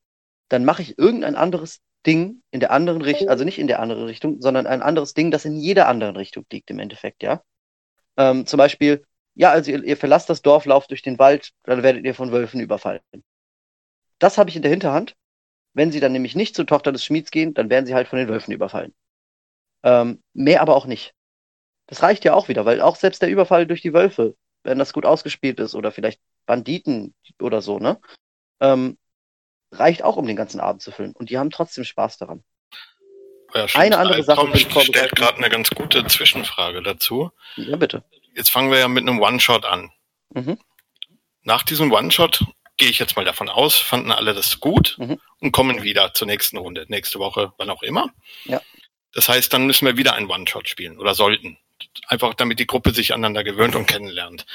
[0.49, 4.05] dann mache ich irgendein anderes Ding in der anderen Richtung, also nicht in der anderen
[4.05, 7.41] Richtung, sondern ein anderes Ding, das in jeder anderen Richtung liegt im Endeffekt, ja.
[8.17, 11.83] Ähm, zum Beispiel, ja, also ihr, ihr, verlasst das Dorf, lauft durch den Wald, dann
[11.83, 13.01] werdet ihr von Wölfen überfallen.
[14.19, 15.15] Das habe ich in der Hinterhand.
[15.73, 18.19] Wenn sie dann nämlich nicht zur Tochter des Schmieds gehen, dann werden sie halt von
[18.19, 18.93] den Wölfen überfallen.
[19.83, 21.13] Ähm, mehr aber auch nicht.
[21.87, 24.93] Das reicht ja auch wieder, weil auch selbst der Überfall durch die Wölfe, wenn das
[24.93, 27.99] gut ausgespielt ist oder vielleicht Banditen oder so, ne?
[28.59, 28.97] Ähm,
[29.71, 31.13] reicht auch, um den ganzen Abend zu füllen.
[31.13, 32.43] Und die haben trotzdem Spaß daran.
[33.53, 34.49] Ja, eine andere Sache.
[34.53, 37.31] Ich stellt gerade eine ganz gute Zwischenfrage dazu.
[37.55, 38.03] Ja, bitte.
[38.33, 39.91] Jetzt fangen wir ja mit einem One-Shot an.
[40.29, 40.57] Mhm.
[41.43, 42.45] Nach diesem One-Shot
[42.77, 45.19] gehe ich jetzt mal davon aus, fanden alle das gut mhm.
[45.39, 48.09] und kommen wieder zur nächsten Runde, nächste Woche, wann auch immer.
[48.45, 48.61] Ja.
[49.13, 51.57] Das heißt, dann müssen wir wieder einen One-Shot spielen oder sollten.
[52.07, 54.45] Einfach damit die Gruppe sich aneinander gewöhnt und kennenlernt.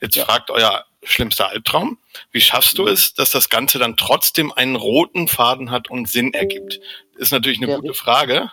[0.00, 0.24] Jetzt ja.
[0.24, 1.98] fragt euer schlimmster Albtraum,
[2.32, 2.88] wie schaffst du mhm.
[2.88, 6.80] es, dass das Ganze dann trotzdem einen roten Faden hat und Sinn ergibt?
[7.16, 8.50] Ist natürlich eine der gute Frage.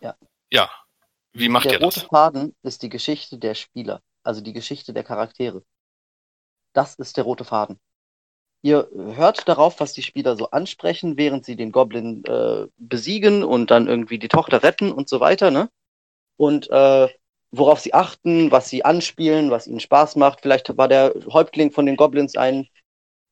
[0.00, 0.16] Ja.
[0.50, 0.70] Ja.
[1.32, 1.94] Wie macht der ihr das?
[1.94, 5.62] Der rote Faden ist die Geschichte der Spieler, also die Geschichte der Charaktere.
[6.72, 7.78] Das ist der rote Faden.
[8.62, 13.70] Ihr hört darauf, was die Spieler so ansprechen, während sie den Goblin äh, besiegen und
[13.70, 15.68] dann irgendwie die Tochter retten und so weiter, ne?
[16.36, 17.08] Und äh,
[17.56, 20.40] worauf sie achten, was sie anspielen, was ihnen Spaß macht.
[20.42, 22.68] Vielleicht war der Häuptling von den Goblins ein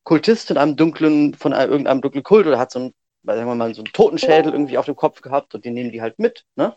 [0.03, 2.93] Kultist in einem dunklen, von einem, irgendeinem dunklen Kult oder hat so einen,
[3.23, 6.01] sagen wir mal, so einen Totenschädel irgendwie auf dem Kopf gehabt und den nehmen die
[6.01, 6.75] halt mit, ne?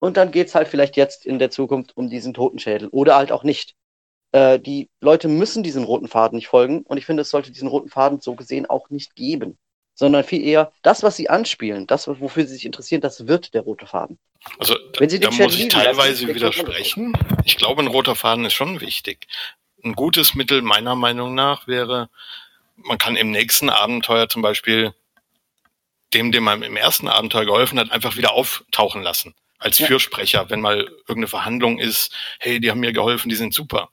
[0.00, 3.44] Und dann geht's halt vielleicht jetzt in der Zukunft um diesen Totenschädel oder halt auch
[3.44, 3.76] nicht.
[4.32, 7.68] Äh, die Leute müssen diesen roten Faden nicht folgen und ich finde, es sollte diesen
[7.68, 9.58] roten Faden so gesehen auch nicht geben
[9.94, 13.62] sondern viel eher das, was sie anspielen, das, wofür sie sich interessieren, das wird der
[13.62, 14.18] rote Faden.
[14.58, 17.12] Also da, da muss ich teilweise widersprechen.
[17.44, 19.26] Ich glaube, ein roter Faden ist schon wichtig.
[19.84, 22.10] Ein gutes Mittel meiner Meinung nach wäre,
[22.76, 24.94] man kann im nächsten Abenteuer zum Beispiel
[26.14, 29.34] dem, dem man im ersten Abenteuer geholfen hat, einfach wieder auftauchen lassen.
[29.58, 29.86] Als ja.
[29.86, 33.90] Fürsprecher, wenn mal irgendeine Verhandlung ist, hey, die haben mir geholfen, die sind super.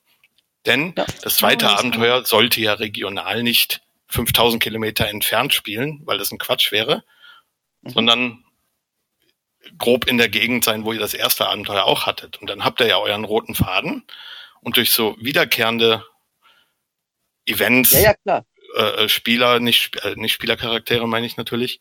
[0.65, 1.05] Denn ja.
[1.21, 6.39] das zweite ja, Abenteuer sollte ja regional nicht 5000 Kilometer entfernt spielen, weil das ein
[6.39, 7.03] Quatsch wäre,
[7.81, 7.89] mhm.
[7.91, 8.43] sondern
[9.77, 12.37] grob in der Gegend sein, wo ihr das erste Abenteuer auch hattet.
[12.37, 14.03] Und dann habt ihr ja euren roten Faden
[14.61, 16.05] und durch so wiederkehrende
[17.45, 18.43] Events, ja, ja,
[18.77, 21.79] äh, äh, Spieler, nicht, äh, nicht Spielercharaktere meine ich natürlich,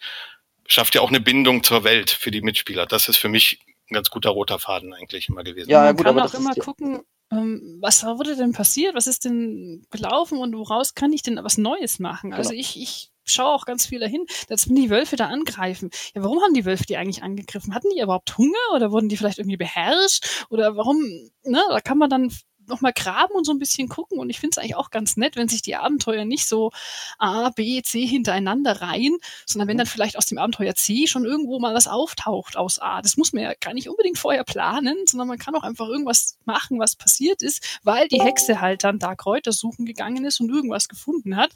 [0.66, 2.87] schafft ihr auch eine Bindung zur Welt für die Mitspieler.
[2.87, 3.61] Das ist für mich
[3.91, 5.70] ein ganz guter roter Faden eigentlich immer gewesen.
[5.70, 8.95] Ja, Man gut, kann aber auch immer gucken, was wurde denn passiert?
[8.95, 12.33] Was ist denn gelaufen und woraus kann ich denn was Neues machen?
[12.33, 12.61] Also genau.
[12.61, 15.91] ich, ich schaue auch ganz viel dahin, dass die Wölfe da angreifen.
[16.14, 17.74] Ja, warum haben die Wölfe die eigentlich angegriffen?
[17.74, 20.47] Hatten die überhaupt Hunger oder wurden die vielleicht irgendwie beherrscht?
[20.49, 21.03] Oder warum,
[21.45, 22.33] ne, da kann man dann
[22.68, 24.18] nochmal graben und so ein bisschen gucken.
[24.18, 26.70] Und ich finde es eigentlich auch ganz nett, wenn sich die Abenteuer nicht so
[27.18, 29.78] A, B, C hintereinander reihen, sondern wenn mhm.
[29.78, 33.02] dann vielleicht aus dem Abenteuer C schon irgendwo mal was auftaucht aus A.
[33.02, 36.38] Das muss man ja gar nicht unbedingt vorher planen, sondern man kann auch einfach irgendwas
[36.44, 40.50] machen, was passiert ist, weil die Hexe halt dann da Kräuter suchen gegangen ist und
[40.50, 41.52] irgendwas gefunden hat,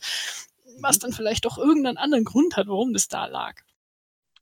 [0.80, 1.00] was mhm.
[1.00, 3.54] dann vielleicht doch irgendeinen anderen Grund hat, warum das da lag.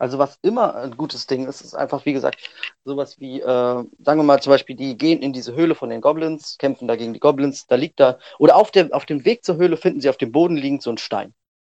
[0.00, 2.38] Also was immer ein gutes Ding ist, ist einfach, wie gesagt,
[2.84, 6.00] sowas wie, äh, sagen wir mal zum Beispiel, die gehen in diese Höhle von den
[6.00, 9.44] Goblins, kämpfen da gegen die Goblins, da liegt da, oder auf dem, auf dem Weg
[9.44, 11.34] zur Höhle finden sie auf dem Boden liegend so einen Stein.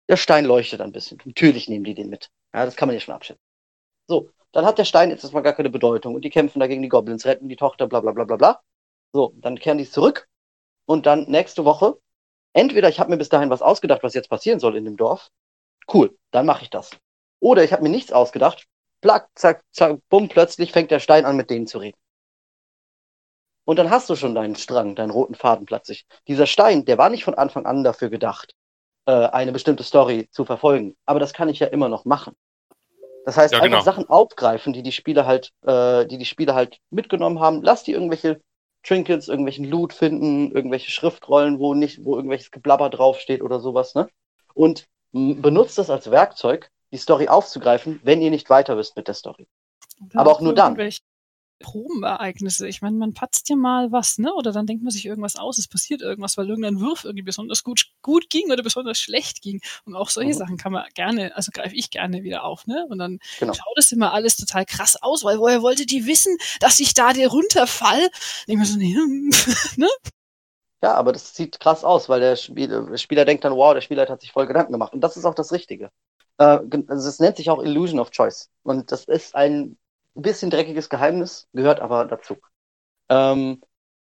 [0.07, 1.19] Der Stein leuchtet ein bisschen.
[1.26, 2.30] Natürlich nehmen die den mit.
[2.53, 3.43] Ja, das kann man ja schon abschätzen.
[4.07, 6.82] So, dann hat der Stein jetzt erstmal gar keine Bedeutung und die kämpfen da gegen
[6.82, 8.61] die Goblins, retten die Tochter, bla bla bla bla bla.
[9.11, 10.30] So, dann kehren die zurück
[10.86, 11.97] und dann nächste Woche,
[12.53, 15.30] entweder ich habe mir bis dahin was ausgedacht, was jetzt passieren soll in dem Dorf,
[15.93, 16.91] cool, dann mache ich das.
[17.43, 18.67] Oder ich habe mir nichts ausgedacht.
[19.01, 21.97] Plack, zack, zack, bumm, plötzlich fängt der Stein an, mit denen zu reden.
[23.65, 26.05] Und dann hast du schon deinen Strang, deinen roten Faden plötzlich.
[26.29, 28.55] Dieser Stein, der war nicht von Anfang an dafür gedacht,
[29.07, 30.95] äh, eine bestimmte Story zu verfolgen.
[31.05, 32.33] Aber das kann ich ja immer noch machen.
[33.25, 33.75] Das heißt, ja, genau.
[33.75, 37.61] einfach Sachen aufgreifen, die die Spieler halt, äh, die die Spieler halt mitgenommen haben.
[37.61, 38.39] Lass die irgendwelche
[38.83, 44.07] Trinkets, irgendwelchen Loot finden, irgendwelche Schriftrollen, wo nicht, wo irgendwelches Geblabber draufsteht oder sowas, ne?
[44.53, 49.15] Und benutzt das als Werkzeug, die Story aufzugreifen, wenn ihr nicht weiter wisst mit der
[49.15, 49.47] Story.
[50.05, 50.77] Oder Aber auch nur dann.
[51.59, 52.67] Probenereignisse.
[52.67, 54.33] Ich meine, man patzt ja mal was, ne?
[54.33, 57.63] Oder dann denkt man sich irgendwas aus, es passiert irgendwas, weil irgendein Wurf irgendwie besonders
[57.63, 59.61] gut, gut ging oder besonders schlecht ging.
[59.85, 60.37] Und auch solche Mhm.
[60.37, 62.85] Sachen kann man gerne, also greife ich gerne wieder auf, ne?
[62.89, 63.53] Und dann Genau.
[63.53, 67.13] schaut es immer alles total krass aus, weil woher wollte die wissen, dass ich da
[67.13, 68.09] der runterfall?
[68.47, 68.95] Denk mir so, nee,
[69.77, 69.87] ne?
[70.84, 73.79] Ja, aber das sieht krass aus, weil der Spieler, der Spieler denkt dann, wow, der
[73.79, 74.93] Spieler hat sich voll Gedanken gemacht.
[74.93, 75.91] Und das ist auch das Richtige.
[76.38, 78.49] Äh, also es nennt sich auch Illusion of Choice.
[78.63, 79.77] Und das ist ein
[80.13, 82.36] bisschen dreckiges Geheimnis, gehört aber dazu.
[83.09, 83.61] Ähm,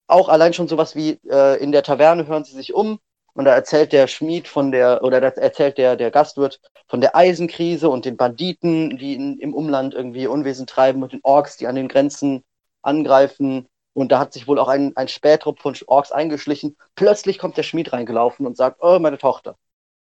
[0.08, 2.98] auch allein schon sowas wie äh, in der Taverne hören sie sich um
[3.34, 7.16] und da erzählt der Schmied von der, oder da erzählt der, der Gastwirt von der
[7.16, 11.66] Eisenkrise und den Banditen, die in, im Umland irgendwie Unwesen treiben und den Orks, die
[11.66, 12.44] an den Grenzen
[12.82, 13.68] angreifen.
[13.94, 16.76] Und da hat sich wohl auch ein, ein Spähtrupp von Orks eingeschlichen.
[16.94, 19.56] Plötzlich kommt der Schmied reingelaufen und sagt, oh, meine Tochter.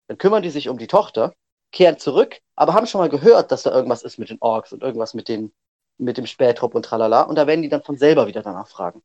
[0.08, 1.34] Dann kümmern die sich um die Tochter,
[1.72, 4.84] kehren zurück, aber haben schon mal gehört, dass da irgendwas ist mit den Orks und
[4.84, 5.54] irgendwas mit, den,
[5.98, 7.24] mit dem Spähtrupp und tralala.
[7.24, 9.04] Und da werden die dann von selber wieder danach fragen.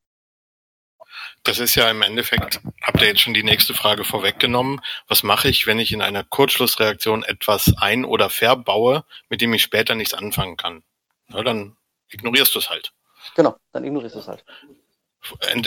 [1.43, 4.81] Das ist ja im Endeffekt, habt ihr jetzt schon die nächste Frage vorweggenommen.
[5.07, 9.61] Was mache ich, wenn ich in einer Kurzschlussreaktion etwas ein- oder verbaue, mit dem ich
[9.61, 10.83] später nichts anfangen kann?
[11.27, 11.77] Na, dann
[12.09, 12.93] ignorierst du es halt.
[13.35, 14.43] Genau, dann ignorierst du es halt.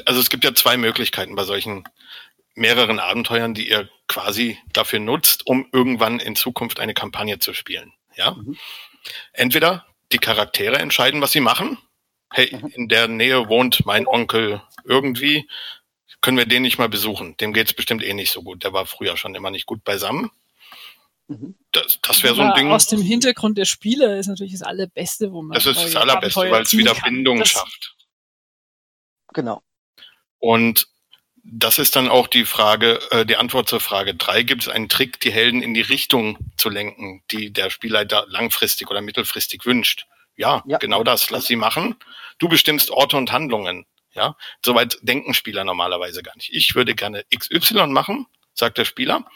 [0.04, 1.84] Also es gibt ja zwei Möglichkeiten bei solchen
[2.54, 7.92] mehreren Abenteuern, die ihr quasi dafür nutzt, um irgendwann in Zukunft eine Kampagne zu spielen.
[8.16, 8.32] Ja?
[8.32, 8.56] Mhm.
[9.32, 11.78] Entweder die Charaktere entscheiden, was sie machen.
[12.32, 12.66] Hey, Mhm.
[12.74, 15.48] in der Nähe wohnt mein Onkel irgendwie.
[16.20, 17.36] Können wir den nicht mal besuchen?
[17.36, 18.64] Dem geht's bestimmt eh nicht so gut.
[18.64, 20.30] Der war früher schon immer nicht gut beisammen.
[21.28, 21.56] Mhm.
[21.72, 22.70] Das, das wäre so ein Ding.
[22.70, 25.54] Aus dem Hintergrund der Spieler ist natürlich das Allerbeste, wo man.
[25.54, 27.14] Das ist das Allerbeste, weil es wieder kann.
[27.14, 27.96] Bindung das, schafft.
[29.34, 29.62] Genau.
[30.38, 30.86] Und
[31.42, 34.42] das ist dann auch die Frage, äh, die Antwort zur Frage drei.
[34.42, 38.90] Gibt es einen Trick, die Helden in die Richtung zu lenken, die der Spielleiter langfristig
[38.90, 40.06] oder mittelfristig wünscht?
[40.36, 40.78] Ja, Ja.
[40.78, 41.30] genau das.
[41.30, 41.96] Lass sie machen.
[42.38, 43.86] Du bestimmst Orte und Handlungen.
[44.12, 46.50] Ja, soweit denken Spieler normalerweise gar nicht.
[46.52, 49.26] Ich würde gerne XY machen, sagt der Spieler.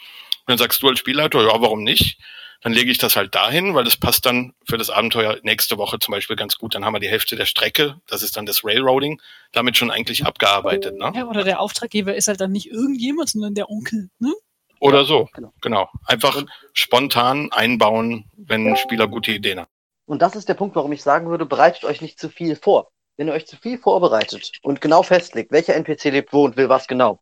[0.51, 2.17] Dann sagst du als Spielleiter, ja, warum nicht?
[2.59, 5.97] Dann lege ich das halt dahin, weil das passt dann für das Abenteuer nächste Woche
[5.97, 6.75] zum Beispiel ganz gut.
[6.75, 9.21] Dann haben wir die Hälfte der Strecke, das ist dann das Railroading,
[9.53, 10.97] damit schon eigentlich abgearbeitet.
[10.97, 11.13] Ne?
[11.15, 14.09] Ja, oder der Auftraggeber ist halt dann nicht irgendjemand, sondern der Onkel.
[14.19, 14.33] Ne?
[14.81, 15.29] Oder so.
[15.33, 15.53] genau.
[15.61, 15.89] Genau.
[16.05, 16.43] Einfach
[16.73, 19.69] spontan einbauen, wenn ein Spieler gute Ideen hat.
[20.05, 22.91] Und das ist der Punkt, warum ich sagen würde, bereitet euch nicht zu viel vor.
[23.15, 26.67] Wenn ihr euch zu viel vorbereitet und genau festlegt, welcher NPC lebt wo und will
[26.67, 27.21] was genau,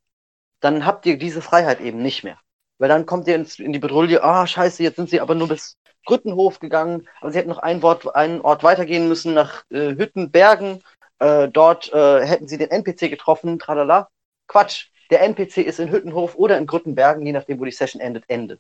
[0.62, 2.40] dann habt ihr diese Freiheit eben nicht mehr.
[2.80, 5.48] Weil dann kommt ihr ins, in die Bedrohung, ah, scheiße, jetzt sind sie aber nur
[5.50, 9.96] bis Grüttenhof gegangen, aber sie hätten noch einen, Wort, einen Ort weitergehen müssen nach äh,
[9.96, 10.82] Hüttenbergen.
[11.20, 14.08] Äh, dort äh, hätten sie den NPC getroffen, tralala.
[14.48, 18.24] Quatsch, der NPC ist in Hüttenhof oder in Grüttenbergen, je nachdem, wo die Session endet,
[18.30, 18.60] Ende.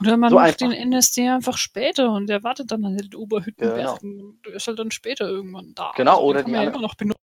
[0.00, 0.58] Oder man So macht einfach.
[0.58, 3.98] den NSD einfach später und der wartet dann an den Oberhüttenbergen.
[4.00, 4.24] Genau.
[4.30, 5.92] und ist halt dann später irgendwann da.
[5.96, 7.20] Genau, den oder die ja andere- immer noch benutzen.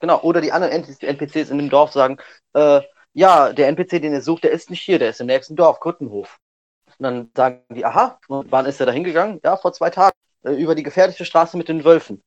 [0.00, 2.18] Genau, oder die anderen NPCs in dem Dorf sagen,
[2.54, 2.80] äh,
[3.12, 5.80] ja, der NPC, den ihr sucht, der ist nicht hier, der ist im nächsten Dorf,
[5.80, 6.38] Grüttenhof.
[6.98, 9.40] Und dann sagen die, aha, wann ist er da hingegangen?
[9.44, 12.22] Ja, vor zwei Tagen, äh, über die gefährliche Straße mit den Wölfen.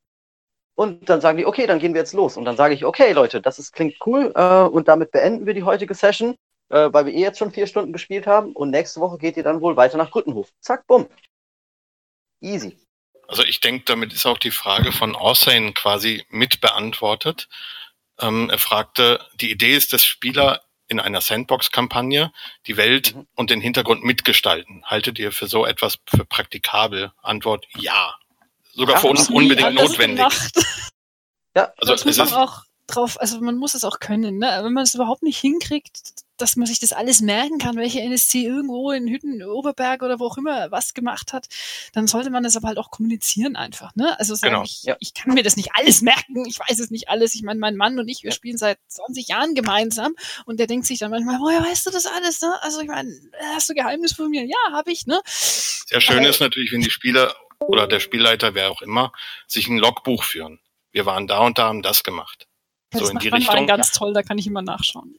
[0.74, 2.36] Und dann sagen die, okay, dann gehen wir jetzt los.
[2.36, 5.54] Und dann sage ich, okay, Leute, das ist, klingt cool, äh, und damit beenden wir
[5.54, 6.36] die heutige Session,
[6.70, 8.52] äh, weil wir eh jetzt schon vier Stunden gespielt haben.
[8.52, 10.48] Und nächste Woche geht ihr dann wohl weiter nach Grüttenhof.
[10.60, 11.08] Zack, bumm.
[12.40, 12.78] Easy.
[13.28, 17.48] Also ich denke, damit ist auch die Frage von Orsain quasi mit beantwortet.
[18.18, 20.62] Ähm, er fragte, die Idee ist, dass Spieler
[20.92, 22.32] in einer Sandbox-Kampagne
[22.68, 23.26] die Welt Mhm.
[23.34, 24.84] und den Hintergrund mitgestalten.
[24.84, 27.10] Haltet ihr für so etwas für praktikabel?
[27.22, 28.14] Antwort ja.
[28.74, 30.24] Sogar Ja, für uns unbedingt notwendig.
[31.56, 32.62] Ja, Also das muss es man ist, auch
[32.94, 34.60] drauf, also man muss es auch können, ne?
[34.62, 36.00] Wenn man es überhaupt nicht hinkriegt,
[36.38, 40.26] dass man sich das alles merken kann, welche NSC irgendwo in Hütten, Oberberg oder wo
[40.26, 41.46] auch immer was gemacht hat,
[41.92, 44.18] dann sollte man das aber halt auch kommunizieren einfach, ne?
[44.18, 44.96] Also sagen, Genau, ich, ja.
[44.98, 47.34] ich kann mir das nicht alles merken, ich weiß es nicht alles.
[47.34, 50.14] Ich meine, mein Mann und ich, wir spielen seit 20 Jahren gemeinsam
[50.46, 52.52] und der denkt sich dann manchmal, woher weißt du das alles, ne?
[52.62, 53.12] Also ich meine,
[53.54, 54.44] hast du Geheimnis von mir?
[54.44, 55.20] Ja, habe ich, ne?
[55.26, 59.12] sehr schön Aber- ist natürlich, wenn die Spieler oder der Spielleiter, wer auch immer,
[59.46, 60.58] sich ein Logbuch führen.
[60.90, 62.48] Wir waren da und da, haben das gemacht.
[62.92, 63.66] Das So in macht die Richtung.
[63.66, 65.18] ganz toll, da kann ich immer nachschauen.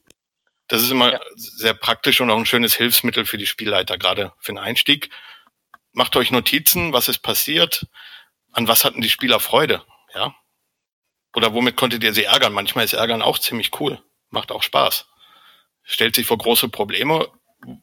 [0.68, 1.20] Das ist immer Ja.
[1.36, 5.10] sehr praktisch und auch ein schönes Hilfsmittel für die Spielleiter, gerade für den Einstieg.
[5.92, 7.86] Macht euch Notizen, was ist passiert,
[8.52, 10.34] an was hatten die Spieler Freude, ja?
[11.34, 12.52] Oder womit konntet ihr sie ärgern?
[12.52, 14.00] Manchmal ist Ärgern auch ziemlich cool,
[14.30, 15.06] macht auch Spaß.
[15.82, 17.28] Stellt sich vor große Probleme,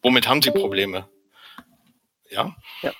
[0.02, 1.08] womit haben sie Probleme?
[2.30, 2.56] Ja?
[2.82, 2.94] Ja.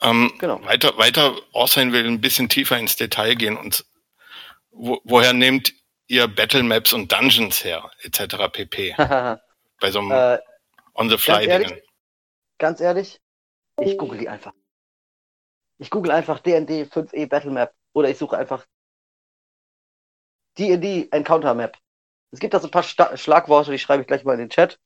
[0.00, 0.62] Ähm, Genau.
[0.64, 3.84] Weiter, weiter, Orsain will ein bisschen tiefer ins Detail gehen und
[4.70, 5.74] wo, woher nehmt
[6.10, 8.50] ihr Battle Maps und Dungeons her, etc.
[8.52, 8.94] pp.
[9.80, 10.38] Bei so einem äh,
[10.94, 11.62] On-the-Fly-Dingen.
[11.62, 11.82] ehrlich?
[12.58, 13.20] ganz ehrlich,
[13.80, 14.52] ich google die einfach.
[15.78, 18.66] Ich google einfach D&D 5e Battle Map oder ich suche einfach
[20.58, 21.78] D&D Encounter Map.
[22.32, 24.50] Es gibt da so ein paar Sta Schlagworte, die schreibe ich gleich mal in den
[24.50, 24.78] Chat.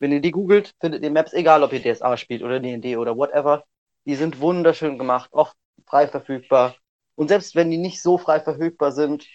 [0.00, 3.16] Wenn ihr die googelt, findet ihr Maps, egal ob ihr DSA spielt oder D&D oder
[3.16, 3.64] whatever.
[4.06, 5.56] Die sind wunderschön gemacht, oft
[5.86, 6.74] frei verfügbar.
[7.14, 9.26] Und selbst wenn die nicht so frei verfügbar sind,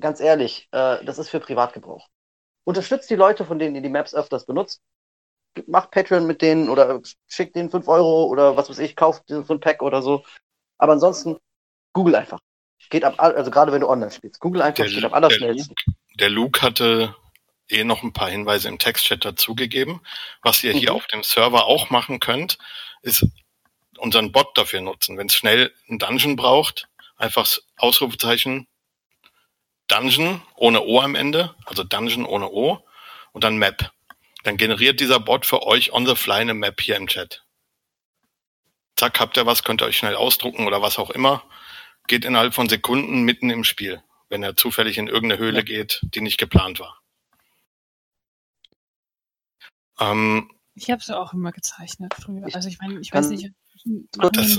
[0.00, 2.08] ganz ehrlich, äh, das ist für Privatgebrauch.
[2.64, 4.80] Unterstützt die Leute, von denen ihr die Maps öfters benutzt.
[5.66, 9.44] Macht Patreon mit denen oder schickt denen 5 Euro oder was weiß ich, kauft so
[9.48, 10.24] ein Pack oder so.
[10.78, 11.38] Aber ansonsten,
[11.92, 12.38] Google einfach.
[12.88, 14.40] Geht ab, also gerade wenn du online spielst.
[14.40, 15.74] Google einfach, Der, geht am allerschnellsten.
[16.18, 17.14] Der Luke hatte
[17.68, 20.00] eh noch ein paar Hinweise im Textchat dazugegeben.
[20.42, 20.96] Was ihr hier Mhm.
[20.96, 22.58] auf dem Server auch machen könnt,
[23.02, 23.26] ist
[23.98, 25.18] unseren Bot dafür nutzen.
[25.18, 28.66] Wenn es schnell ein Dungeon braucht, einfach das Ausrufezeichen
[29.90, 32.78] Dungeon ohne O am Ende, also Dungeon ohne O
[33.32, 33.90] und dann Map.
[34.44, 37.44] Dann generiert dieser Bot für euch on the fly eine Map hier im Chat.
[38.96, 41.42] Zack, habt ihr was, könnt ihr euch schnell ausdrucken oder was auch immer.
[42.06, 46.20] Geht innerhalb von Sekunden mitten im Spiel, wenn er zufällig in irgendeine Höhle geht, die
[46.20, 47.00] nicht geplant war.
[49.98, 52.46] Ähm, Ich habe es auch immer gezeichnet früher.
[52.54, 53.50] Also ich meine, ich weiß nicht,
[54.12, 54.56] das-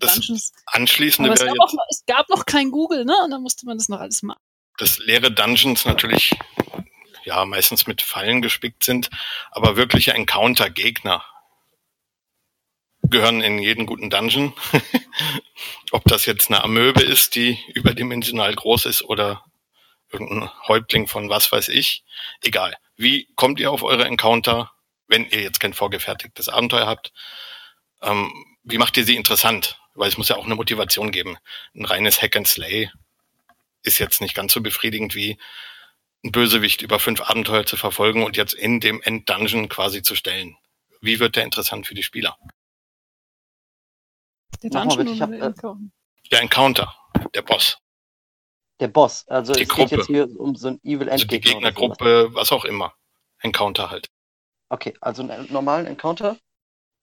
[0.00, 3.14] das- anschließende Aber es wäre gab, noch, es gab noch kein Google, ne?
[3.24, 4.40] Und dann musste man das noch alles machen.
[4.78, 6.34] Dass leere Dungeons natürlich
[7.24, 9.10] ja meistens mit Fallen gespickt sind,
[9.50, 11.24] aber wirkliche Encounter-Gegner
[13.02, 14.54] gehören in jeden guten Dungeon.
[15.92, 19.44] Ob das jetzt eine Amöbe ist, die überdimensional groß ist oder
[20.10, 22.04] irgendein Häuptling von was weiß ich,
[22.42, 22.76] egal.
[22.96, 24.70] Wie kommt ihr auf eure Encounter,
[25.08, 27.12] wenn ihr jetzt kein vorgefertigtes Abenteuer habt?
[28.02, 29.78] Ähm, wie macht ihr sie interessant?
[29.94, 31.36] Weil es muss ja auch eine Motivation geben.
[31.74, 32.90] Ein reines Hack and Slay
[33.84, 35.38] ist jetzt nicht ganz so befriedigend wie
[36.24, 40.56] ein Bösewicht über fünf Abenteuer zu verfolgen und jetzt in dem End-Dungeon quasi zu stellen.
[41.00, 42.36] Wie wird der interessant für die Spieler?
[44.62, 45.90] Der Dungeon oder der äh, Encounter?
[46.32, 46.96] Der Encounter,
[47.34, 47.78] der Boss,
[48.80, 49.28] Der Boss.
[49.28, 50.12] Also Die es geht jetzt Gruppe.
[50.12, 51.40] hier um so ein Evil also die.
[51.40, 52.94] Gegnergruppe, was auch immer.
[53.40, 54.08] Encounter halt.
[54.70, 56.38] Okay, also einen normalen Encounter.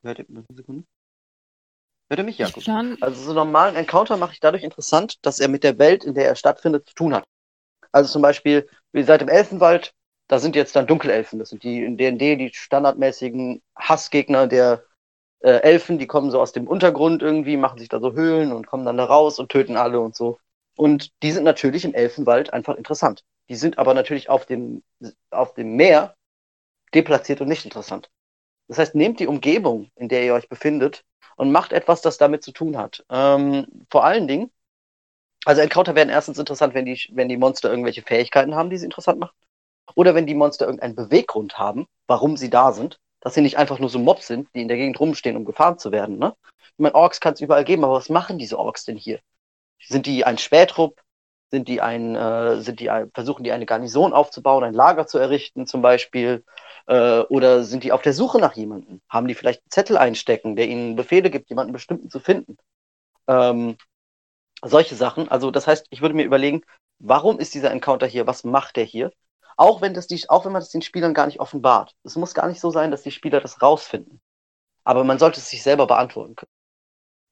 [0.02, 0.84] Hört ihr, eine Sekunde.
[2.12, 2.38] Hört ihr mich?
[2.38, 2.66] Ja, Ich gut.
[2.66, 6.04] plan, Also so einen normalen Encounter mache ich dadurch interessant, dass er mit der Welt,
[6.04, 7.24] in der er stattfindet, zu tun hat.
[7.94, 9.94] Also zum Beispiel, wie seid im Elfenwald,
[10.28, 11.40] da sind jetzt dann Dunkelelfen.
[11.40, 14.84] Das sind die in D&D die standardmäßigen Hassgegner der
[15.40, 18.68] äh, Elfen, die kommen so aus dem Untergrund irgendwie, machen sich da so Höhlen und
[18.68, 20.38] kommen dann da raus und töten alle und so.
[20.76, 23.24] Und die sind natürlich im Elfenwald einfach interessant.
[23.48, 24.84] Die sind aber natürlich auf dem,
[25.30, 26.16] auf dem Meer
[26.94, 28.10] deplatziert und nicht interessant.
[28.68, 31.04] Das heißt, nehmt die Umgebung, in der ihr euch befindet,
[31.36, 33.04] und macht etwas, das damit zu tun hat.
[33.10, 34.52] Ähm, vor allen Dingen,
[35.46, 38.86] also Encounter werden erstens interessant, wenn die, wenn die Monster irgendwelche Fähigkeiten haben, die sie
[38.86, 39.36] interessant machen.
[39.96, 43.00] Oder wenn die Monster irgendeinen Beweggrund haben, warum sie da sind.
[43.24, 45.78] Dass sie nicht einfach nur so Mobs sind, die in der Gegend rumstehen, um gefahren
[45.78, 46.18] zu werden.
[46.18, 46.36] Ne?
[46.64, 49.20] Ich meine, Orks kann es überall geben, aber was machen diese Orks denn hier?
[49.80, 51.00] Sind die ein Spähtrupp?
[51.52, 55.18] Sind die ein, äh, sind die ein, versuchen die eine Garnison aufzubauen, ein Lager zu
[55.18, 56.46] errichten zum Beispiel?
[56.88, 59.02] Äh, oder sind die auf der Suche nach jemandem?
[59.10, 62.58] Haben die vielleicht einen Zettel einstecken, der ihnen Befehle gibt, jemanden bestimmten zu finden?
[63.28, 63.78] Ähm,
[64.64, 65.30] solche Sachen.
[65.30, 66.62] Also das heißt, ich würde mir überlegen,
[67.00, 68.28] warum ist dieser Encounter hier?
[68.28, 69.12] Was macht der hier?
[69.58, 71.96] Auch wenn das die, auch wenn man das den Spielern gar nicht offenbart.
[72.04, 74.22] Es muss gar nicht so sein, dass die Spieler das rausfinden.
[74.84, 76.52] Aber man sollte es sich selber beantworten können.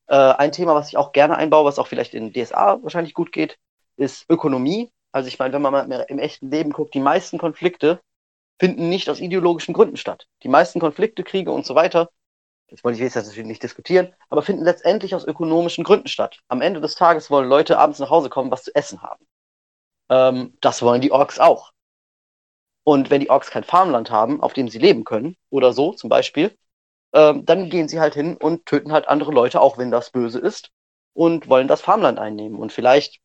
[0.08, 3.32] Äh, ein Thema, was ich auch gerne einbaue, was auch vielleicht in DSA wahrscheinlich gut
[3.32, 3.58] geht,
[4.00, 4.92] ist Ökonomie.
[5.12, 8.02] Also ich meine, wenn man mal im echten Leben guckt, die meisten Konflikte
[8.60, 10.28] finden nicht aus ideologischen Gründen statt.
[10.44, 12.10] Die meisten Konflikte, Kriege und so weiter,
[12.68, 16.40] das wollte ich jetzt natürlich nicht diskutieren, aber finden letztendlich aus ökonomischen Gründen statt.
[16.48, 19.26] Am Ende des Tages wollen Leute abends nach Hause kommen, was zu essen haben.
[20.10, 21.72] Ähm, das wollen die Orks auch.
[22.84, 26.10] Und wenn die Orks kein Farmland haben, auf dem sie leben können, oder so zum
[26.10, 26.58] Beispiel,
[27.14, 30.40] ähm, dann gehen sie halt hin und töten halt andere Leute, auch wenn das böse
[30.40, 30.72] ist,
[31.14, 32.60] und wollen das Farmland einnehmen.
[32.60, 33.20] Und vielleicht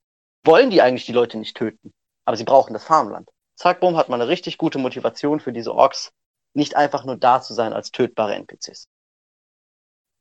[0.44, 1.92] wollen die eigentlich die Leute nicht töten,
[2.24, 3.28] aber sie brauchen das Farmland.
[3.56, 6.12] Zack, bumm, hat man eine richtig gute Motivation für diese Orks,
[6.54, 8.88] nicht einfach nur da zu sein als tötbare NPCs.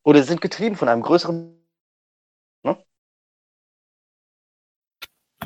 [0.03, 1.59] Oder sie sind getrieben von einem größeren.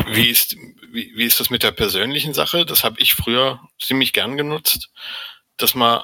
[0.09, 0.55] Wie ist,
[0.91, 2.65] wie, wie ist das mit der persönlichen Sache?
[2.65, 4.91] Das habe ich früher ziemlich gern genutzt,
[5.57, 6.03] dass man,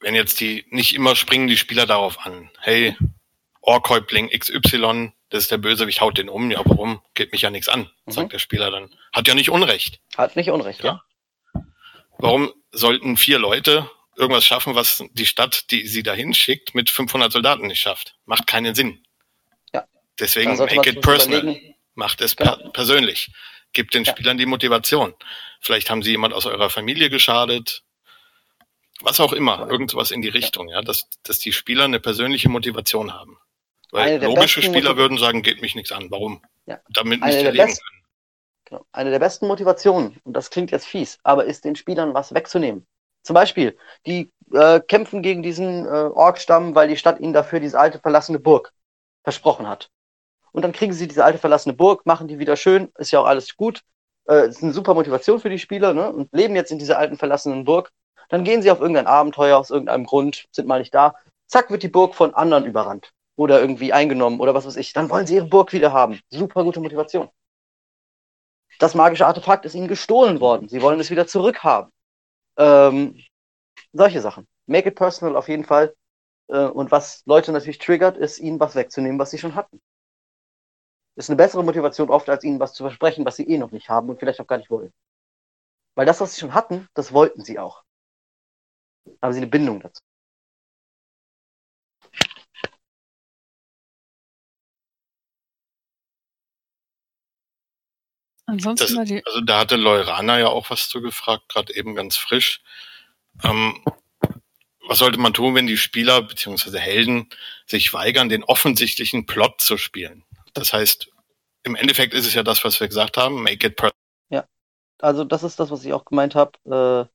[0.00, 2.96] wenn jetzt die, nicht immer springen die Spieler darauf an, hey,
[3.66, 7.00] Orkhäuptling XY, das ist der Bösewicht, haut den um, ja warum?
[7.14, 8.30] Geht mich ja nichts an, sagt Mhm.
[8.30, 8.94] der Spieler dann.
[9.12, 10.00] Hat ja nicht Unrecht.
[10.16, 11.02] Hat nicht Unrecht, ja.
[12.18, 17.32] Warum sollten vier Leute irgendwas schaffen, was die Stadt, die sie dahin schickt, mit 500
[17.32, 18.16] Soldaten nicht schafft?
[18.26, 19.04] Macht keinen Sinn.
[19.72, 19.84] Ja.
[20.20, 21.40] Deswegen make it personal.
[21.40, 22.56] überlegen, Macht es Genau.
[22.56, 23.30] per persönlich.
[23.72, 24.12] Gebt den Ja.
[24.12, 25.14] Spielern die Motivation.
[25.60, 27.82] Vielleicht haben sie jemand aus eurer Familie geschadet.
[29.00, 33.12] Was auch immer, irgendwas in die Richtung, ja, dass, dass die Spieler eine persönliche Motivation
[33.12, 33.38] haben.
[33.94, 36.10] Weil logische Spieler würden sagen, geht mich nichts an.
[36.10, 36.42] Warum?
[36.66, 36.80] Ja.
[36.88, 38.00] Damit Eine müsst ihr der leben besten- können.
[38.66, 38.86] Genau.
[38.92, 42.86] Eine der besten Motivationen, und das klingt jetzt fies, aber ist den Spielern was wegzunehmen.
[43.22, 43.76] Zum Beispiel,
[44.06, 48.38] die äh, kämpfen gegen diesen äh, Orkstamm, weil die Stadt ihnen dafür diese alte verlassene
[48.38, 48.72] Burg
[49.22, 49.90] versprochen hat.
[50.52, 53.26] Und dann kriegen sie diese alte verlassene Burg, machen die wieder schön, ist ja auch
[53.26, 53.82] alles gut.
[54.28, 56.10] Äh, ist eine super Motivation für die Spieler, ne?
[56.10, 57.90] Und leben jetzt in dieser alten verlassenen Burg.
[58.30, 61.14] Dann gehen sie auf irgendein Abenteuer aus irgendeinem Grund, sind mal nicht da.
[61.46, 63.12] Zack, wird die Burg von anderen überrannt.
[63.36, 64.92] Oder irgendwie eingenommen oder was weiß ich.
[64.92, 66.20] Dann wollen sie ihre Burg wieder haben.
[66.30, 67.28] Super gute Motivation.
[68.78, 70.68] Das magische Artefakt ist ihnen gestohlen worden.
[70.68, 71.90] Sie wollen es wieder zurückhaben.
[72.56, 73.20] Ähm,
[73.92, 74.46] solche Sachen.
[74.66, 75.94] Make it personal auf jeden Fall.
[76.48, 79.80] Äh, und was Leute natürlich triggert, ist ihnen was wegzunehmen, was sie schon hatten.
[81.16, 83.88] Ist eine bessere Motivation oft, als ihnen was zu versprechen, was sie eh noch nicht
[83.88, 84.92] haben und vielleicht auch gar nicht wollen.
[85.94, 87.84] Weil das, was sie schon hatten, das wollten sie auch.
[89.22, 90.02] Haben sie eine Bindung dazu.
[98.46, 102.62] Ansonsten Das- Also da hatte Leurana ja auch was zu gefragt, gerade eben ganz frisch.
[103.42, 103.82] Ähm,
[104.86, 106.78] was sollte man tun, wenn die Spieler bzw.
[106.78, 107.28] Helden
[107.66, 110.24] sich weigern, den offensichtlichen Plot zu spielen?
[110.52, 111.08] Das heißt,
[111.62, 113.94] im Endeffekt ist es ja das, was wir gesagt haben, make it personal.
[115.00, 116.52] Also, das ist das, was ich auch gemeint habe.
[116.64, 117.10] Äh,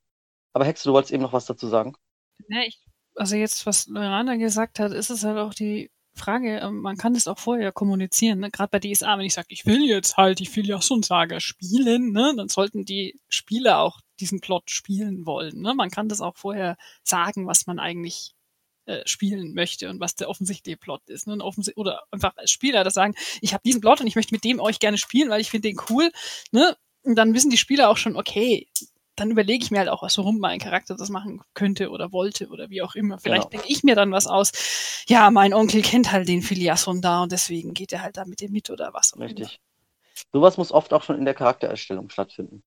[0.53, 1.95] aber Hexe, du wolltest eben noch was dazu sagen.
[2.47, 2.77] ne, ich,
[3.15, 5.89] also jetzt, was Lorana gesagt hat, ist es halt auch die
[6.19, 8.51] Frage, ähm, man kann das auch vorher kommunizieren, ne?
[8.51, 11.39] gerade bei DSA, wenn ich sage, ich will jetzt halt, ich will ja ein Saga
[11.39, 12.33] spielen, ne?
[12.35, 15.61] dann sollten die Spieler auch diesen Plot spielen wollen.
[15.61, 15.73] Ne?
[15.73, 18.35] Man kann das auch vorher sagen, was man eigentlich
[18.85, 21.27] äh, spielen möchte und was der offensichtliche Plot ist.
[21.27, 21.33] Ne?
[21.33, 24.33] Und offensi- Oder einfach als Spieler das sagen, ich habe diesen Plot und ich möchte
[24.33, 26.11] mit dem euch gerne spielen, weil ich finde den cool.
[26.51, 26.75] Ne?
[27.03, 28.67] Und dann wissen die Spieler auch schon, okay,
[29.19, 32.47] dann überlege ich mir halt auch, was warum mein Charakter das machen könnte oder wollte
[32.49, 33.19] oder wie auch immer.
[33.19, 33.61] Vielleicht Genau.
[33.63, 34.51] denke ich mir dann was aus.
[35.07, 38.41] Ja, mein Onkel kennt halt den Philiasson da und deswegen geht er halt da mit
[38.41, 39.17] dem mit oder was.
[39.19, 39.59] Richtig.
[40.31, 42.63] Sowas muss oft auch schon in der Charaktererstellung stattfinden.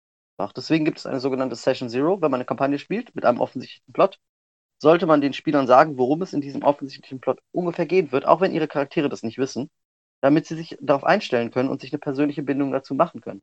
[0.56, 3.92] Deswegen gibt es eine sogenannte Session Zero, wenn man eine Kampagne spielt mit einem offensichtlichen
[3.92, 4.18] Plot.
[4.80, 8.40] Sollte man den Spielern sagen, worum es in diesem offensichtlichen Plot ungefähr gehen wird, auch
[8.40, 9.70] wenn ihre Charaktere das nicht wissen,
[10.20, 13.42] damit sie sich darauf einstellen können und sich eine persönliche Bindung dazu machen können.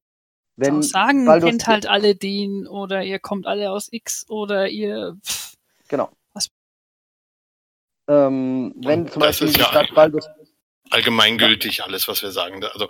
[0.60, 4.68] Wenn auch sagen, Baldur's kennt halt alle den oder ihr kommt alle aus X oder
[4.70, 5.55] ihr pff,
[5.88, 6.12] Genau.
[6.34, 6.49] Was-
[8.07, 10.28] Ähm, wenn Und zum das Beispiel ist die ja Stadt Baldur's
[10.91, 12.64] allgemeingültig alles, was wir sagen.
[12.64, 12.89] Also,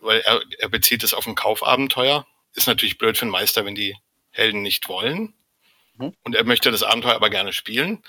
[0.00, 2.26] weil er, er bezieht es auf ein Kaufabenteuer.
[2.54, 3.96] Ist natürlich blöd für den Meister, wenn die
[4.30, 5.34] Helden nicht wollen.
[5.96, 6.14] Mhm.
[6.24, 8.02] Und er möchte das Abenteuer aber gerne spielen.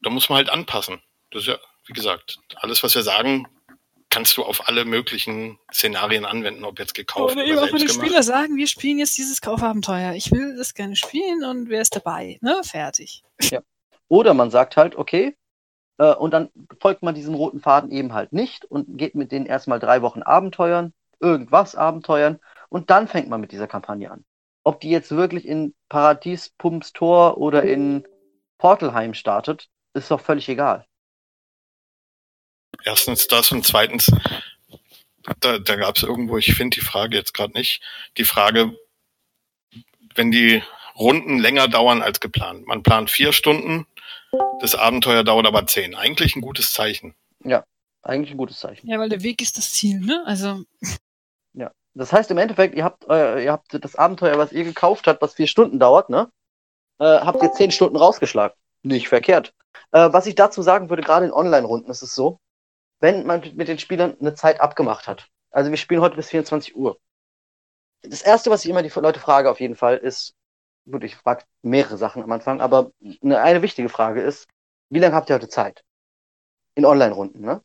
[0.00, 1.00] Da muss man halt anpassen.
[1.30, 3.46] Das ist ja, wie gesagt, alles, was wir sagen,
[4.12, 7.86] kannst du auf alle möglichen Szenarien anwenden, ob jetzt gekauft oder oder, eben selbst den
[7.88, 8.06] gemacht.
[8.06, 10.12] Spieler sagen, wir spielen jetzt dieses Kaufabenteuer.
[10.12, 12.38] Ich will das gerne spielen und wer ist dabei?
[12.42, 13.22] Ne, fertig.
[14.08, 15.34] Oder man sagt halt, okay,
[15.96, 19.46] äh, und dann folgt man diesem roten Faden eben halt nicht und geht mit denen
[19.46, 22.38] erstmal drei Wochen Abenteuern, irgendwas Abenteuern,
[22.68, 24.24] und dann fängt man mit dieser Kampagne an.
[24.62, 28.04] Ob die jetzt wirklich in Paradies Pumps Tor oder in
[28.58, 30.86] Portalheim startet, ist doch völlig egal.
[32.84, 34.10] Erstens das und zweitens,
[35.40, 37.82] da, da gab es irgendwo, ich finde die Frage jetzt gerade nicht,
[38.16, 38.76] die Frage,
[40.14, 40.62] wenn die
[40.96, 42.66] Runden länger dauern als geplant.
[42.66, 43.86] Man plant vier Stunden,
[44.60, 45.94] das Abenteuer dauert aber zehn.
[45.94, 47.14] Eigentlich ein gutes Zeichen.
[48.02, 48.88] Eigentlich ein gutes Zeichen.
[48.88, 50.22] Ja, weil der Weg ist das Ziel, ne?
[50.26, 50.64] Also,
[51.94, 55.20] Das heißt im Endeffekt, ihr habt, äh, ihr habt das Abenteuer, was ihr gekauft habt,
[55.20, 56.30] was vier Stunden dauert, ne?
[56.98, 58.56] Äh, habt ihr zehn Stunden rausgeschlagen.
[58.82, 59.52] Nicht verkehrt.
[59.92, 62.40] Äh, was ich dazu sagen würde, gerade in Online-Runden ist es so,
[63.02, 65.28] wenn man mit den Spielern eine Zeit abgemacht hat.
[65.50, 66.98] Also wir spielen heute bis 24 Uhr.
[68.02, 70.34] Das erste, was ich immer die Leute frage, auf jeden Fall, ist,
[70.88, 72.92] gut, ich frage mehrere Sachen am Anfang, aber
[73.22, 74.48] eine, eine wichtige Frage ist,
[74.88, 75.84] wie lange habt ihr heute Zeit?
[76.76, 77.60] In Online-Runden, ne?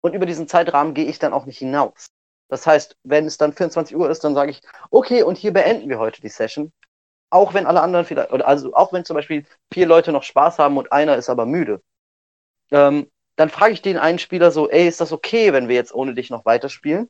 [0.00, 2.08] Und über diesen Zeitrahmen gehe ich dann auch nicht hinaus.
[2.48, 5.90] Das heißt, wenn es dann 24 Uhr ist, dann sage ich, okay, und hier beenden
[5.90, 6.72] wir heute die Session.
[7.30, 10.58] Auch wenn alle anderen vielleicht, oder also auch wenn zum Beispiel vier Leute noch Spaß
[10.58, 11.82] haben und einer ist aber müde.
[12.70, 15.94] Ähm, dann frage ich den einen Spieler so, ey, ist das okay, wenn wir jetzt
[15.94, 17.08] ohne dich noch weiterspielen?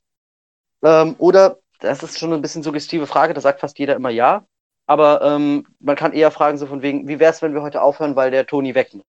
[0.84, 4.46] Ähm, oder, das ist schon ein bisschen suggestive Frage, da sagt fast jeder immer ja.
[4.86, 7.80] Aber ähm, man kann eher fragen, so von wegen, wie wäre es, wenn wir heute
[7.80, 9.06] aufhören, weil der Toni weg muss?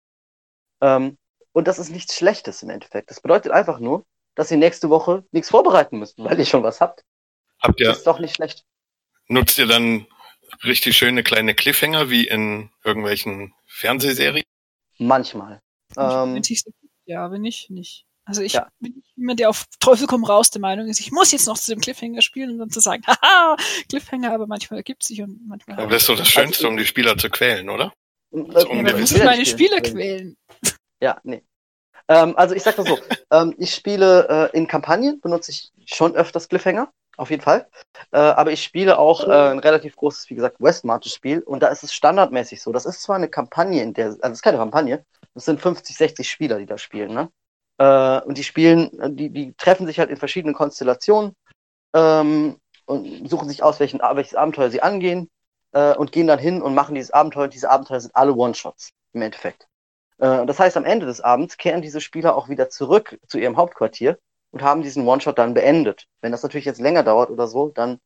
[0.81, 1.19] Ähm,
[1.53, 3.11] und das ist nichts Schlechtes im Endeffekt.
[3.11, 6.81] Das bedeutet einfach nur, dass ihr nächste Woche nichts vorbereiten müsst, weil ihr schon was
[6.81, 7.05] habt.
[7.61, 8.65] Habt ihr, Das ist doch nicht schlecht.
[9.29, 10.07] nutzt ihr dann
[10.65, 14.45] richtig schöne kleine Cliffhanger wie in irgendwelchen Fernsehserien?
[14.97, 15.61] Manchmal.
[15.97, 16.43] Ähm,
[17.07, 18.07] ja, wenn nicht, nicht.
[18.25, 18.69] Also ich Ja.
[18.79, 21.59] bin nicht jemand, der auf Teufel komm raus der Meinung ist, ich muss jetzt noch
[21.59, 23.57] zu dem Cliffhanger spielen und dann zu sagen, haha,
[23.89, 25.79] Cliffhanger, aber manchmal ergibt sich und manchmal.
[25.79, 27.93] Aber das ist doch das Schönste, um die Spieler zu quälen, oder?
[28.31, 30.37] Und, Das ja, musst will meine Spieler quälen.
[31.01, 31.43] Ja, nee.
[32.09, 32.99] Ähm, also ich sag mal so,
[33.33, 37.69] ähm, ich spiele äh, in Kampagnen, benutze ich schon öfters Cliffhanger, auf jeden Fall.
[38.13, 41.83] Äh, aber ich spiele auch äh, ein relativ großes, wie gesagt, Westmarch-Spiel und da ist
[41.83, 42.73] es standardmäßig so.
[42.73, 45.97] Das ist zwar eine Kampagne, in der, also es ist keine Kampagne, das sind 50,
[45.97, 47.31] 60 Spieler, die da spielen, ne?
[47.79, 51.35] Äh, und die spielen, die, die treffen sich halt in verschiedenen Konstellationen
[51.95, 55.31] ähm, und suchen sich aus, welchen, welches Abenteuer sie angehen
[55.73, 57.49] äh, und gehen dann hin und machen dieses Abenteuer.
[57.49, 59.67] Diese Abenteuer sind alle One-Shots im Endeffekt.
[60.19, 63.57] Äh, das heißt, am Ende des Abends kehren diese Spieler auch wieder zurück zu ihrem
[63.57, 64.19] Hauptquartier
[64.51, 66.07] und haben diesen One-Shot dann beendet.
[66.21, 67.99] Wenn das natürlich jetzt länger dauert oder so, dann,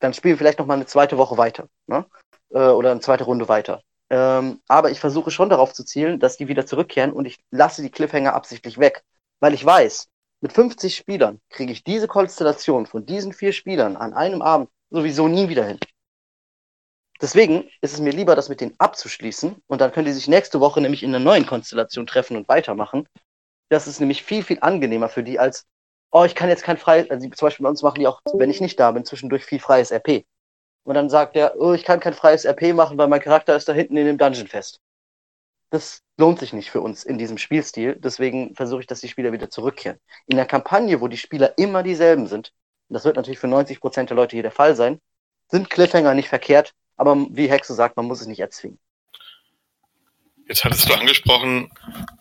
[0.00, 1.68] dann spielen wir vielleicht noch mal eine zweite Woche weiter.
[1.86, 2.06] Ne?
[2.50, 3.82] Äh, oder eine zweite Runde weiter.
[4.12, 7.80] Ähm, aber ich versuche schon darauf zu zielen, dass die wieder zurückkehren und ich lasse
[7.80, 9.04] die Cliffhanger absichtlich weg.
[9.40, 10.06] Weil ich weiß,
[10.42, 15.28] mit 50 Spielern kriege ich diese Konstellation von diesen vier Spielern an einem Abend sowieso
[15.28, 15.78] nie wieder hin.
[17.22, 20.60] Deswegen ist es mir lieber, das mit denen abzuschließen und dann können die sich nächste
[20.60, 23.08] Woche nämlich in einer neuen Konstellation treffen und weitermachen.
[23.70, 25.64] Das ist nämlich viel, viel angenehmer für die als,
[26.10, 28.50] oh, ich kann jetzt kein freies, also zum Beispiel bei uns machen die auch, wenn
[28.50, 30.26] ich nicht da bin, zwischendurch viel freies RP.
[30.84, 33.68] Und dann sagt der, oh, ich kann kein freies RP machen, weil mein Charakter ist
[33.68, 34.80] da hinten in dem Dungeon fest.
[35.70, 37.96] Das lohnt sich nicht für uns in diesem Spielstil.
[37.98, 39.98] Deswegen versuche ich, dass die Spieler wieder zurückkehren.
[40.26, 42.52] In der Kampagne, wo die Spieler immer dieselben sind,
[42.88, 45.00] und das wird natürlich für 90 Prozent der Leute hier der Fall sein,
[45.48, 48.78] sind Cliffhanger nicht verkehrt, aber wie Hexe sagt, man muss es nicht erzwingen.
[50.48, 51.70] Jetzt hattest du angesprochen,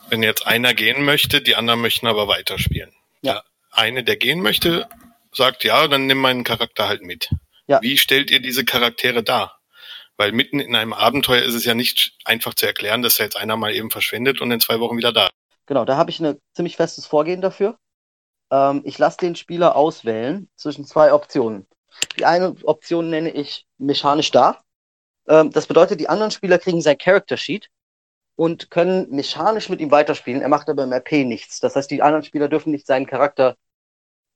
[0.09, 2.93] wenn jetzt einer gehen möchte, die anderen möchten aber weiterspielen.
[3.21, 3.33] Ja.
[3.33, 4.88] Der eine, der gehen möchte,
[5.33, 7.29] sagt, ja, dann nimm meinen Charakter halt mit.
[7.72, 7.81] Ja.
[7.81, 9.61] Wie stellt ihr diese Charaktere dar?
[10.18, 13.38] Weil mitten in einem Abenteuer ist es ja nicht einfach zu erklären, dass da jetzt
[13.38, 15.27] einer mal eben verschwindet und in zwei Wochen wieder da.
[15.27, 15.34] ist.
[15.68, 17.77] Genau, da habe ich ein ziemlich festes Vorgehen dafür.
[18.52, 21.65] Ähm, ich lasse den Spieler auswählen zwischen zwei Optionen.
[22.19, 24.61] Die eine Option nenne ich mechanisch da.
[25.30, 27.69] Ähm, das bedeutet, die anderen Spieler kriegen sein Character Sheet
[28.35, 30.41] und können mechanisch mit ihm weiterspielen.
[30.41, 31.61] Er macht aber im RP nichts.
[31.61, 33.56] Das heißt, die anderen Spieler dürfen nicht seinen Charakter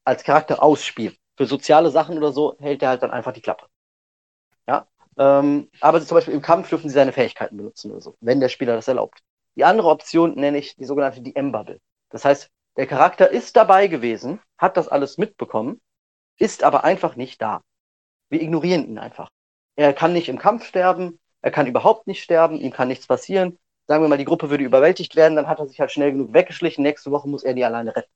[0.06, 1.18] als Charakter ausspielen.
[1.38, 3.68] Für soziale Sachen oder so hält er halt dann einfach die Klappe.
[4.68, 4.88] Ja.
[5.18, 8.50] Ähm, aber zum Beispiel im Kampf dürfen sie seine Fähigkeiten benutzen oder so, wenn der
[8.50, 9.20] Spieler das erlaubt.
[9.56, 11.80] Die andere Option nenne ich die sogenannte DM-Bubble.
[12.10, 15.82] Das heißt, der Charakter ist dabei gewesen, hat das alles mitbekommen,
[16.38, 17.62] ist aber einfach nicht da.
[18.30, 19.30] Wir ignorieren ihn einfach.
[19.78, 23.58] Er kann nicht im Kampf sterben, er kann überhaupt nicht sterben, ihm kann nichts passieren.
[23.88, 26.34] Sagen wir mal, die Gruppe würde überwältigt werden, dann hat er sich halt schnell genug
[26.34, 28.12] weggeschlichen, nächste Woche muss er die alleine retten.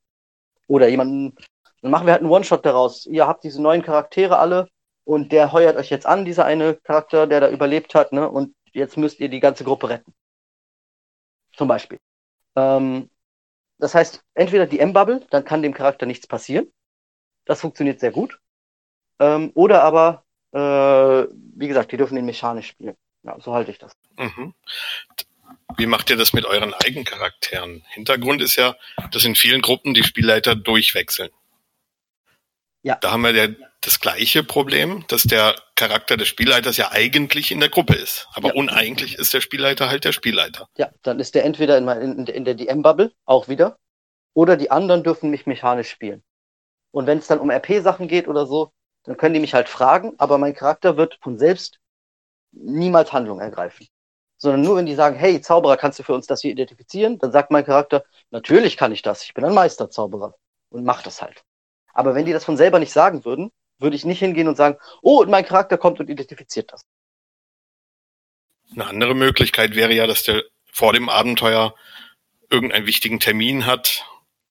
[0.67, 1.35] Oder jemanden,
[1.81, 3.05] dann machen wir halt einen One-Shot daraus.
[3.05, 4.67] Ihr habt diese neuen Charaktere alle
[5.05, 8.29] und der heuert euch jetzt an, dieser eine Charakter, der da überlebt hat, ne?
[8.29, 10.13] Und jetzt müsst ihr die ganze Gruppe retten.
[11.53, 11.99] Zum Beispiel.
[12.55, 13.09] Ähm,
[13.79, 16.71] das heißt, entweder die M-Bubble, dann kann dem Charakter nichts passieren.
[17.45, 18.39] Das funktioniert sehr gut.
[19.19, 22.95] Ähm, oder aber, äh, wie gesagt, die dürfen ihn mechanisch spielen.
[23.23, 23.93] Ja, so halte ich das.
[24.17, 24.53] Mhm.
[25.77, 27.83] Wie macht ihr das mit euren Eigencharakteren?
[27.89, 28.75] Hintergrund ist ja,
[29.11, 31.29] dass in vielen Gruppen die Spielleiter durchwechseln.
[32.83, 32.95] Ja.
[33.01, 33.47] Da haben wir ja
[33.81, 38.27] das gleiche Problem, dass der Charakter des Spielleiters ja eigentlich in der Gruppe ist.
[38.33, 38.55] Aber Ja.
[38.55, 40.67] uneigentlich ist der Spielleiter halt der Spielleiter.
[40.77, 43.77] Ja, dann ist der entweder in, in, in der DM-Bubble, auch wieder,
[44.33, 46.23] oder die anderen dürfen mich mechanisch spielen.
[46.91, 48.71] Und wenn es dann um RP-Sachen geht oder so,
[49.03, 51.79] dann können die mich halt fragen, aber mein Charakter wird von selbst
[52.51, 53.87] niemals Handlung ergreifen.
[54.37, 57.19] Sondern nur wenn die sagen, hey, Zauberer, kannst du für uns das hier identifizieren?
[57.19, 60.35] Dann sagt mein Charakter, natürlich kann ich das, ich bin ein Meisterzauberer
[60.69, 61.43] und mach das halt.
[61.93, 64.77] Aber wenn die das von selber nicht sagen würden, würde ich nicht hingehen und sagen,
[65.01, 66.85] oh, und mein Charakter kommt und identifiziert das.
[68.71, 71.73] Eine andere Möglichkeit wäre ja, dass der vor dem Abenteuer
[72.49, 74.05] irgendeinen wichtigen Termin hat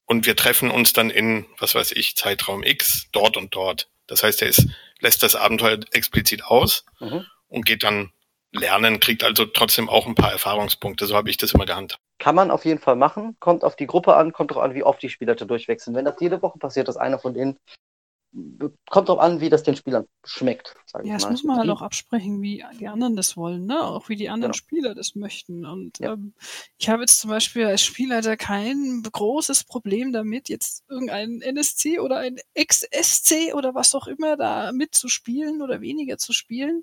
[0.07, 3.89] und wir treffen uns dann in, was weiß ich, Zeitraum X, dort und dort.
[4.07, 4.67] Das heißt, er ist,
[5.01, 7.27] lässt das Abenteuer explizit aus Mhm.
[7.49, 8.13] und geht dann
[8.53, 11.07] lernen, kriegt also trotzdem auch ein paar Erfahrungspunkte.
[11.07, 12.03] So habe ich das immer gehandhabt.
[12.19, 13.37] Kann man auf jeden Fall machen.
[13.41, 15.95] Kommt auf die Gruppe an, kommt drauf an, wie oft die Spieler da durchwechseln.
[15.97, 17.59] Wenn das jede Woche passiert, dass einer von denen
[18.91, 20.75] kommt drauf an, wie das den Spielern schmeckt.
[20.87, 21.31] Sag ich Ja, das mal.
[21.31, 23.83] muss man halt auch absprechen, wie die anderen das wollen, ne?
[23.83, 24.59] Auch wie die anderen Genau.
[24.59, 25.65] Spieler das möchten.
[25.65, 26.13] Und Ja.
[26.13, 26.35] ähm,
[26.77, 32.19] ich habe jetzt zum Beispiel als Spielleiter kein großes Problem damit, jetzt irgendein NSC oder
[32.19, 36.83] ein XSC oder was auch immer da mitzuspielen oder weniger zu spielen,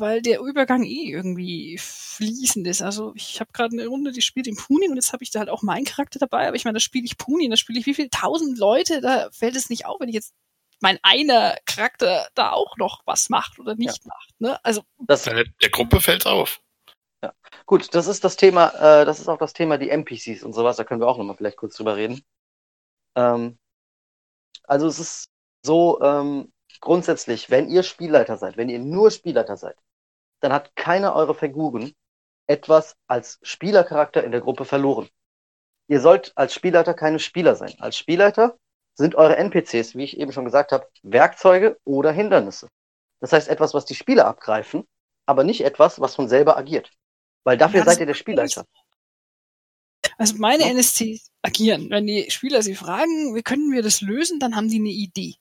[0.00, 2.82] weil der Übergang eh irgendwie fließend ist.
[2.82, 5.40] Also ich habe gerade eine Runde, die spielt in Punin und jetzt habe ich da
[5.40, 7.86] halt auch meinen Charakter dabei, aber ich meine, da spiele ich Punin, da spiele ich
[7.86, 10.32] wie viel tausend Leute, da fällt es nicht auf, wenn ich jetzt
[10.80, 14.34] mein einer Charakter da auch noch was macht oder nicht macht.
[14.38, 14.62] Ne?
[14.64, 16.60] Also Das, Der, Gruppe fällt's auf.
[17.64, 20.76] gut, das ist das Thema, äh, das ist auch das Thema die NPCs und sowas,
[20.76, 22.22] da können wir auch nochmal vielleicht kurz drüber reden.
[23.14, 23.58] Ähm,
[24.64, 25.30] also es ist
[25.62, 29.76] so, ähm, grundsätzlich, wenn ihr Spielleiter seid, wenn ihr nur Spielleiter seid,
[30.40, 31.92] dann hat keiner eurer Figuren
[32.46, 35.08] etwas als Spielercharakter in der Gruppe verloren.
[35.88, 37.74] Ihr sollt als Spielleiter keine Spieler sein.
[37.78, 38.56] Als Spielleiter
[38.94, 42.68] sind eure NPCs, wie ich eben schon gesagt habe, Werkzeuge oder Hindernisse.
[43.20, 44.86] Das heißt etwas, was die Spieler abgreifen,
[45.26, 46.90] aber nicht etwas, was von selber agiert.
[47.44, 48.64] Weil dafür Ja, seid ihr der Spielleiter.
[50.18, 50.64] Also meine.
[50.64, 51.90] NSCs agieren.
[51.90, 55.34] Wenn die Spieler sie fragen, wie können wir das lösen, dann haben die eine Idee.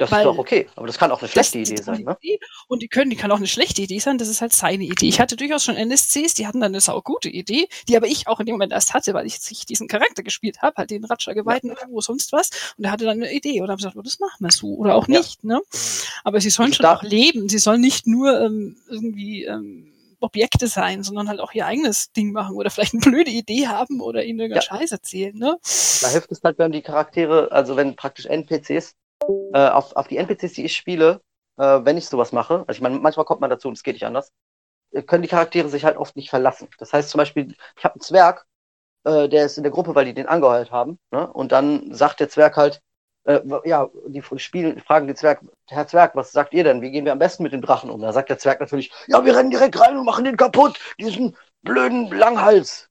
[0.00, 0.66] Das Weil- ist doch okay.
[0.76, 2.16] Aber das kann auch eine schlechte Idee sein, ne?
[2.22, 2.40] Idee.
[2.68, 5.06] Und die können, die kann auch eine schlechte Idee sein, das ist halt seine Idee.
[5.08, 8.40] Ich hatte durchaus schon NSCs, die hatten dann eine saugute Idee, die aber ich auch
[8.40, 11.34] in dem Moment erst hatte, weil ich sich diesen Charakter gespielt habe, halt den Ratscher
[11.34, 12.48] Geweihten oder wo sonst was.
[12.78, 14.94] Und er hatte dann eine Idee und habe gesagt, oh, das machen wir so oder
[14.94, 15.18] auch Ja.
[15.18, 15.44] nicht.
[15.44, 15.60] Ne?
[16.24, 17.50] Aber sie sollen Also schon auch leben.
[17.50, 22.32] Sie sollen nicht nur ähm, irgendwie ähm, Objekte sein, sondern halt auch ihr eigenes Ding
[22.32, 24.78] machen oder vielleicht eine blöde Idee haben oder ihnen irgendeinen Ja.
[24.78, 25.36] Scheiß erzählen.
[25.36, 25.58] Ne?
[26.00, 28.94] Da hilft es halt, wenn die Charaktere, also wenn praktisch NPCs,
[29.54, 31.20] äh, auf, auf die NPCs, die ich spiele,
[31.58, 33.94] äh, wenn ich sowas mache, also ich meine, manchmal kommt man dazu und es geht
[33.94, 34.32] nicht anders,
[34.92, 36.68] äh, können die Charaktere sich halt oft nicht verlassen.
[36.78, 38.46] Das heißt zum Beispiel, ich habe einen Zwerg,
[39.04, 41.30] äh, der ist in der Gruppe, weil die den angeheuert haben, ne?
[41.32, 42.82] und dann sagt der Zwerg halt,
[43.24, 46.80] äh, ja, die spielen, fragen den Zwerg, Herr Zwerg, was sagt ihr denn?
[46.80, 48.00] Wie gehen wir am besten mit den Drachen um?
[48.00, 51.36] Da sagt der Zwerg natürlich, ja, wir rennen direkt rein und machen den kaputt, diesen
[51.62, 52.88] blöden Langhals.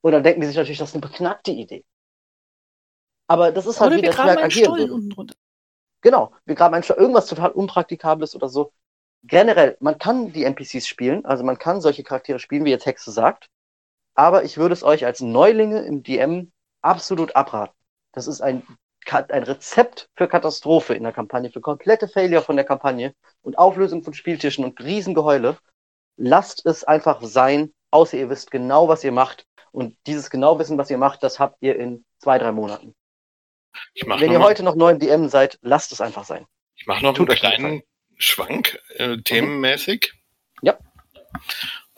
[0.00, 1.84] Und dann denken die sich natürlich, das ist eine beknackte Idee.
[3.26, 4.50] Aber das ist halt, Oder wie wir der Zwerg einen
[6.04, 8.72] Genau, wir graben einfach irgendwas total Unpraktikables oder so.
[9.22, 13.10] Generell, man kann die NPCs spielen, also man kann solche Charaktere spielen, wie jetzt Hexe
[13.10, 13.48] sagt,
[14.14, 16.52] aber ich würde es euch als Neulinge im DM
[16.82, 17.74] absolut abraten.
[18.12, 18.66] Das ist ein,
[19.10, 24.02] ein Rezept für Katastrophe in der Kampagne, für komplette Failure von der Kampagne und Auflösung
[24.02, 25.56] von Spieltischen und Riesengeheule.
[26.18, 29.46] Lasst es einfach sein, außer ihr wisst genau, was ihr macht.
[29.72, 32.94] Und dieses genau Wissen, was ihr macht, das habt ihr in zwei, drei Monaten.
[34.06, 36.46] Mache Wenn ihr heute noch neu im DM seid, lasst es einfach sein.
[36.76, 37.82] ich mach noch einen Tut euch kleinen
[38.18, 40.12] Schwank, äh, themenmäßig.
[40.62, 40.78] Ja.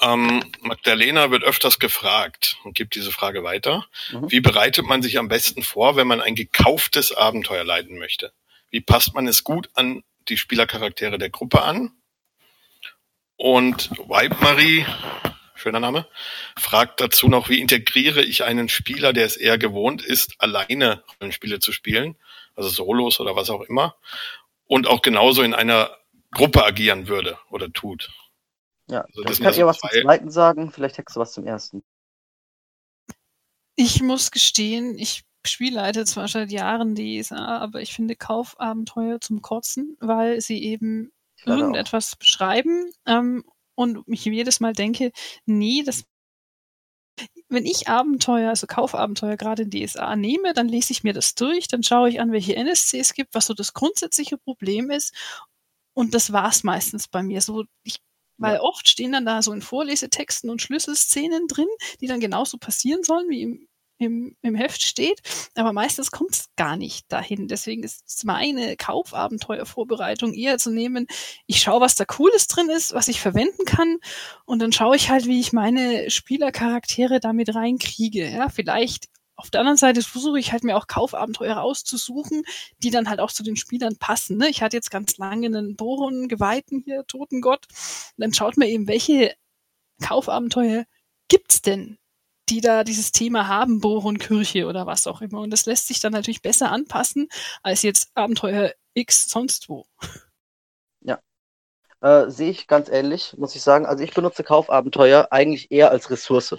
[0.00, 3.86] Ähm, Magdalena wird öfters gefragt und gibt diese Frage weiter.
[4.12, 4.30] Mhm.
[4.30, 8.32] Wie bereitet man sich am besten vor, wenn man ein gekauftes Abenteuer leiten möchte?
[8.70, 11.92] Wie passt man es gut an die Spielercharaktere der Gruppe an?
[13.36, 14.86] Und Vibe Marie,
[15.56, 16.06] schöner Name,
[16.58, 21.58] fragt dazu noch, wie integriere ich einen Spieler, der es eher gewohnt ist, alleine Rollenspiele
[21.58, 22.16] zu spielen,
[22.54, 23.96] also Solos oder was auch immer,
[24.66, 25.90] und auch genauso in einer
[26.32, 28.10] Gruppe agieren würde oder tut.
[28.88, 31.32] Ja, Also das kann ihr so was zum zwei- zweiten sagen, vielleicht hättest du was
[31.32, 31.82] zum ersten.
[33.74, 39.42] Ich muss gestehen, ich spielleite zwar seit Jahren die ESA, aber ich finde Kaufabenteuer zum
[39.42, 41.12] Kotzen, weil sie eben
[41.44, 41.60] leider auch.
[41.60, 43.44] irgendetwas beschreiben ähm,
[43.76, 45.12] und mich jedes Mal denke,
[45.46, 46.04] nee, das
[47.48, 51.68] wenn ich Abenteuer, also Kaufabenteuer gerade in DSA nehme, dann lese ich mir das durch,
[51.68, 55.14] dann schaue ich an, welche NSC es gibt, was so das grundsätzliche Problem ist.
[55.94, 57.40] Und das war's meistens bei mir.
[57.40, 58.00] So, ich,
[58.38, 61.68] weil oft stehen dann da so in Vorlesetexten und Schlüsselszenen drin,
[62.00, 65.20] die dann genauso passieren sollen, wie im, im, im Heft steht.
[65.54, 67.48] Aber meistens kommt es gar nicht dahin.
[67.48, 71.06] Deswegen ist meine Kaufabenteuervorbereitung eher zu nehmen,
[71.46, 73.98] ich schaue, was da Cooles drin ist, was ich verwenden kann.
[74.44, 78.28] Und dann schaue ich halt, wie ich meine Spielercharaktere damit reinkriege.
[78.28, 79.06] Ja, vielleicht
[79.36, 82.42] auf der anderen Seite versuche ich halt mir auch Kaufabenteuer rauszusuchen,
[82.78, 84.38] die dann halt auch zu den Spielern passen.
[84.38, 84.48] Ne?
[84.48, 87.66] Ich hatte jetzt ganz lange einen Boron Geweihten hier, Totengott.
[87.68, 89.34] Und dann schaut man eben, welche
[90.02, 90.84] Kaufabenteuer
[91.28, 91.98] gibt's denn,
[92.48, 95.40] die da dieses Thema haben, Boron Kirche oder was auch immer.
[95.40, 97.28] Und das lässt sich dann natürlich besser anpassen
[97.62, 99.86] als jetzt Abenteuer X sonst wo.
[102.06, 103.86] Äh, Sehe ich ganz ähnlich, muss ich sagen.
[103.86, 106.56] Also ich benutze Kaufabenteuer eigentlich eher als Ressource.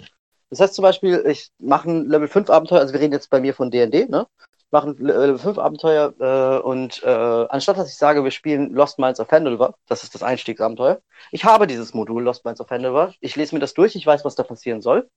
[0.50, 3.40] Das heißt zum Beispiel, ich mache ein Level 5 Abenteuer, also wir reden jetzt bei
[3.40, 4.26] mir von D&D, ne?
[4.58, 8.72] Ich mache ein Level 5 Abenteuer äh, und äh, anstatt dass ich sage, wir spielen
[8.72, 11.00] Lost Minds of Handelver, das ist das Einstiegsabenteuer,
[11.30, 14.24] ich habe dieses Modul Lost Minds of Handelver, ich lese mir das durch, ich weiß,
[14.24, 15.08] was da passieren soll,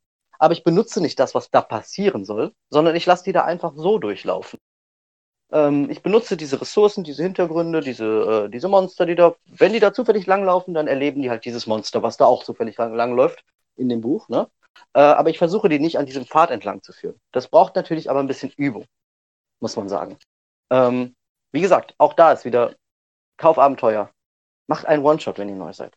[0.41, 3.73] aber ich benutze nicht das, was da passieren soll, sondern ich lasse die da einfach
[3.75, 4.59] so durchlaufen.
[5.51, 9.79] Ähm, ich benutze diese Ressourcen, diese Hintergründe, diese, äh, diese Monster, die da, wenn die
[9.79, 13.43] da zufällig langlaufen, dann erleben die halt dieses Monster, was da auch zufällig lang, langläuft
[13.75, 14.49] in dem Buch, ne?
[14.93, 17.21] Äh, aber ich versuche die nicht an diesem Pfad entlang zu führen.
[17.31, 18.85] Das braucht natürlich aber ein bisschen Übung,
[19.59, 20.17] muss man sagen.
[20.71, 21.15] Ähm,
[21.51, 22.73] wie gesagt, auch da ist wieder
[23.37, 24.09] Kaufabenteuer.
[24.65, 25.93] Macht einen One-Shot, wenn ihr neu seid.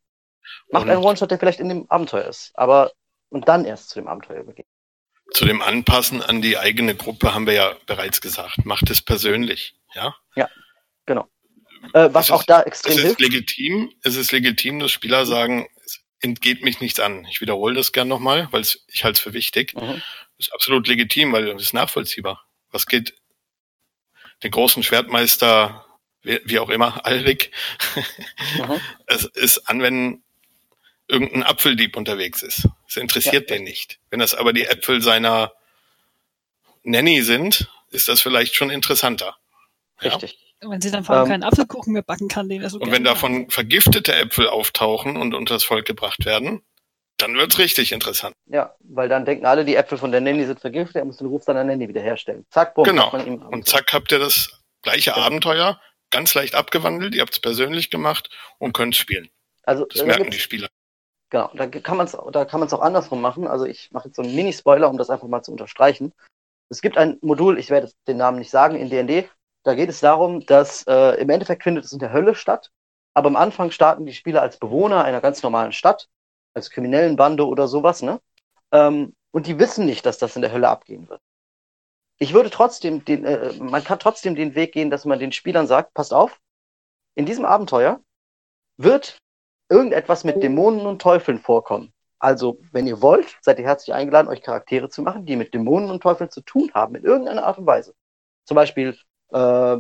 [0.71, 2.93] Macht Und- einen One-Shot, der vielleicht in dem Abenteuer ist, aber
[3.35, 4.67] und dann erst zu dem Abenteuer übergeht.
[5.33, 8.65] Zu dem Anpassen an die eigene Gruppe haben wir ja bereits gesagt.
[8.65, 10.15] Macht es persönlich, ja?
[11.93, 13.21] Äh, was Es auch ist- da Es extrem ist hilft.
[13.21, 17.27] legitim, es ist legitim, dass Spieler sagen, es entgeht mich nichts an.
[17.31, 19.75] Ich wiederhole das gern nochmal, weil es- ich halte es für wichtig.
[19.75, 20.01] Mhm.
[20.39, 22.43] Das ist absolut legitim, weil es ist nachvollziehbar.
[22.71, 23.15] Was geht
[24.43, 25.85] den großen Schwertmeister,
[26.23, 27.53] wie, wie auch immer, Alrik,
[27.97, 28.81] Mhm.
[29.07, 30.24] es ist an, wenn
[31.09, 32.69] irgendein Apfeldieb unterwegs ist.
[32.87, 33.99] Das interessiert den nicht.
[34.11, 35.53] Wenn das aber die Äpfel seiner
[36.83, 39.37] Nanny sind, ist das vielleicht schon interessanter.
[40.01, 40.11] Ja?
[40.11, 40.39] Richtig.
[40.61, 42.91] Wenn sie dann vor allem Ähm, keinen Apfelkuchen mehr backen kann, den er so Und
[42.91, 46.63] wenn davon vergiftete Äpfel auftauchen und unters Volk gebracht werden,
[47.19, 48.35] dann wird's richtig interessant.
[48.47, 51.27] Ja, weil dann denken alle, die Äpfel von der Nanny sind vergiftet, er muss den
[51.27, 52.47] Ruf seiner Nanny wiederherstellen.
[52.51, 53.07] Zack, bumm, Genau.
[53.07, 55.17] hat man ihm Und zack habt ihr das gleiche Ja.
[55.17, 59.29] Abenteuer, ganz leicht abgewandelt, ihr habt's persönlich gemacht und könnt spielen.
[59.65, 60.69] Also, Das da merken die Spieler.
[61.35, 63.49] Genau, da kann man es da kann man es auch andersrum machen.
[63.49, 66.13] Also ich mache jetzt so einen Mini-Spoiler, um das einfach mal zu unterstreichen.
[66.69, 69.29] Es gibt ein Modul, ich werde den Namen nicht sagen, in D&D.
[69.65, 72.71] Da geht es darum, dass äh, im Endeffekt findet es in der Hölle statt.
[73.15, 76.09] Aber am Anfang starten die Spieler als Bewohner einer ganz normalen Stadt,
[76.55, 78.21] als kriminellen Bande oder sowas, ne?
[78.71, 81.21] Ähm, und die wissen nicht, dass das in der Hölle abgehen wird.
[82.19, 85.67] Ich würde trotzdem den, äh, man kann trotzdem den Weg gehen, dass man den Spielern
[85.67, 86.39] sagt, passt auf,
[87.17, 87.99] in diesem Abenteuer
[88.77, 89.19] wird
[89.69, 91.93] irgendetwas mit Dämonen und Teufeln vorkommen.
[92.19, 95.91] Also, wenn ihr wollt, seid ihr herzlich eingeladen, euch Charaktere zu machen, die mit Dämonen
[95.91, 97.95] und Teufeln zu tun haben, in irgendeiner Art und Weise.
[98.45, 98.97] Zum Beispiel,
[99.33, 99.77] äh,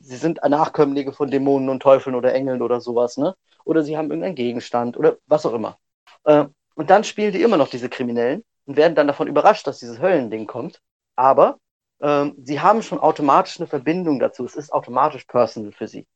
[0.00, 3.34] sie sind Nachkömmlinge von Dämonen und Teufeln oder Engeln oder sowas, ne?
[3.64, 5.78] Oder sie haben irgendeinen Gegenstand oder was auch immer.
[6.24, 9.80] Äh, und dann spielen die immer noch diese Kriminellen und werden dann davon überrascht, dass
[9.80, 10.80] dieses Höllending kommt.
[11.16, 11.58] Aber
[12.00, 14.44] ähm, sie haben schon automatisch eine Verbindung dazu.
[14.44, 16.06] Es ist automatisch personal für sie.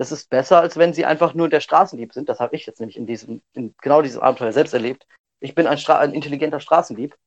[0.00, 2.30] Das ist besser, als wenn sie einfach nur der Straßendieb sind.
[2.30, 5.06] Das habe ich jetzt nämlich in diesem, in genau diesem Abenteuer selbst erlebt.
[5.40, 7.18] Ich bin ein, Stra ein intelligenter Straßendieb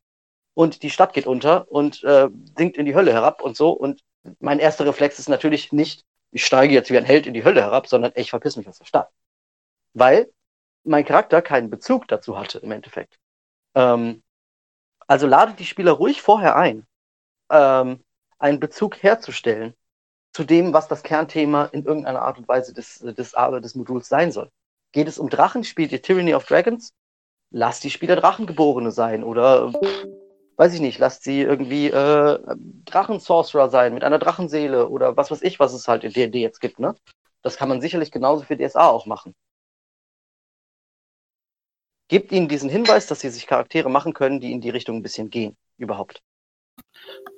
[0.56, 3.70] und die Stadt geht unter und äh, sinkt in die Hölle herab und so.
[3.70, 4.02] Und
[4.40, 7.62] mein erster Reflex ist natürlich nicht, ich steige jetzt wie ein Held in die Hölle
[7.62, 9.12] herab, sondern ich verpiss mich aus der Stadt.
[9.94, 10.34] Weil
[10.84, 13.20] mein Charakter keinen Bezug dazu hatte im Endeffekt.
[13.76, 14.24] Ähm,
[15.06, 16.88] also ladet die Spieler ruhig vorher ein,
[17.52, 18.04] ähm,
[18.40, 19.76] einen Bezug herzustellen
[20.34, 24.32] zu dem, was das Kernthema in irgendeiner Art und Weise des, des, des Moduls sein
[24.32, 24.50] soll.
[24.92, 25.64] Geht es um Drachen?
[25.64, 26.94] Spielt ihr Tyranny of Dragons?
[27.52, 29.72] Lasst die Spieler Drachengeborene sein oder
[30.56, 32.40] weiß ich nicht, lasst sie irgendwie äh,
[32.86, 36.60] Drachen-Sorcerer sein mit einer Drachenseele oder was weiß ich, was es halt in D&D jetzt
[36.62, 36.96] gibt, ne?
[37.44, 39.36] Das kann man sicherlich genauso für DSA auch machen.
[42.08, 45.04] Gebt ihnen diesen Hinweis, dass sie sich Charaktere machen können, die in die Richtung ein
[45.04, 46.22] bisschen gehen, überhaupt.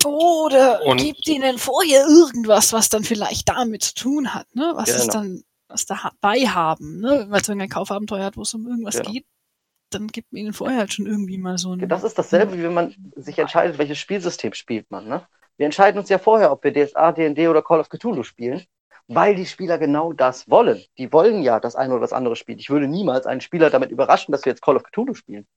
[0.03, 4.71] Oder Und- gibt ihnen vorher irgendwas, was dann vielleicht damit zu tun hat, ne?
[4.75, 5.13] Was es Genau.
[5.13, 7.25] dann, was dabei haben, ne?
[7.29, 9.11] Weil es irgendein Kaufabenteuer hat, wo es um irgendwas Genau.
[9.11, 9.25] geht,
[9.89, 11.87] dann gibt man ihnen vorher halt schon irgendwie mal so ein.
[11.87, 15.07] Das ist dasselbe, wie wenn man sich entscheidet, welches Spielsystem spielt man.
[15.07, 15.25] Ne?
[15.57, 18.63] Wir entscheiden uns ja vorher, ob wir DSA, D&D oder Call of Cthulhu spielen,
[19.07, 20.83] weil die Spieler genau das wollen.
[20.97, 22.59] Die wollen ja das eine oder das andere spielen.
[22.59, 25.47] Ich würde niemals einen Spieler damit überraschen, dass wir jetzt Call of Cthulhu spielen.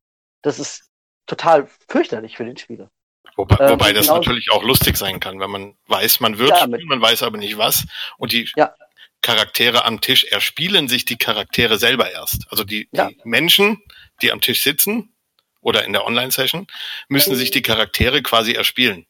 [0.43, 0.89] Das ist
[1.27, 2.91] total fürchterlich für den Spieler.
[3.37, 6.51] Wobei, Ähm, wobei das genau- natürlich auch lustig sein kann, wenn man weiß, man wird
[6.51, 7.85] Ja, spielen, man weiß aber nicht was.
[8.19, 8.75] Und die Ja.
[9.21, 12.47] Charaktere am Tisch erspielen sich die Charaktere selber erst.
[12.51, 13.09] Also die, Ja.
[13.09, 13.83] die Menschen,
[14.23, 15.13] die am Tisch sitzen
[15.61, 16.67] oder in der Online-Session,
[17.09, 19.07] müssen sich die Charaktere quasi erspielen.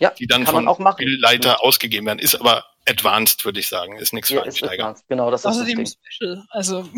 [0.00, 1.02] Ja, Die dann kann man von auch machen.
[1.02, 2.18] Spielleiter ausgegeben werden.
[2.20, 3.96] Ist aber advanced, würde ich sagen.
[3.96, 4.84] Ist nichts Ja, für Einsteiger.
[4.84, 5.08] advanced.
[5.08, 5.96] Genau, das ist das.
[6.10, 6.44] Special.
[6.50, 6.88] Also,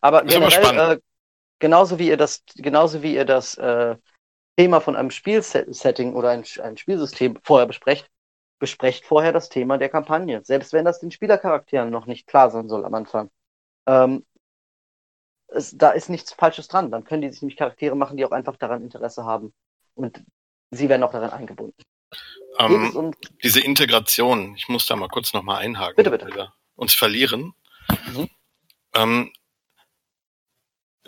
[0.00, 1.00] Aber Ist aber generell, äh,
[1.58, 3.94] genauso wie ihr das, genauso wie ihr das äh,
[4.56, 8.08] Thema von einem Spielsetting oder ein, ein Spielsystem vorher besprecht,
[8.58, 10.44] besprecht vorher das Thema der Kampagne.
[10.44, 13.30] Selbst wenn das den Spielercharakteren noch nicht klar sein soll am Anfang.
[13.86, 14.24] Ähm,
[15.48, 16.90] es, da ist nichts Falsches dran.
[16.90, 19.52] Dann können die sich nämlich Charaktere machen, die auch einfach daran Interesse haben.
[19.94, 20.22] Und
[20.70, 21.82] sie werden auch daran eingebunden.
[22.58, 26.26] Ähm, um, diese Integration, ich muss da mal kurz nochmal einhaken, Bitte, bitte.
[26.26, 27.54] weil wir uns verlieren.
[27.88, 28.28] Mhm.
[28.94, 29.32] Ähm,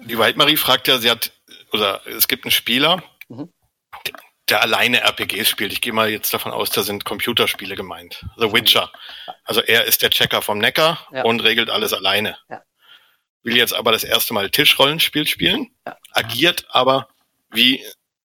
[0.00, 1.32] die Waldmarie fragt ja, sie hat,
[1.72, 3.52] oder es gibt einen Spieler, Mhm.
[4.48, 5.72] der alleine RPGs spielt.
[5.72, 8.24] Ich gehe mal jetzt davon aus, da sind Computerspiele gemeint.
[8.36, 8.92] The Witcher.
[9.42, 11.24] Also er ist der Checker vom Neckar Ja.
[11.24, 12.38] und regelt alles alleine.
[12.48, 12.62] Ja.
[13.42, 15.96] Will jetzt aber das erste Mal Tischrollenspiel spielen, Ja.
[16.12, 17.08] agiert aber
[17.50, 17.84] wie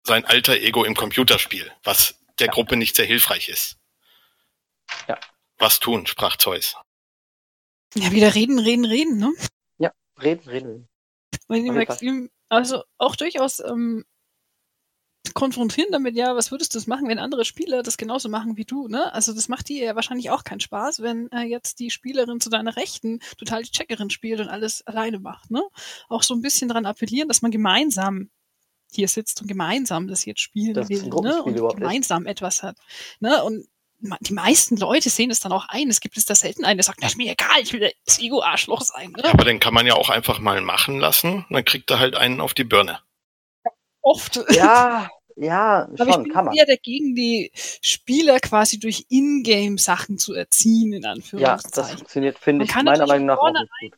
[0.05, 2.52] sein alter Ego im Computerspiel, was der Ja.
[2.52, 3.77] Gruppe nicht sehr hilfreich ist.
[5.09, 5.19] Ja.
[5.59, 6.74] Was tun, sprach Zeus.
[7.94, 9.32] ja, wieder reden, reden, reden, ne?
[10.20, 10.89] reden, reden.
[11.48, 11.94] Wenn die Auf jeden Fall.
[11.94, 14.05] Maxim, also auch durchaus ähm,
[15.35, 18.89] konfrontieren damit, ja, was würdest du machen, wenn andere Spieler das genauso machen wie du,
[18.89, 19.13] ne?
[19.13, 22.51] Also das macht dir ja wahrscheinlich auch keinen Spaß, wenn äh, jetzt die Spielerin zu
[22.51, 25.63] deiner Rechten total die Checkerin spielt und alles alleine macht, ne?
[26.09, 28.31] Auch so ein bisschen daran appellieren, dass man gemeinsam
[28.91, 31.43] hier sitzt und gemeinsam das jetzt spielen Dass es will, ne?
[31.43, 31.81] Und überhaupt ist.
[31.81, 32.77] gemeinsam etwas hat,
[33.21, 33.43] ne?
[33.45, 33.67] Und
[34.21, 35.91] die meisten Leute sehen es dann auch ein.
[35.91, 38.21] Es gibt es da selten einen, der sagt, na, ist mir egal, ich will das
[38.21, 39.25] Ego-Arschloch sein, ne?
[39.25, 41.47] Aber den kann man ja auch einfach mal machen lassen.
[41.51, 43.01] Dann kriegt er halt einen auf die Birne.
[44.01, 44.41] Oft.
[44.51, 45.09] Ja,
[45.40, 46.55] ja, Aber ich schon, bin kann man.
[46.55, 51.05] eher dagegen, die Spieler quasi durch Ingame-Sachen zu erziehen, in
[51.35, 51.98] Ja, das Anführungszeichen.
[51.98, 53.94] funktioniert, finde ich meiner Meinung nach auch nicht gut.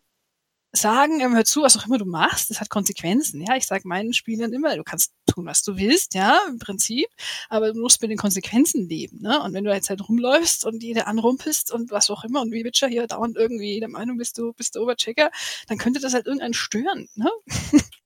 [0.73, 3.41] sagen, ähm, hör zu, was auch immer du machst, das hat Konsequenzen.
[3.43, 7.09] Ja, ich sage meinen Spielern immer, du kannst tun, was du willst, ja, im Prinzip,
[7.49, 9.21] aber du musst mit den Konsequenzen leben.
[9.21, 9.43] Ne?
[9.43, 12.65] Und wenn du jetzt halt rumläufst und jeder anrumpelst und was auch immer und wie
[12.65, 15.31] Witcher hier dauernd irgendwie der Meinung bist, du bist der Oberchecker,
[15.69, 17.09] dann könnte das halt irgendeinen stören.
[17.15, 17.31] Ne?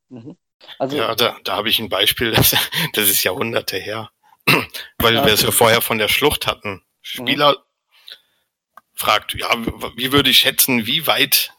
[0.09, 0.37] Mhm.
[0.79, 2.57] Also, Ja, da, da habe ich ein Beispiel, das,
[2.93, 4.11] das ist Jahrhunderte her.
[4.99, 5.25] Weil Ja.
[5.27, 6.83] wir es ja vorher von der Schlucht hatten.
[7.03, 7.65] Spieler
[8.95, 9.51] fragt, ja,
[9.97, 11.53] wie würde ich schätzen, wie weit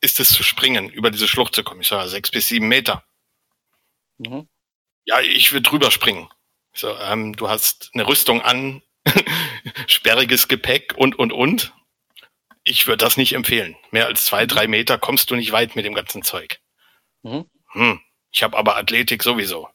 [0.00, 1.82] ist es zu springen, über diese Schlucht zu kommen?
[1.82, 3.04] Ich sage, sechs bis sieben Meter.
[4.18, 4.48] mhm.
[5.04, 6.28] Ja, ich würde drüber springen.
[6.72, 8.82] Ich so, ähm, du hast eine Rüstung an,
[9.86, 11.72] sperriges Gepäck und, und, und.
[12.64, 13.76] Ich würde das nicht empfehlen.
[13.90, 16.60] Mehr als zwei, drei Meter kommst du nicht weit mit dem ganzen Zeug.
[17.22, 17.46] Mhm.
[17.72, 18.00] Hm,
[18.32, 19.68] ich habe aber Athletik sowieso.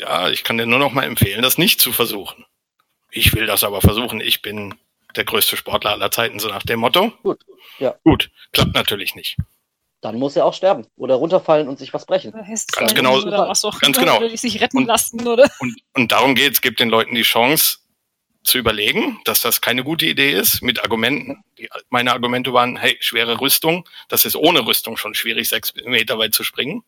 [0.00, 2.44] Ja, ich kann dir nur noch mal empfehlen, das nicht zu versuchen.
[3.10, 4.20] Ich will das aber versuchen.
[4.20, 4.74] Ich bin
[5.16, 7.12] der größte Sportler aller Zeiten, so nach dem Motto.
[7.22, 7.40] Gut,
[7.78, 7.94] ja.
[8.04, 9.36] Gut, klappt natürlich nicht.
[10.00, 12.32] Dann muss er auch sterben oder runterfallen und sich was brechen.
[12.32, 13.16] Ganz genau.
[13.22, 14.26] Oder was auch Ganz genau.
[14.36, 15.48] Sich retten Und- lassen, oder?
[15.60, 16.60] Und, und darum geht's.
[16.60, 17.78] Gebt den Leuten die Chance
[18.44, 21.42] zu überlegen, dass das keine gute Idee ist, mit Argumenten.
[21.58, 26.18] Die, meine Argumente waren, hey, schwere Rüstung, das ist ohne Rüstung schon schwierig, sechs Meter
[26.18, 26.84] weit zu springen.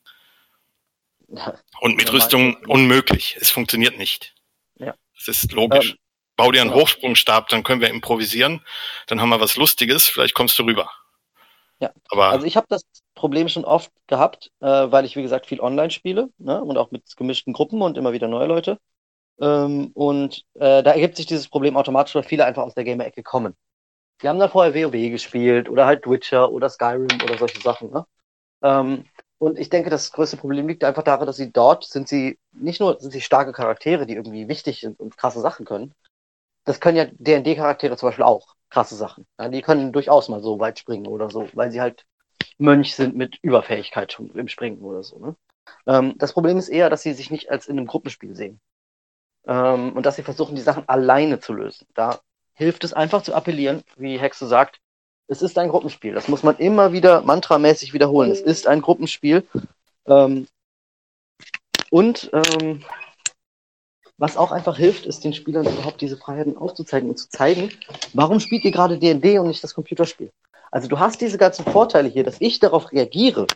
[1.81, 3.37] Und mit Rüstung unmöglich.
[3.41, 4.35] Es funktioniert nicht.
[4.78, 4.95] Ja.
[5.16, 5.93] Das ist logisch.
[5.93, 5.99] Ähm,
[6.37, 6.83] Bau dir einen genau.
[6.83, 8.61] Hochsprungstab, dann können wir improvisieren.
[9.07, 10.91] Dann haben wir was Lustiges, vielleicht kommst du rüber.
[11.81, 11.93] Ja.
[12.11, 12.85] Aber Also ich habe das
[13.15, 16.62] Problem schon oft gehabt, äh, weil ich, wie gesagt, viel online spiele ne?
[16.62, 18.78] und auch mit gemischten Gruppen und immer wieder neue Leute.
[19.40, 23.22] Ähm, und äh, da ergibt sich dieses Problem automatisch, weil viele einfach aus der Gamer-Ecke
[23.22, 23.54] kommen.
[24.22, 27.90] Die haben dann vorher WoW gespielt oder halt Witcher oder Skyrim oder solche Sachen.
[27.90, 28.06] Ne?
[28.62, 29.04] Ähm,
[29.38, 32.80] und ich denke, das größte Problem liegt einfach darin, dass sie dort sind sie nicht
[32.80, 35.92] nur sind sie starke Charaktere, die irgendwie wichtig sind und krasse Sachen können.
[36.64, 39.26] Das können ja D&D-Charaktere zum Beispiel auch krasse Sachen.
[39.38, 42.04] Ja, die können durchaus mal so weit springen oder so, weil sie halt
[42.58, 45.18] Mönch sind mit Überfähigkeit schon im Springen oder so.
[45.18, 45.36] Ne?
[45.86, 48.60] Ähm, das Problem ist eher, dass sie sich nicht als in einem Gruppenspiel sehen.
[49.47, 51.86] Ähm, und dass sie versuchen, die Sachen alleine zu lösen.
[51.94, 52.20] Da
[52.55, 54.81] hilft es einfach zu appellieren, wie Hexe sagt,
[55.28, 56.14] es ist ein Gruppenspiel.
[56.14, 58.31] Das muss man immer wieder mantramäßig wiederholen.
[58.31, 59.47] Es ist ein Gruppenspiel.
[60.06, 60.47] Ähm,
[61.90, 62.85] und ähm,
[64.18, 67.70] was auch einfach hilft, ist den Spielern überhaupt diese Freiheiten aufzuzeigen und zu zeigen,
[68.14, 70.31] warum spielt ihr gerade D&D und nicht das Computerspiel?
[70.70, 73.47] Also du hast diese ganzen Vorteile hier, dass ich darauf reagiere,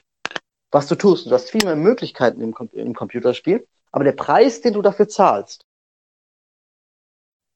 [0.71, 1.27] was du tust.
[1.27, 5.09] Du hast viel mehr Möglichkeiten im, Com im Computerspiel, aber der Preis, den du dafür
[5.09, 5.65] zahlst,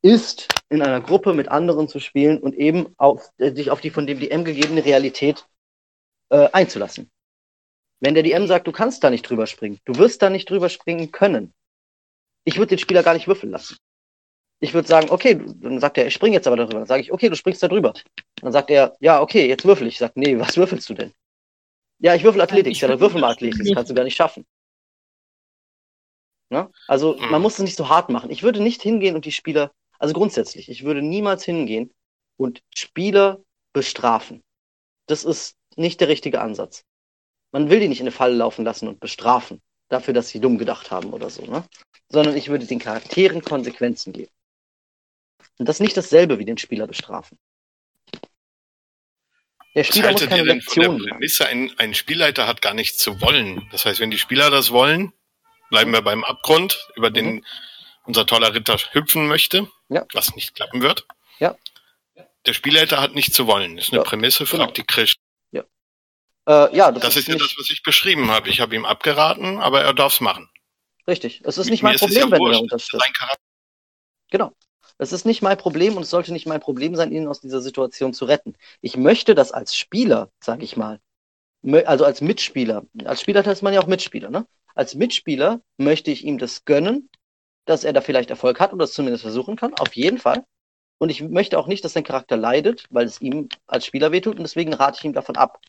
[0.04, 3.90] ist in einer Gruppe mit anderen zu spielen und eben auf, äh, dich auf die
[3.90, 5.46] von dem DM gegebene Realität
[6.30, 7.10] äh, einzulassen.
[8.00, 10.68] Wenn der DM sagt, du kannst da nicht drüber springen, du wirst da nicht drüber
[10.68, 11.54] springen können,
[12.44, 13.78] ich würde den Spieler gar nicht würfeln lassen.
[14.60, 16.78] Ich würde sagen, okay, dann sagt er, ich spring jetzt aber darüber.
[16.78, 17.94] Dann sage ich, okay, du springst da drüber.
[18.42, 19.94] Dann sagt er, ja, okay, jetzt würfel ich.
[19.94, 21.12] Ich sage, nee, was würfelst du denn?
[21.98, 22.72] Ja, ich würfel Athletik.
[22.72, 23.64] Ich Ja, dann würfel mal Athletik.
[23.64, 24.44] Das kannst du gar nicht schaffen.
[26.50, 26.70] Ne?
[26.88, 27.30] Also, Mhm.
[27.30, 28.30] man muss es nicht so hart machen.
[28.30, 31.92] Ich würde nicht hingehen und die Spieler, also grundsätzlich, ich würde niemals hingehen
[32.36, 33.40] und Spieler
[33.72, 34.42] bestrafen.
[35.06, 36.84] Das ist nicht der richtige Ansatz.
[37.52, 39.60] Man will die nicht in eine Falle laufen lassen und bestrafen.
[39.88, 41.64] Dafür, dass sie dumm gedacht haben oder so, ne?
[42.08, 44.32] Sondern ich würde den Charakteren Konsequenzen geben.
[45.58, 47.38] Und das ist nicht dasselbe wie den Spieler bestrafen.
[49.74, 50.98] Der Spieler muss keine der Lektion.
[50.98, 53.68] Prämisse, ein, ein Spielleiter hat gar nichts zu wollen?
[53.72, 55.12] Das heißt, wenn die Spieler das wollen,
[55.70, 57.44] bleiben wir beim Abgrund, über den
[58.04, 59.68] unser toller Ritter hüpfen möchte.
[59.88, 60.06] Ja.
[60.14, 61.06] was nicht klappen wird.
[61.38, 61.56] Ja.
[62.46, 63.76] Der Spielleiter hat nichts zu wollen.
[63.76, 64.64] Das ist eine Ja, Prämisse, genau.
[64.64, 65.14] fragt die Krisch.
[66.46, 68.50] Äh, ja, das, Das ist ja nicht das, was ich beschrieben habe.
[68.50, 70.50] Ich habe ihm abgeraten, aber er darf es machen.
[71.06, 71.40] richtig.
[71.44, 72.60] Es ist nicht Mir mein Problem, ja wenn wurscht.
[72.60, 73.02] unterstützt.
[73.02, 73.42] Sein Charakter.
[74.30, 74.52] Genau.
[74.98, 77.62] Es ist nicht mein Problem und es sollte nicht mein Problem sein, ihn aus dieser
[77.62, 78.56] Situation zu retten.
[78.82, 81.00] Ich möchte das als Spieler, sag ich mal,
[81.86, 84.46] also als Mitspieler, als Spieler ist man ja auch Mitspieler, ne?
[84.74, 87.08] Als Mitspieler möchte ich ihm das gönnen,
[87.66, 90.44] dass er da vielleicht Erfolg hat oder es zumindest versuchen kann, auf jeden Fall.
[90.98, 94.36] Und ich möchte auch nicht, dass sein Charakter leidet, weil es ihm als Spieler wehtut
[94.36, 95.60] und deswegen rate ich ihm davon ab.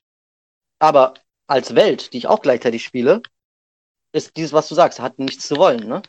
[0.79, 1.13] Aber
[1.47, 3.21] als Welt, die ich auch gleichzeitig spiele,
[4.11, 6.01] ist dieses, was du sagst, hat nichts zu wollen, ne?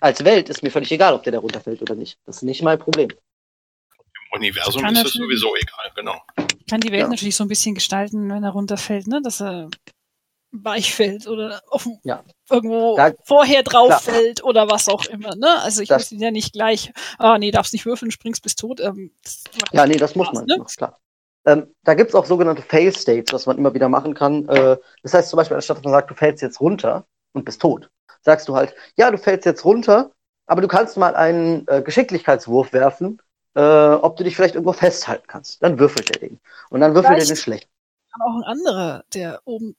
[0.00, 2.18] Als Welt ist mir völlig egal, ob der da runterfällt oder nicht.
[2.24, 3.08] Das ist nicht mein Problem.
[3.10, 6.22] Im Universum Kann ist es sowieso egal, genau.
[6.68, 7.08] kann die Welt Ja.
[7.08, 9.20] natürlich so ein bisschen gestalten, wenn er runterfällt, ne?
[9.22, 9.70] dass er
[10.50, 11.60] weich fällt oder
[12.04, 12.24] Ja.
[12.50, 15.34] irgendwo Da- vorher drauf fällt oder was auch immer.
[15.36, 15.60] Ne?
[15.60, 18.54] Also ich Das- muss ihn ja nicht gleich, ah nee, darfst nicht würfeln, springst bis
[18.56, 18.80] tot.
[18.80, 19.12] Ähm,
[19.72, 20.56] Ja, nee, das muss man, ne?
[20.64, 20.98] ist klar.
[21.46, 24.48] Ähm, da gibt's auch sogenannte Fail-States, was man immer wieder machen kann.
[24.48, 27.60] Äh, das heißt zum Beispiel, anstatt dass man sagt, du fällst jetzt runter und bist
[27.62, 27.88] tot,
[28.22, 30.10] sagst du halt, ja, du fällst jetzt runter,
[30.46, 33.20] aber du kannst mal einen äh, Geschicklichkeitswurf werfen,
[33.54, 35.62] äh, ob du dich vielleicht irgendwo festhalten kannst.
[35.62, 36.40] Dann würfelt er den.
[36.70, 37.68] Und dann würfelt er den schlecht.
[38.12, 39.76] Kann auch ein anderer, der oben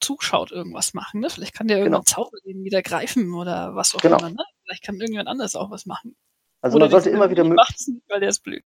[0.00, 1.20] zuschaut, irgendwas machen.
[1.20, 1.30] Ne?
[1.30, 2.24] Vielleicht kann der irgendwann Genau.
[2.24, 4.18] Zauber den wieder greifen oder was auch Genau.
[4.18, 4.30] immer.
[4.30, 4.44] Ne?
[4.64, 6.16] Vielleicht kann irgendjemand anderes auch was machen.
[6.60, 8.64] Also oder man sollte immer wieder die mö- macht's nicht, weil der ist blöd.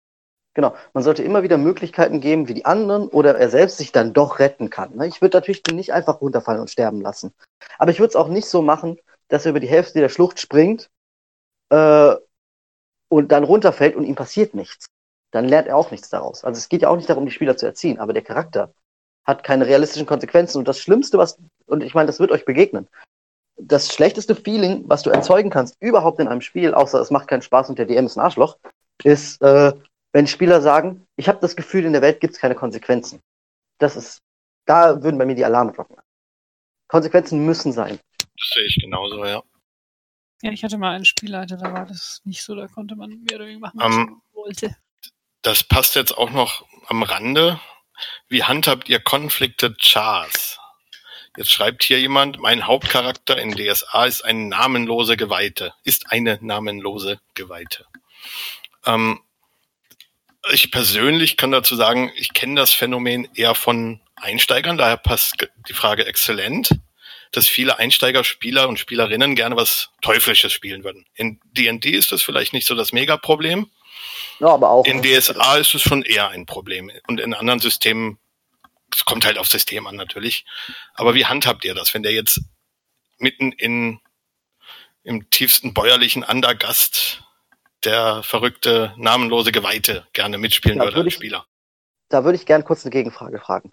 [0.55, 4.15] Genau, man sollte immer wieder Möglichkeiten geben, wie die anderen oder er selbst sich dann
[4.15, 4.97] doch retten kann.
[4.97, 5.07] ne?
[5.07, 7.35] Ich würde natürlich den nicht einfach runterfallen und sterben lassen.
[7.79, 8.99] Aber ich würde es auch nicht so machen,
[9.29, 10.89] dass er über die Hälfte der Schlucht springt
[11.71, 12.15] äh,
[13.09, 14.87] und dann runterfällt und ihm passiert nichts.
[15.33, 16.43] Dann lernt er auch nichts daraus.
[16.45, 18.73] Also es geht ja auch nicht darum, die Spieler zu erziehen, aber der Charakter
[19.27, 20.59] hat keine realistischen Konsequenzen.
[20.59, 22.89] Und das Schlimmste, was, und ich meine, das wird euch begegnen,
[23.59, 27.43] das schlechteste Feeling, was du erzeugen kannst, überhaupt in einem Spiel, außer es macht keinen
[27.43, 28.59] Spaß und der DM ist ein Arschloch,
[29.03, 29.73] ist, äh,
[30.13, 33.21] wenn Spieler sagen, ich habe das Gefühl, in der Welt gibt es keine Konsequenzen.
[33.79, 34.21] Das ist,
[34.67, 35.97] da würden bei mir die Alarme glocken.
[36.89, 37.99] Konsequenzen müssen sein.
[38.19, 39.43] Das sehe ich genauso, ja.
[40.43, 43.37] Ja, ich hatte mal einen Spielleiter, da war das nicht so, da konnte man mehr
[43.37, 44.77] oder weniger machen, was Ähm, man wollte.
[45.43, 47.59] Das passt jetzt auch noch am Rande.
[48.29, 50.59] Wie handhabt ihr Conflicted Chars?
[51.37, 55.75] Jetzt schreibt hier jemand, mein Hauptcharakter in DSA ist eine namenlose Geweihte.
[55.85, 57.85] Ist eine namenlose Geweihte.
[58.87, 59.21] Ähm,
[60.53, 65.75] ich persönlich kann dazu sagen, ich kenne das Phänomen eher von Einsteigern, daher passt die
[65.75, 66.71] Frage exzellent,
[67.33, 71.05] dass viele Einsteigerspieler und Spielerinnen gerne was Teuflisches spielen würden.
[71.15, 73.71] In D&D ist das vielleicht nicht so das Megaproblem,
[74.39, 74.85] Ja, aber auch.
[74.87, 76.91] in DSA ist es schon eher ein Problem.
[77.09, 78.19] Und in anderen Systemen,
[78.93, 80.45] es kommt halt aufs System an natürlich.
[80.95, 82.41] Aber wie handhabt ihr das, wenn der jetzt
[83.19, 84.01] mitten in,
[85.03, 87.23] im tiefsten bäuerlichen Andergast
[87.85, 91.47] der verrückte, namenlose Geweihte gerne mitspielen Ja, würde würde als ich- Spieler?
[92.09, 93.73] Da würde ich gern kurz eine Gegenfrage fragen.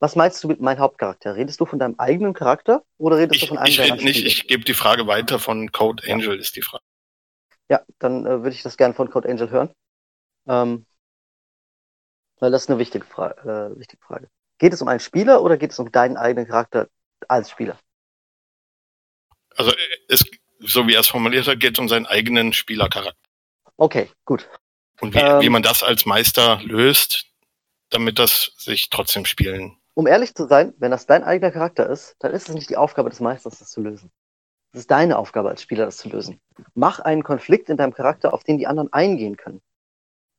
[0.00, 1.36] Was meinst du mit meinem Hauptcharakter?
[1.36, 4.16] Redest du von deinem eigenen Charakter oder redest du Ich, von einem ich rede nicht,
[4.16, 4.26] Spieler?
[4.26, 6.14] ich gebe die Frage weiter von Code Ja.
[6.14, 6.84] Angel, ist die Frage.
[7.70, 9.70] Ja, dann äh, würde ich das gern von Code Angel hören.
[10.48, 10.84] Ähm,
[12.40, 14.28] weil das ist eine wichtige, Fra äh, wichtige Frage.
[14.58, 16.88] Geht es um einen Spieler oder geht es um deinen eigenen Charakter
[17.28, 17.78] als Spieler?
[19.56, 19.76] Also, äh,
[20.08, 20.24] es,
[20.58, 23.30] so wie er es formuliert hat, geht es um seinen eigenen Spielercharakter.
[23.76, 24.48] Okay, gut.
[25.00, 25.40] Und wie, Ähm.
[25.40, 27.26] wie man das als Meister löst,
[27.90, 32.16] damit das sich trotzdem spielen Um ehrlich zu sein, wenn das dein eigener Charakter ist,
[32.18, 34.10] dann ist es nicht die Aufgabe des Meisters, das zu lösen.
[34.72, 36.40] Es ist deine Aufgabe als Spieler, das zu lösen.
[36.74, 39.60] Mach einen Konflikt in deinem Charakter, auf den die anderen eingehen können.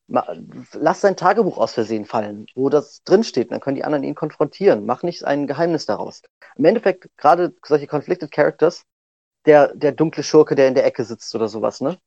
[0.08, 4.84] Lass dein Tagebuch aus Versehen fallen, wo das drinsteht, dann können die anderen ihn konfrontieren.
[4.84, 6.22] Mach nicht ein Geheimnis daraus.
[6.56, 8.84] Im Endeffekt, gerade solche Conflicted Characters,
[9.46, 11.98] der, der dunkle Schurke, der in der Ecke sitzt oder sowas, ne?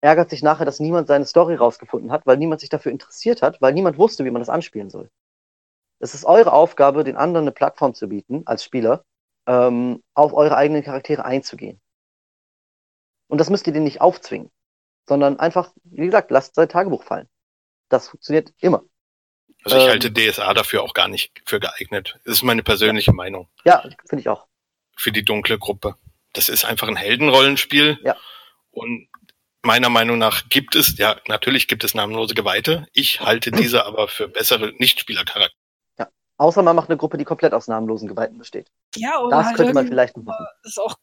[0.00, 3.60] Ärgert sich nachher, dass niemand seine Story rausgefunden hat, weil niemand sich dafür interessiert hat,
[3.60, 5.10] weil niemand wusste, wie man das anspielen soll.
[5.98, 9.04] Es ist eure Aufgabe, den anderen eine Plattform zu bieten, als Spieler,
[9.48, 11.80] ähm, auf eure eigenen Charaktere einzugehen.
[13.28, 14.50] Und das müsst ihr denen nicht aufzwingen,
[15.08, 17.28] sondern einfach, wie gesagt, lasst sein Tagebuch fallen.
[17.88, 18.84] Das funktioniert immer.
[19.64, 19.90] Also ich Ähm.
[19.90, 22.18] halte DSA dafür auch gar nicht für geeignet.
[22.24, 24.46] Das ist meine persönliche Meinung Ja, finde ich auch.
[24.96, 25.96] für die dunkle Gruppe.
[26.34, 27.98] Das ist einfach ein Heldenrollenspiel.
[28.02, 28.16] Ja.
[28.70, 29.08] Und
[29.62, 32.86] meiner Meinung nach gibt es, ja, natürlich gibt es namenlose Geweihte.
[32.92, 35.56] Ich halte diese aber für bessere Nichtspielercharakter.
[36.38, 38.70] Außer man macht eine Gruppe, die komplett aus namenlosen Geweihten besteht.
[38.94, 40.46] Ja, oder Das halt könnte man vielleicht machen.
[40.62, 40.96] das auch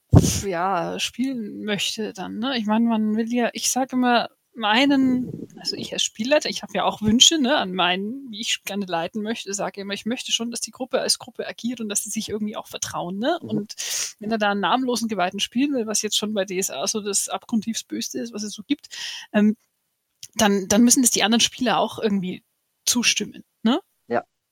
[0.46, 2.40] ja spielen möchte dann.
[2.40, 2.58] Ne?
[2.58, 6.74] Ich meine, man will ja, ich sage immer, meinen, also ich als Spielleiter, ich habe
[6.74, 10.32] ja auch Wünsche ne, an meinen, wie ich gerne leiten möchte, sage immer, ich möchte
[10.32, 13.20] schon, dass die Gruppe als Gruppe agiert und dass sie sich irgendwie auch vertrauen.
[13.20, 13.38] Ne?
[13.42, 13.50] Mhm.
[13.50, 13.76] Und
[14.20, 17.28] wenn er da einen namenlosen Geweihten spielen will, was jetzt schon bei DSA so das
[17.28, 18.88] abgrundtiefst Böste ist, was es so gibt,
[19.34, 19.58] ähm,
[20.36, 22.44] dann, dann müssen das die anderen Spieler auch irgendwie
[22.86, 23.44] zustimmen.
[23.64, 23.82] Ne?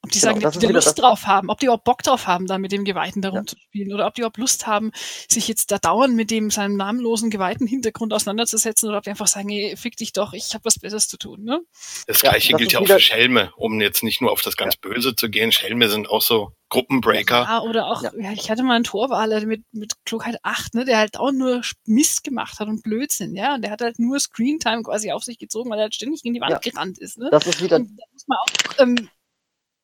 [0.03, 0.09] Ja.
[0.09, 2.45] Ob die Genau, sagen, die Lust das- drauf haben, ob die überhaupt Bock drauf haben,
[2.45, 3.35] da mit dem Geweihten da Ja.
[3.37, 4.91] rumzuspielen oder ob die überhaupt Lust haben,
[5.29, 9.27] sich jetzt da dauernd mit dem seinem namenlosen geweihten Hintergrund auseinanderzusetzen oder ob die einfach
[9.27, 11.43] sagen, ey, fick dich doch, ich habe was Besseres zu tun.
[11.43, 11.61] Ne?
[12.05, 14.57] Das Ja, gleiche das gilt ja auch für Schelme, um jetzt nicht nur auf das
[14.57, 15.51] ganz Böse zu gehen.
[15.53, 17.43] Schelme sind auch so Gruppenbreaker.
[17.43, 18.11] Ja, oder auch, Ja.
[18.17, 18.31] ja.
[18.33, 22.23] ich hatte mal einen Torwaler mit, mit Klugheit 8, ne, der halt auch nur Mist
[22.25, 23.55] gemacht hat und Blödsinn, ja.
[23.55, 26.33] Und der hat halt nur Screentime quasi auf sich gezogen, weil er halt ständig gegen
[26.35, 26.71] die Wand Ja.
[26.71, 27.17] gerannt ist.
[27.19, 27.29] Ne?
[27.31, 29.09] Das ist wieder, Und da muss man auch, ähm,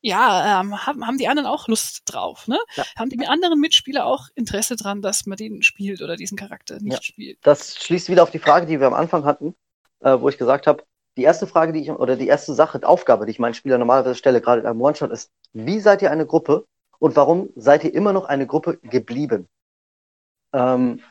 [0.02, 2.58] ja, ähm, haben, haben die anderen auch Lust drauf, ne?
[2.74, 2.84] Ja.
[2.96, 6.94] Haben die anderen Mitspieler auch Interesse dran, dass man den spielt oder diesen Charakter nicht
[6.94, 7.02] Ja.
[7.02, 7.38] spielt?
[7.42, 9.54] das schließt wieder auf die Frage, die wir am Anfang hatten,
[10.00, 10.84] äh, wo ich gesagt habe,
[11.16, 14.14] die erste Frage, die ich, oder die erste Sache, Aufgabe, die ich meinen Spielern normalerweise
[14.14, 16.64] stelle, gerade in einem One-Shot, ist, wie seid ihr eine Gruppe
[16.98, 19.48] und warum seid ihr immer noch eine Gruppe geblieben?
[20.52, 21.02] Ähm,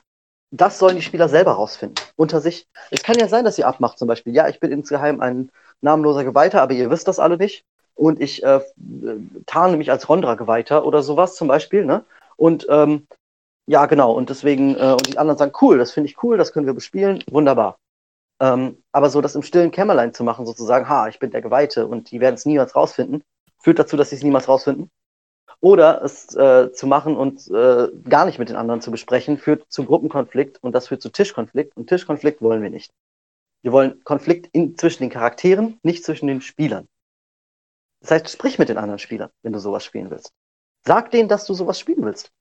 [0.52, 2.68] das sollen die Spieler selber rausfinden, unter sich.
[2.90, 5.52] Es kann ja sein, dass ihr abmacht, zum Beispiel, ja, ich bin insgeheim ein
[5.82, 7.66] namenloser Geweihter, aber ihr wisst das alle nicht.
[8.00, 8.62] Und ich äh,
[9.46, 12.06] tarne mich als Rondra-Geweihter oder sowas zum Beispiel, ne?
[12.38, 13.08] Und ähm,
[13.68, 14.14] ja, genau.
[14.14, 16.74] Und deswegen, äh, und die anderen sagen, cool, das finde ich cool, das können wir
[16.74, 17.78] bespielen, wunderbar.
[18.40, 21.88] Ähm, aber so das im stillen Kämmerlein zu machen, sozusagen, ha, ich bin der Geweihte
[21.88, 23.22] und die werden es niemals rausfinden,
[23.62, 24.90] führt dazu, dass sie es niemals rausfinden.
[25.60, 29.66] Oder es äh, zu machen und äh, gar nicht mit den anderen zu besprechen, führt
[29.68, 31.76] zu Gruppenkonflikt und das führt zu Tischkonflikt.
[31.76, 32.94] Und Tischkonflikt wollen wir nicht.
[33.62, 36.88] Wir wollen Konflikt in, zwischen den Charakteren, nicht zwischen den Spielern.
[38.02, 40.32] Das heißt, sprich mit den anderen Spielern, wenn du sowas spielen willst.
[40.86, 42.32] Sag denen, dass du sowas spielen willst.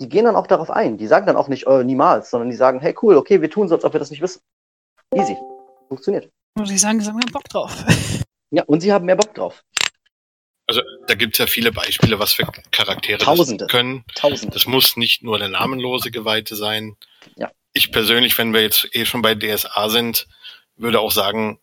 [0.00, 0.96] Die gehen dann auch darauf ein.
[0.96, 3.68] Die sagen dann auch nicht, äh, niemals, sondern die sagen, hey cool, okay, wir tun
[3.68, 4.40] so, als ob wir das nicht wissen.
[5.14, 5.36] Easy.
[5.88, 6.30] Funktioniert.
[6.56, 7.84] Und die sagen, sie haben Bock drauf.
[8.50, 9.64] Ja, und sie haben mehr Bock drauf.
[10.66, 13.64] Also da gibt es ja viele Beispiele, was für Charaktere Tausende.
[13.64, 14.04] das können.
[14.14, 14.54] Tausende.
[14.54, 16.96] Das muss nicht nur der namenlose Geweihte sein.
[17.36, 17.50] Ja.
[17.72, 20.26] Ich persönlich, wenn wir jetzt eh schon bei DSA sind,
[20.76, 21.58] würde auch sagen,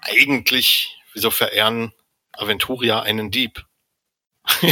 [0.00, 1.92] eigentlich, wieso verehren
[2.40, 3.64] Aventuria einen Dieb?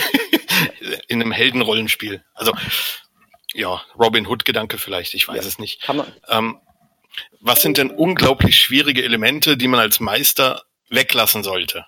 [1.09, 2.25] In einem Heldenrollenspiel.
[2.35, 2.53] Also,
[3.55, 5.49] ja, Robin Hood-Gedanke vielleicht, ich weiß Ja.
[5.49, 5.83] es nicht.
[5.83, 6.13] Kann man.
[6.29, 6.61] Ähm,
[7.41, 11.87] was sind denn unglaublich schwierige Elemente, die man als Meister weglassen sollte?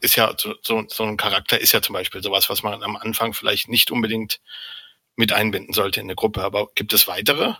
[0.00, 2.96] Ist ja so, so, so ein Charakter ist ja zum Beispiel sowas, was man am
[2.96, 4.40] Anfang vielleicht nicht unbedingt
[5.16, 6.42] mit einbinden sollte in eine Gruppe.
[6.42, 7.54] Aber gibt es weitere?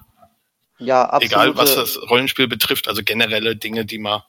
[0.78, 1.32] Ja, absolut.
[1.32, 4.22] Egal, was das Rollenspiel betrifft, also generelle Dinge, die man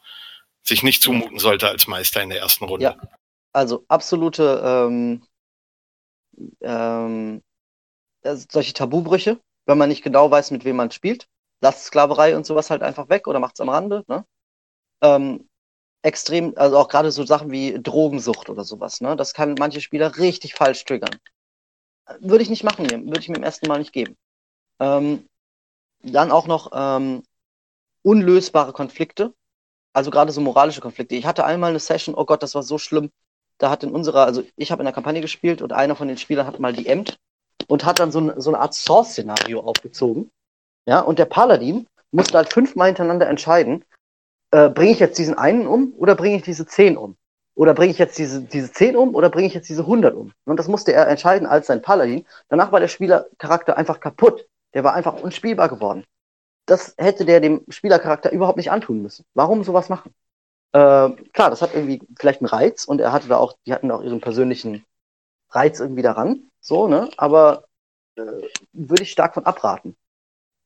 [0.67, 2.83] sich nicht zumuten sollte als Meister in der ersten Runde.
[2.85, 2.97] Ja.
[3.53, 5.23] Also absolute ähm,
[6.61, 7.41] ähm,
[8.21, 11.27] äh, solche Tabubrüche, wenn man nicht genau weiß, mit wem man spielt.
[11.61, 14.03] Lasst Sklaverei und sowas halt einfach weg oder macht's am Rande.
[14.07, 14.25] Ne?
[15.01, 15.49] Ähm,
[16.03, 19.01] extrem, also auch gerade so Sachen wie Drogensucht oder sowas.
[19.01, 19.15] Ne?
[19.15, 21.19] Das kann manche Spieler richtig falsch triggern.
[22.19, 24.15] Würde ich nicht machen, würde ich mir im ersten Mal nicht geben.
[24.79, 25.27] Ähm,
[26.01, 27.23] dann auch noch ähm,
[28.03, 29.33] unlösbare Konflikte.
[29.97, 31.15] Also gerade so moralische Konflikte.
[31.15, 33.09] Ich hatte einmal eine Session, oh Gott, das war so schlimm.
[33.57, 36.19] Da hat in unserer, also ich habe in der Kampagne gespielt und einer von den
[36.19, 37.17] Spielern hat mal die Emt
[37.67, 40.29] und hat dann so, ein, so eine Art Source-Szenario aufgezogen.
[40.85, 43.85] Ja, und der Paladin musste halt fünfmal hintereinander entscheiden,
[44.51, 47.17] äh, bringe ich jetzt diesen einen um oder bringe ich diese zehn um?
[47.55, 50.31] Oder bringe ich jetzt diese, diese zehn um oder bringe ich jetzt diese 100 um?
[50.45, 52.23] Und das musste er entscheiden als sein Paladin.
[52.49, 54.47] Danach war der Spielercharakter einfach kaputt.
[54.75, 56.03] Der war einfach unspielbar geworden.
[56.67, 59.25] Das hätte der dem Spielercharakter überhaupt nicht antun müssen.
[59.33, 60.13] Warum sowas machen?
[60.73, 63.89] Äh, klar, das hat irgendwie vielleicht einen Reiz und er hatte da auch, die hatten
[63.89, 64.85] auch ihren persönlichen
[65.49, 67.09] Reiz irgendwie daran, so, ne?
[67.17, 67.63] Aber
[68.15, 68.21] äh,
[68.73, 69.95] würde ich stark von abraten.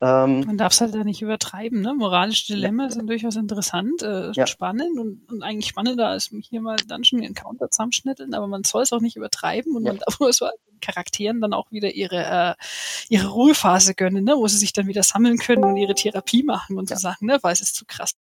[0.02, 1.94] Ähm, Man darf es halt da nicht übertreiben, ne?
[1.94, 4.48] Moralische Dilemma sind durchaus interessant, äh, Ja.
[4.48, 8.92] spannend und, und eigentlich spannender als hier mal Dungeon Encounter zusammenschnitteln, aber man soll es
[8.92, 9.94] auch nicht übertreiben und Ja.
[9.94, 12.64] man darf den Charakteren dann auch wieder ihre, äh,
[13.10, 14.36] ihre Ruhephase gönnen, ne?
[14.38, 16.96] Wo sie sich dann wieder sammeln können und ihre Therapie machen und Ja.
[16.96, 17.40] so Sachen, ne?
[17.42, 18.14] Weil es ist zu krass.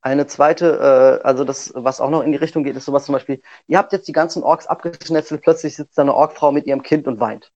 [0.00, 3.12] Eine zweite, äh, also das, was auch noch in die Richtung geht, ist sowas zum
[3.14, 6.82] Beispiel, ihr habt jetzt die ganzen Orks abgeschnetzelt, plötzlich sitzt da eine Orkfrau mit ihrem
[6.82, 7.52] Kind und weint.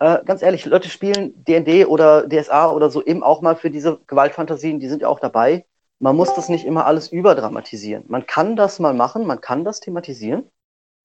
[0.00, 4.00] Äh, ganz ehrlich, Leute spielen D&D oder DSA oder so eben auch mal für diese
[4.06, 5.66] Gewaltfantasien, die sind ja auch dabei.
[6.00, 8.04] Man muss das nicht immer alles überdramatisieren.
[8.08, 10.50] Man kann das mal machen, man kann das thematisieren.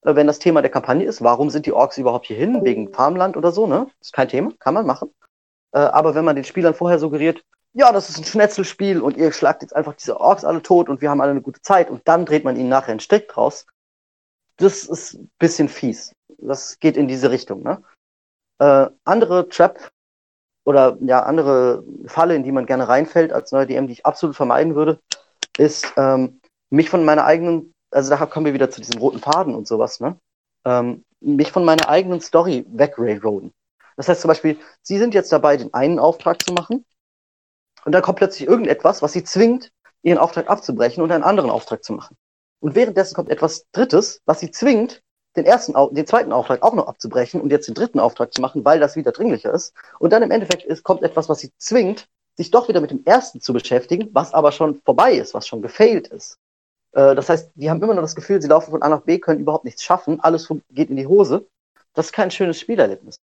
[0.04, 2.64] Äh, wenn das Thema der Kampagne ist, warum sind die Orks überhaupt hier hin?
[2.64, 3.88] Wegen Farmland oder so, ne?
[4.00, 5.14] Ist kein Thema, kann man machen.
[5.74, 9.32] Äh, aber wenn man den Spielern vorher suggeriert, ja, das ist ein Schnetzelspiel und ihr
[9.32, 12.02] schlagt jetzt einfach diese Orks alle tot und wir haben alle eine gute Zeit und
[12.08, 13.66] dann dreht man ihnen nachher einen Strick draus.
[14.58, 16.14] Das ist ein bisschen fies.
[16.38, 17.82] Das geht in diese Richtung, ne?
[18.60, 19.92] Äh, andere Trap
[20.66, 24.36] oder ja, andere Falle, in die man gerne reinfällt als neuer DM, die ich absolut
[24.36, 25.00] vermeiden würde,
[25.58, 29.56] ist ähm, mich von meiner eigenen, also da kommen wir wieder zu diesem roten Faden
[29.56, 30.18] und sowas, ne?
[30.66, 33.54] Ähm, mich von meiner eigenen Story wegrailroaden.
[33.96, 36.86] Das heißt zum Beispiel, Sie sind jetzt dabei, den einen Auftrag zu machen
[37.86, 39.72] und dann kommt plötzlich irgendetwas, was Sie zwingt,
[40.04, 42.18] Ihren Auftrag abzubrechen und einen anderen Auftrag zu machen.
[42.60, 45.02] Und währenddessen kommt etwas Drittes, was Sie zwingt,
[45.36, 48.66] den ersten, den zweiten Auftrag auch noch abzubrechen und jetzt den dritten Auftrag zu machen,
[48.66, 49.74] weil das wieder dringlicher ist.
[50.00, 53.04] Und dann im Endeffekt ist, kommt etwas, was Sie zwingt, sich doch wieder mit dem
[53.06, 56.38] ersten zu beschäftigen, was aber schon vorbei ist, was schon gefailt ist.
[56.94, 59.20] Äh, das heißt, die haben immer noch das Gefühl, sie laufen von A nach B,
[59.20, 61.48] können überhaupt nichts schaffen, alles geht in die Hose.
[61.94, 63.18] Das ist kein schönes Spielerlebnis.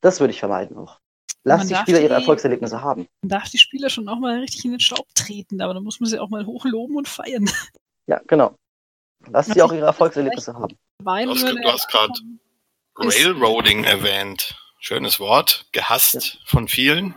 [0.00, 0.98] Das würde ich vermeiden auch.
[1.44, 3.06] Lass Man die Spieler ihre die- Erfolgserlebnisse haben.
[3.22, 6.00] Man darf die Spieler schon auch mal richtig in den Staub treten, aber da muss
[6.00, 7.48] man sie auch mal hochloben und feiern.
[8.08, 8.54] Ja, genau.
[9.30, 10.76] Lass sie auch ihre Erfolgserlebnisse haben.
[11.02, 12.12] Weinen Du hast, würde du hast gerade
[12.96, 14.56] Railroading erwähnt.
[14.78, 15.66] Schönes Wort.
[15.72, 17.14] Gehasst von vielen.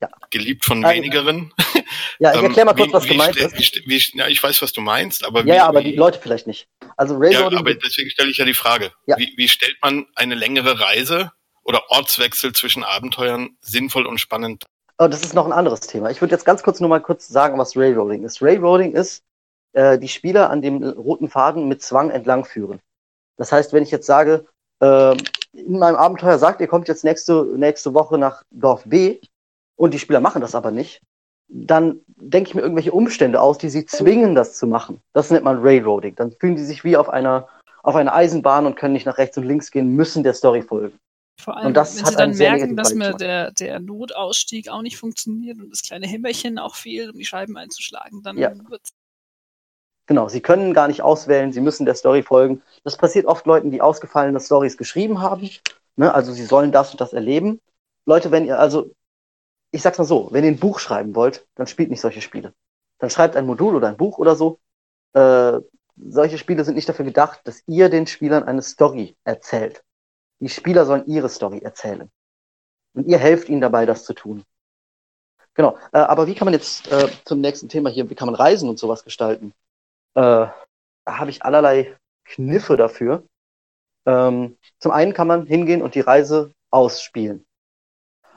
[0.00, 0.08] Ja.
[0.30, 1.52] Geliebt von Also, wenigeren.
[2.18, 3.86] Ja, ich Ähm, erkläre mal kurz, wie- was wie gemeint ist.
[3.86, 6.46] Wie, ja, ich weiß, was du meinst, aber Ja, wie, ja, aber die Leute vielleicht
[6.46, 6.68] nicht.
[6.96, 8.92] Also ja, Railroading, aber deswegen stelle ich ja die Frage.
[9.06, 9.16] Ja.
[9.18, 14.64] Wie, stellt man eine längere Reise oder Ortswechsel zwischen Abenteuern sinnvoll und spannend?
[15.02, 16.10] oh, das ist noch ein anderes Thema.
[16.10, 18.42] Ich würde jetzt ganz kurz nur mal kurz sagen, was Railroading ist.
[18.42, 19.22] Railroading ist,
[19.72, 22.80] äh, die Spieler an dem roten Faden mit Zwang entlang führen.
[23.38, 24.46] Das heißt, wenn ich jetzt sage,
[24.82, 25.16] äh,
[25.54, 29.20] in meinem Abenteuer sagt, ihr kommt jetzt nächste, nächste Woche nach Dorf B
[29.76, 31.00] und die Spieler machen das aber nicht,
[31.50, 35.00] dann denke ich mir irgendwelche Umstände aus, die sie zwingen, das zu machen.
[35.12, 36.14] Das nennt man Railroading.
[36.14, 37.48] Dann fühlen die sich wie auf einer,
[37.82, 40.98] auf einer Eisenbahn und können nicht nach rechts und links gehen, müssen der Story folgen.
[41.40, 45.70] Vor allem, wenn sie dann merken, dass mir der, der Notausstieg auch nicht funktioniert und
[45.70, 48.52] das kleine Hämmerchen auch fehlt, um die Scheiben einzuschlagen, dann ja.
[48.68, 48.92] wird's.
[50.06, 52.62] Genau, sie können gar nicht auswählen, sie müssen der Story folgen.
[52.84, 55.48] Das passiert oft Leuten, die ausgefallene Stories geschrieben haben.
[55.96, 56.12] Ne?
[56.12, 57.60] Also sie sollen das und das erleben.
[58.06, 58.90] Leute, wenn ihr, also
[59.72, 62.54] ich sag's mal so, wenn ihr ein Buch schreiben wollt, dann spielt nicht solche Spiele.
[62.98, 64.58] Dann schreibt ein Modul oder ein Buch oder so.
[65.12, 65.60] Äh,
[65.96, 69.82] solche Spiele sind nicht dafür gedacht, dass ihr den Spielern eine Story erzählt.
[70.40, 72.10] Die Spieler sollen ihre Story erzählen.
[72.94, 74.44] Und ihr helft ihnen dabei, das zu tun.
[75.54, 75.76] Genau.
[75.92, 78.68] Äh, aber wie kann man jetzt äh, zum nächsten Thema hier, wie kann man Reisen
[78.68, 79.52] und sowas gestalten?
[80.14, 80.52] Äh, da
[81.06, 83.24] habe ich allerlei Kniffe dafür.
[84.06, 87.44] Ähm, zum einen kann man hingehen und die Reise ausspielen.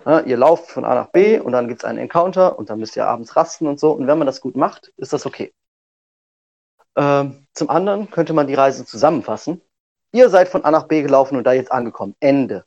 [0.05, 2.79] Ja, ihr lauft von A nach B und dann gibt es einen Encounter und dann
[2.79, 3.91] müsst ihr abends rasten und so.
[3.91, 5.53] Und wenn man das gut macht, ist das okay.
[6.95, 9.61] Ähm, zum anderen könnte man die Reise zusammenfassen.
[10.11, 12.15] Ihr seid von A nach B gelaufen und da jetzt angekommen.
[12.19, 12.65] Ende.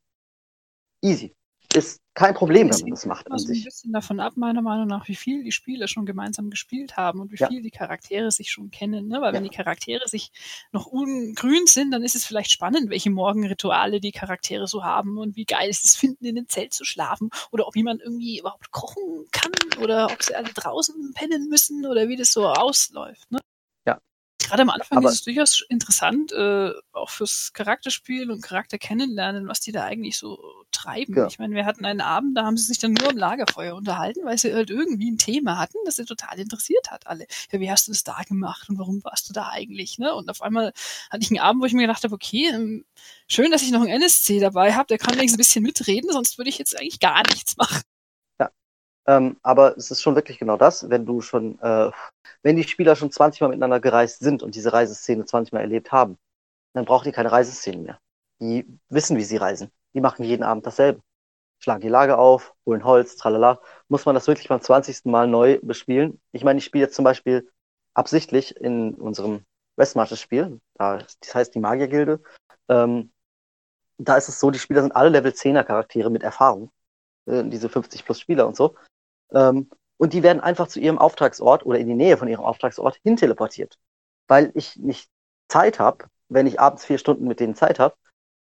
[1.03, 1.35] Easy
[1.75, 3.61] ist kein Problem, wenn man das macht an sich.
[3.61, 7.21] ein bisschen davon ab, meiner Meinung nach, wie viel die Spieler schon gemeinsam gespielt haben
[7.21, 7.47] und wie ja.
[7.47, 9.07] viel die Charaktere sich schon kennen.
[9.07, 9.21] Ne?
[9.21, 9.33] Weil ja.
[9.35, 10.33] wenn die Charaktere sich
[10.73, 15.37] noch ungrün sind, dann ist es vielleicht spannend, welche Morgenrituale die Charaktere so haben und
[15.37, 18.71] wie geil ist es finden, in einem Zelt zu schlafen oder ob jemand irgendwie überhaupt
[18.71, 19.53] kochen kann
[19.83, 23.31] oder ob sie alle draußen pennen müssen oder wie das so ausläuft.
[23.31, 23.41] Ne?
[24.47, 29.49] Gerade am Anfang Aber ist es durchaus interessant, äh, auch fürs Charakterspiel und Charakter kennenlernen,
[29.49, 30.39] was die da eigentlich so
[30.73, 31.15] treiben.
[31.17, 31.27] Ja.
[31.27, 34.25] Ich meine, wir hatten einen Abend, da haben sie sich dann nur am Lagerfeuer unterhalten,
[34.25, 37.27] weil sie halt irgendwie ein Thema hatten, das sie total interessiert hat, alle.
[37.51, 39.99] Ja, wie hast du das da gemacht und warum warst du da eigentlich?
[39.99, 40.15] Ne?
[40.15, 40.73] Und auf einmal
[41.11, 42.85] hatte ich einen Abend, wo ich mir gedacht habe, okay, ähm,
[43.29, 46.39] schön, dass ich noch einen NSC dabei habe, der kann wenigstens ein bisschen mitreden, sonst
[46.39, 47.83] würde ich jetzt eigentlich gar nichts machen.
[49.07, 51.91] Ähm, aber es ist schon wirklich genau das, wenn du schon, äh,
[52.43, 55.93] wenn die Spieler schon 20 Mal miteinander gereist sind und diese Reiseszene 20 Mal erlebt
[55.93, 56.19] haben,
[56.73, 58.01] dann braucht ihr keine Reiseszenen mehr.
[58.41, 59.71] Die wissen, wie sie reisen.
[59.95, 61.01] Die machen jeden Abend dasselbe.
[61.59, 63.61] Schlagen die Lage auf, holen Holz, tralala.
[63.89, 65.07] Muss man das wirklich beim 20.
[65.07, 66.21] Mal neu bespielen?
[66.33, 67.51] Ich meine, ich spiele jetzt zum Beispiel
[67.95, 69.45] absichtlich in unserem
[69.77, 72.21] Westmarches-Spiel, das heißt die Magiergilde.
[72.69, 73.11] Ähm,
[73.99, 76.71] da ist es so, die Spieler sind alle Level 10er Charaktere mit Erfahrung.
[77.27, 78.75] Äh, diese 50 plus Spieler und so.
[79.33, 82.99] Ähm, und die werden einfach zu ihrem Auftragsort oder in die Nähe von ihrem Auftragsort
[83.03, 83.79] hinteleportiert.
[84.29, 85.11] Weil ich nicht
[85.49, 87.97] Zeit habe, wenn ich abends vier Stunden mit denen Zeit habe,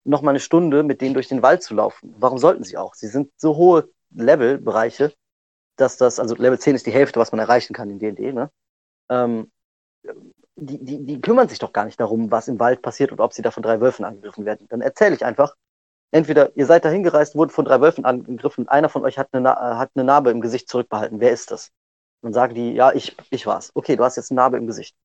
[0.03, 2.15] noch mal eine Stunde mit denen durch den Wald zu laufen.
[2.17, 2.95] Warum sollten sie auch?
[2.95, 5.13] Sie sind so hohe Levelbereiche,
[5.75, 8.49] dass das, also Level 10 ist die Hälfte, was man erreichen kann in D&D, ne?
[9.09, 9.51] Ähm,
[10.55, 13.33] die, die, die kümmern sich doch gar nicht darum, was im Wald passiert und ob
[13.33, 14.67] sie da von drei Wölfen angegriffen werden.
[14.69, 15.55] Dann erzähle ich einfach,
[16.11, 19.55] entweder ihr seid da hingereist, wurdet von drei Wölfen angegriffen, einer von euch hat eine,
[19.55, 21.19] hat eine Narbe im Gesicht zurückbehalten.
[21.19, 21.71] Wer ist das?
[22.21, 23.71] Dann sagen die, ja, ich, ich war's.
[23.73, 24.95] Okay, du hast jetzt eine Narbe im Gesicht.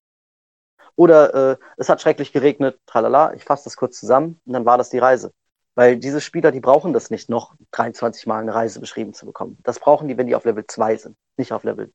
[0.96, 4.78] Oder äh, es hat schrecklich geregnet, tralala, ich fasse das kurz zusammen und dann war
[4.78, 5.32] das die Reise.
[5.74, 9.58] Weil diese Spieler, die brauchen das nicht noch 23 Mal eine Reise beschrieben zu bekommen.
[9.62, 11.92] Das brauchen die, wenn die auf Level 2 sind, nicht auf Level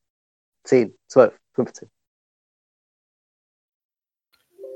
[0.63, 1.89] 10, 12, 15.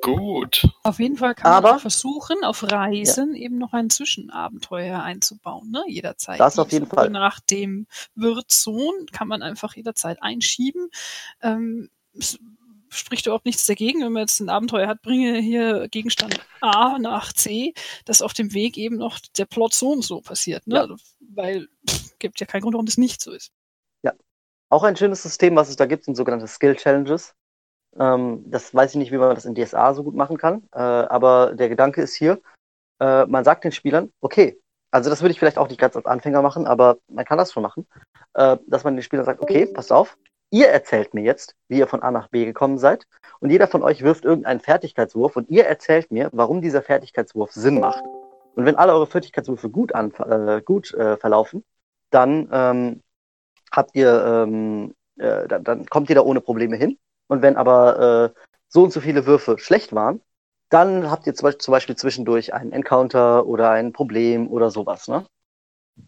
[0.01, 0.67] Gut.
[0.83, 3.43] Auf jeden Fall kann Aber, man auch versuchen, auf Reisen ja.
[3.43, 5.83] eben noch ein Zwischenabenteuer einzubauen, ne?
[5.87, 6.39] Jederzeit.
[6.39, 7.09] Das auf jeden Fall.
[7.09, 10.89] Nach dem Wirtssohn kann man einfach jederzeit einschieben.
[11.41, 12.39] Ähm, es
[12.89, 17.31] spricht überhaupt nichts dagegen, wenn man jetzt ein Abenteuer hat, bringe hier Gegenstand A nach
[17.31, 17.73] C,
[18.05, 20.75] dass auf dem Weg eben noch der Plot so und so passiert, ne?
[20.75, 20.95] Ja.
[21.33, 23.51] Weil pff, gibt ja keinen Grund, warum das nicht so ist.
[24.03, 24.13] Ja.
[24.69, 27.33] Auch ein schönes System, was es da gibt, sind sogenannte Skill Challenges.
[27.99, 30.63] Ähm, das weiß ich nicht, wie man das in DSA so gut machen kann.
[30.73, 32.41] Äh, aber der Gedanke ist hier,
[32.99, 34.59] äh, man sagt den Spielern, okay,
[34.91, 37.51] also das würde ich vielleicht auch nicht ganz als Anfänger machen, aber man kann das
[37.51, 37.87] schon machen,
[38.33, 40.17] äh, dass man den Spielern sagt, okay, passt auf,
[40.51, 43.07] ihr erzählt mir jetzt, wie ihr von A nach B gekommen seid
[43.39, 47.79] und jeder von euch wirft irgendeinen Fertigkeitswurf und ihr erzählt mir, warum dieser Fertigkeitswurf Sinn
[47.79, 48.03] macht.
[48.55, 51.63] Und wenn alle eure Fertigkeitswürfe gut, an, äh, gut äh, verlaufen,
[52.09, 53.01] dann ähm,
[53.71, 56.97] habt ihr, ähm, äh, dann, dann kommt ihr da ohne Probleme hin
[57.31, 60.19] und wenn aber äh, so und so viele Würfe schlecht waren,
[60.67, 65.07] dann habt ihr zum Beispiel zwischendurch einen Encounter oder ein Problem oder sowas.
[65.07, 65.25] Ne?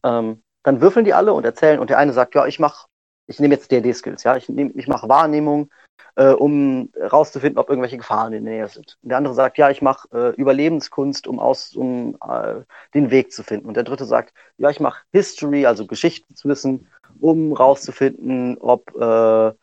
[0.04, 2.88] Ähm, dann würfeln die alle und erzählen und der eine sagt, ja, ich mach,
[3.28, 5.70] ich nehme jetzt DD-Skills, ja, ich, nehm, ich mache Wahrnehmung,
[6.16, 8.98] äh, um rauszufinden, ob irgendwelche Gefahren in der Nähe sind.
[9.02, 12.64] Und der andere sagt, ja, ich mache äh, Überlebenskunst, um aus, um äh,
[12.94, 13.68] den Weg zu finden.
[13.68, 16.90] Und der dritte sagt, ja, ich mache History, also Geschichte zu wissen,
[17.22, 19.54] um rauszufinden, ob äh,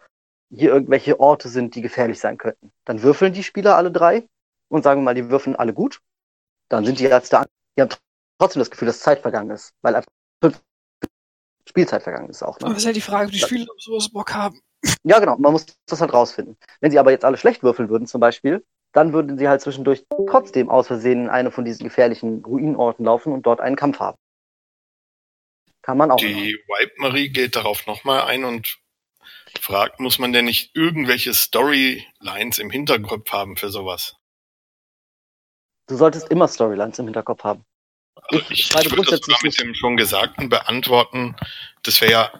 [0.50, 2.72] hier irgendwelche Orte sind, die gefährlich sein könnten.
[2.84, 4.26] Dann würfeln die Spieler alle drei
[4.68, 6.00] und sagen wir mal, die würfeln alle gut.
[6.68, 7.44] Dann sind die Ärzte,
[7.76, 7.90] die haben
[8.38, 10.10] trotzdem das Gefühl, dass Zeit vergangen ist, weil einfach
[11.68, 12.56] Spielzeit vergangen ist auch.
[12.60, 12.76] Aber Ne?
[12.76, 14.60] ist ja die Frage, ob die Spieler auf sowas Bock haben.
[15.04, 16.56] Ja, genau, man muss das halt rausfinden.
[16.80, 20.04] Wenn sie aber jetzt alle schlecht würfeln würden, zum Beispiel, dann würden sie halt zwischendurch
[20.28, 24.18] trotzdem aus Versehen in eine von diesen gefährlichen Ruinenorten laufen und dort einen Kampf haben.
[25.82, 26.16] Kann man auch.
[26.16, 28.78] Die Wipe Marie geht darauf nochmal ein und
[29.60, 34.16] fragt, muss man denn nicht irgendwelche Storylines im Hinterkopf haben für sowas?
[35.86, 37.64] Du solltest immer Storylines im Hinterkopf haben.
[38.14, 41.36] Also Ich ich, ich würde das sogar mit dem schon Gesagten beantworten,
[41.82, 42.32] dass wir ja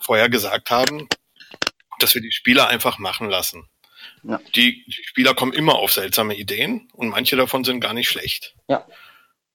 [0.00, 1.08] vorher gesagt haben,
[2.00, 3.68] dass wir die Spieler einfach machen lassen.
[4.22, 4.40] Ja.
[4.54, 8.56] Die, die Spieler kommen immer auf seltsame Ideen und manche davon sind gar nicht schlecht.
[8.68, 8.86] Ja.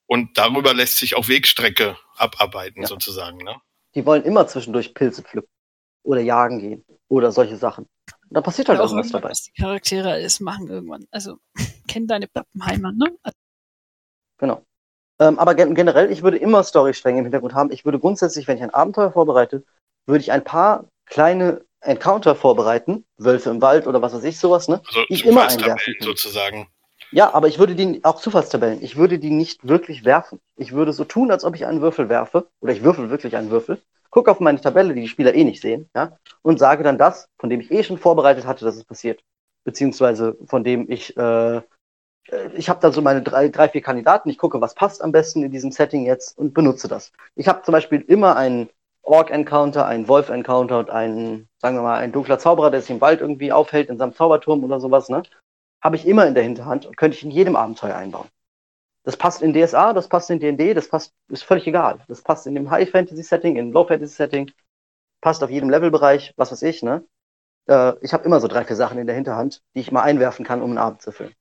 [0.06, 2.88] Und darüber lässt sich auch Wegstrecke abarbeiten, Ja.
[2.88, 3.38] sozusagen.
[3.40, 3.60] Ne?
[3.96, 5.50] Die wollen immer zwischendurch Pilze pflücken.
[6.06, 6.86] Oder jagen gehen.
[7.08, 7.88] Oder solche Sachen.
[8.30, 9.30] Da passiert halt auch irgendwas dabei.
[9.30, 11.06] was die Charaktere alles machen irgendwann.
[11.12, 11.38] Also,
[11.88, 13.16] kenn deine Pappenheimer, ne?
[14.38, 14.64] Genau.
[15.20, 17.72] Ähm, aber gen generell, ich würde immer Storystränge im Hintergrund haben.
[17.72, 19.64] Ich würde grundsätzlich, wenn ich ein Abenteuer vorbereite,
[20.06, 23.06] würde ich ein paar kleine Encounter vorbereiten.
[23.18, 24.82] Wölfe im Wald oder was weiß ich, sowas, ne?
[24.88, 26.68] Also ich immer einwerfen sozusagen.
[27.12, 30.42] Ja, aber ich würde die, auch Zufallstabellen, ich würde die nicht wirklich werfen.
[30.58, 33.52] Ich würde so tun, als ob ich einen Würfel werfe, oder ich würfel wirklich einen
[33.52, 33.80] Würfel,
[34.16, 37.28] gucke auf meine Tabelle, die die Spieler eh nicht sehen, ja, und sage dann das,
[37.38, 39.22] von dem ich eh schon vorbereitet hatte, dass es passiert.
[39.66, 41.62] Beziehungsweise von dem ich, äh, äh,
[42.56, 45.44] ich habe dann so meine drei, drei, vier Kandidaten, ich gucke, was passt am besten
[45.44, 47.12] in diesem Setting jetzt und benutze das.
[47.36, 48.70] Ich habe zum Beispiel immer einen
[49.02, 53.20] Orc-Encounter, einen Wolf-Encounter und einen, sagen wir mal, ein dunkler Zauberer, der sich im Wald
[53.20, 55.24] irgendwie aufhält in seinem Zauberturm oder sowas, ne?
[55.84, 58.30] habe ich immer in der Hinterhand und könnte ich in jedem Abenteuer einbauen.
[59.06, 62.00] Das passt in DSA, das passt in D&D, das passt, ist völlig egal.
[62.08, 64.52] Das passt in dem High-Fantasy-Setting, in Low-Fantasy-Setting,
[65.22, 67.06] passt auf jedem Levelbereich, was weiß ich, ne?
[67.68, 70.44] Äh, ich habe immer so drei, vier Sachen in der Hinterhand, die ich mal einwerfen
[70.44, 71.34] kann, um einen Abend zu füllen.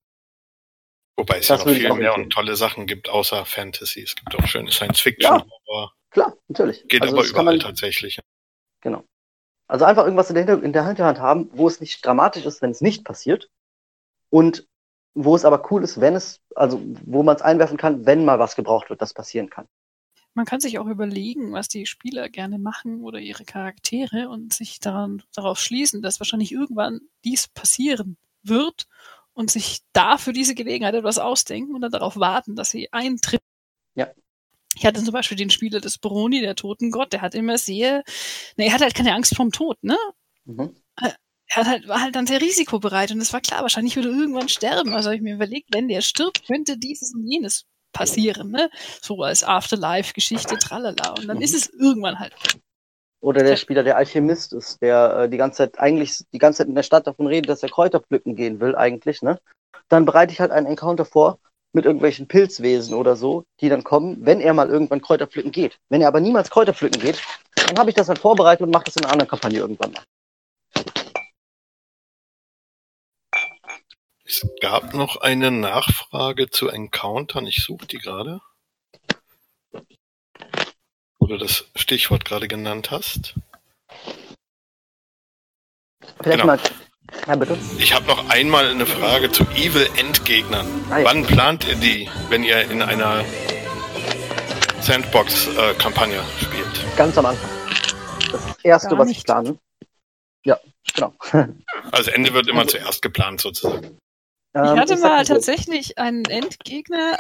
[1.16, 4.03] Wobei es Das ja noch viel mehr und tolle Sachen gibt, außer Fantasy.
[4.03, 5.47] Es gibt auch schöne Science-Fiction, Ja.
[5.69, 6.86] aber Klar, natürlich.
[6.89, 8.20] geht also aber überall man, tatsächlich.
[9.66, 12.61] Also einfach irgendwas in der, Hinter in der Hinterhand haben, wo es nicht dramatisch ist,
[12.62, 13.49] wenn es nicht passiert.
[14.31, 14.69] Und
[15.15, 18.39] wo es aber cool ist, wenn es, also wo man es einwerfen kann, wenn mal
[18.39, 19.66] was gebraucht wird, das passieren kann.
[20.35, 24.81] Man kann sich auch überlegen, was die Spieler gerne machen oder ihre Charaktere und sich
[24.81, 28.89] daran, darauf schließen, dass wahrscheinlich irgendwann dies passieren wird
[29.32, 33.43] und sich da für diese Gelegenheit etwas ausdenken und dann darauf warten, dass sie eintritt.
[33.95, 34.09] Ja.
[34.77, 38.03] Ich hatte zum Beispiel den Spieler des Broni, der Totengott, der hat immer sehr,
[38.57, 39.97] ne, er hat halt keine Angst vorm Tod, ne?
[40.47, 40.74] Mhm.
[41.49, 44.15] Er hat halt, war halt dann sehr risikobereit und es war klar, wahrscheinlich würde er
[44.16, 44.95] irgendwann sterben.
[44.95, 48.71] Also habe ich mir überlegt, wenn der stirbt, könnte dieses und jenes passieren, ne?
[49.01, 51.15] So als Afterlife-Geschichte, tralala.
[51.15, 51.43] Und dann Mhm.
[51.43, 52.35] ist es irgendwann halt.
[53.21, 53.57] Oder der.
[53.57, 56.83] Spieler, der Alchemist ist, der äh, die ganze Zeit eigentlich die ganze Zeit in der
[56.83, 59.39] Stadt davon redet, dass er Kräuter pflücken gehen will, eigentlich, ne?
[59.89, 61.39] Dann bereite ich halt einen Encounter vor
[61.73, 65.79] mit irgendwelchen Pilzwesen oder so, die dann kommen, wenn er mal irgendwann Kräuter pflücken geht.
[65.89, 67.21] Wenn er aber niemals Kräuter pflücken geht,
[67.66, 70.03] dann habe ich das halt vorbereitet und mache das in einer anderen Kampagne irgendwann mal.
[74.27, 77.47] Es gab noch eine Nachfrage zu Encountern.
[77.47, 78.41] Ich suche die gerade.
[81.19, 83.35] Wo du das Stichwort gerade genannt hast.
[86.23, 86.47] Vielleicht Genau.
[86.47, 86.59] mal.
[87.27, 87.59] Ja, bitte.
[87.79, 90.67] Ich habe noch einmal eine Frage zu Evil Endgegnern.
[90.91, 91.05] Ah, ja.
[91.05, 93.25] Wann plant ihr die, wenn ihr in einer
[94.81, 96.97] Sandbox-Kampagne spielt?
[96.97, 97.51] Ganz am Anfang.
[98.33, 99.27] Das erste, Gar was ich nicht.
[99.27, 99.59] plane.
[100.45, 100.59] Ja,
[100.95, 101.15] genau.
[101.93, 103.99] Also Ende wird immer zuerst geplant sozusagen.
[104.55, 107.19] Ich Ähm, hatte ich mal so, tatsächlich einen Endgegner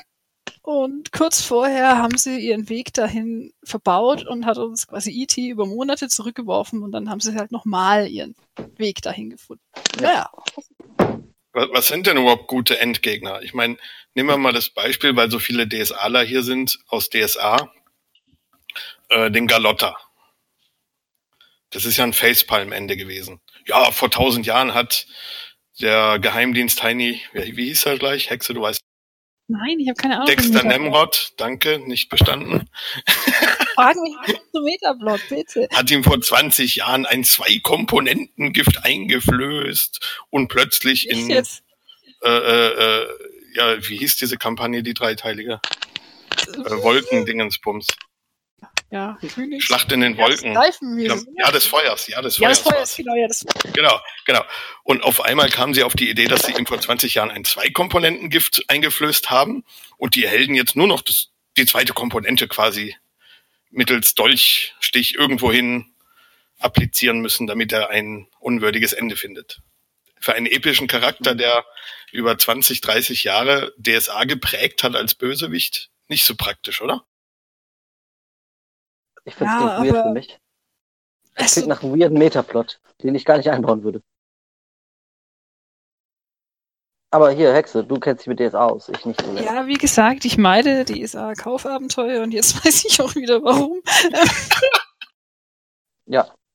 [0.62, 5.48] und kurz vorher haben sie ihren Weg dahin verbaut und hat uns quasi E.T.
[5.48, 8.36] über Monate zurückgeworfen und dann haben sie halt nochmal ihren
[8.76, 9.64] Weg dahin gefunden.
[10.00, 10.30] Ja.
[11.00, 11.20] Naja,
[11.52, 13.42] Was, was sind denn überhaupt gute Endgegner?
[13.42, 13.78] Ich meine,
[14.14, 17.68] nehmen wir mal das Beispiel, weil so viele DSAler hier sind aus DSA,
[19.08, 19.96] äh, den Galotta.
[21.70, 23.40] Das ist ja ein Facepalm-Ende gewesen.
[23.66, 25.06] Ja, vor tausend Jahren hat
[25.80, 28.30] der Geheimdienst Heini, wie, hieß er gleich?
[28.30, 28.80] Hexe, du weißt.
[29.48, 30.26] nein, ich habe keine Ahnung.
[30.26, 32.68] Dexter Nemrod, danke, nicht bestanden.
[33.74, 35.68] Frag mich nicht zum Metablog, bitte.
[35.72, 41.62] Hat ihm vor 20 Jahren ein Zwei-Komponenten-Gift eingeflößt und plötzlich Ich in, jetzt.
[42.22, 43.06] äh, äh, äh,
[43.56, 45.60] ja, wie hieß diese Kampagne, die dreiteilige?
[46.46, 47.88] Äh, Wolkendingensbums.
[48.94, 49.64] Ja, Phoenix.
[49.64, 50.54] Schlacht in den Wolken.
[50.54, 51.08] Wir.
[51.08, 52.70] Ja, ja, des Feuers, ja, des Ja, das Feuers.
[52.70, 52.90] Feuer war's.
[52.90, 54.44] ist genau, ja, das Genau, genau.
[54.84, 57.44] Und auf einmal kamen sie auf die Idee, dass sie ihm vor 20 Jahren ein
[57.44, 59.64] Zwei-Komponenten-Gift eingeflößt haben
[59.96, 62.94] und die Helden jetzt nur noch das, die zweite Komponente quasi
[63.70, 65.86] mittels Dolchstich irgendwohin
[66.60, 69.60] applizieren müssen, damit er ein unwürdiges Ende findet.
[70.20, 71.64] Für einen epischen Charakter, der
[72.12, 77.04] über 20, 30 Jahre DSA geprägt hat als Bösewicht, nicht so praktisch, oder?
[79.24, 80.40] Ich finde es Ja, klingt weird für mich.
[81.34, 84.02] Es Es, klingt nach einem weirden Metaplot, den ich gar nicht einbauen würde.
[87.10, 89.44] Aber hier, Hexe, du kennst dich mit DSA aus, ich nicht so sehr.
[89.44, 93.80] ja, wie gesagt, ich meide die DSA-Kaufabenteuer und jetzt weiß ich auch wieder warum.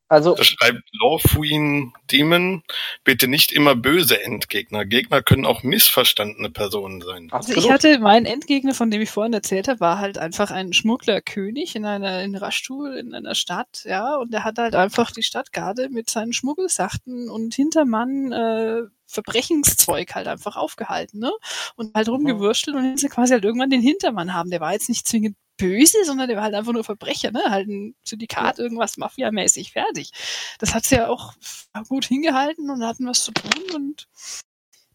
[0.10, 2.64] Also, Da schreibt Lawfuin Demon,
[3.04, 4.84] bitte nicht immer böse Endgegner.
[4.84, 7.30] Gegner können auch missverstandene Personen sein.
[7.32, 7.64] Also absolut.
[7.64, 11.76] ich hatte, mein Endgegner, von dem ich vorhin erzählt habe, war halt einfach ein Schmugglerkönig
[11.76, 15.90] in einer in Raschtul in einer Stadt, ja, und der hat halt einfach die Stadtgarde
[15.90, 21.32] mit seinen Schmuggelsachten und Hintermann äh, Verbrechenszeug halt einfach aufgehalten, ne?
[21.76, 24.50] Und halt rumgewurschtelt und dann sie quasi halt irgendwann den Hintermann haben.
[24.50, 27.44] Der war jetzt nicht zwingend böse, sondern der war halt einfach nur Verbrecher, ne?
[27.50, 30.10] Halt ein Syndikat, irgendwas Mafia-mäßig, fertig.
[30.58, 31.34] Das hat sie ja auch
[31.88, 34.08] gut hingehalten und hatten was zu tun und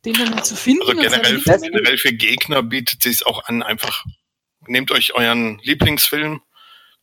[0.05, 0.83] den dann mal zu finden.
[0.83, 4.05] Also und generell, Das- generell für Gegner bietet es sich auch an, einfach
[4.67, 6.43] nehmt euch euren Lieblingsfilm,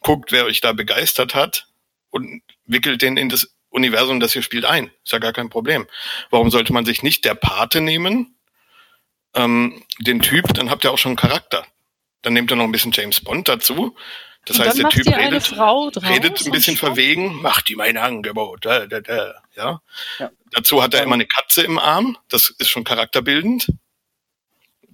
[0.01, 1.67] guckt, wer euch da begeistert hat
[2.09, 4.91] und wickelt den in das Universum, das ihr spielt, ein.
[5.03, 5.87] Ist ja gar kein Problem.
[6.29, 8.35] Warum sollte man sich nicht der Pate nehmen,
[9.33, 11.65] ähm, den Typ, dann habt ihr auch schon Charakter.
[12.21, 13.95] Dann nehmt ihr noch ein bisschen James Bond dazu.
[14.45, 15.51] Das Und heißt, der Typ redet,
[16.03, 18.65] redet ein bisschen verwegen, macht ihm ein Angebot.
[18.65, 19.81] Da, da, da, ja?
[20.17, 20.31] Ja.
[20.51, 23.67] Dazu hat er immer eine Katze im Arm, das ist schon charakterbildend.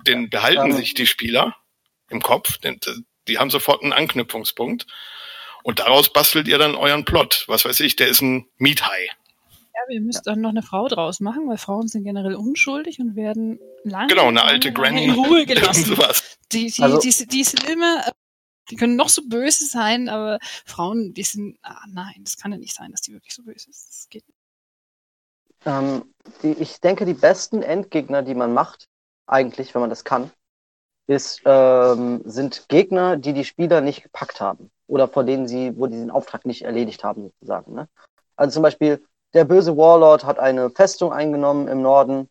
[0.05, 0.73] Den behalten Ähm.
[0.73, 1.55] sich die Spieler
[2.09, 2.79] im Kopf, denn
[3.27, 4.85] die haben sofort einen Anknüpfungspunkt.
[5.63, 7.43] Und daraus bastelt ihr dann euren Plot.
[7.47, 9.09] Was weiß ich, der ist ein Miethai.
[9.77, 13.15] Ja, ihr müsst dann noch eine Frau draus machen, weil Frauen sind generell unschuldig und
[13.15, 15.03] werden lange, Genau, eine alte Granny.
[15.05, 15.85] in Ruhe gelassen.
[15.85, 16.37] sowas.
[16.51, 18.03] Die, die, Also- die, die sind immer,
[18.71, 22.57] die können noch so böse sein, aber Frauen, die sind, ah, nein, das kann ja
[22.57, 23.87] nicht sein, dass die wirklich so böse ist.
[23.89, 24.37] Das geht nicht.
[25.65, 26.13] Ähm,
[26.43, 28.87] die, ich denke, die besten Endgegner, die man macht,
[29.27, 30.31] eigentlich, wenn man das kann,
[31.07, 34.71] ist, ähm, sind Gegner, die die Spieler nicht gepackt haben.
[34.87, 37.73] Oder vor denen sie, wo die den Auftrag nicht erledigt haben, sozusagen.
[37.73, 37.87] Ne?
[38.35, 39.05] Also zum Beispiel,
[39.37, 42.27] der böse Warlord hat eine Festung eingenommen im Norden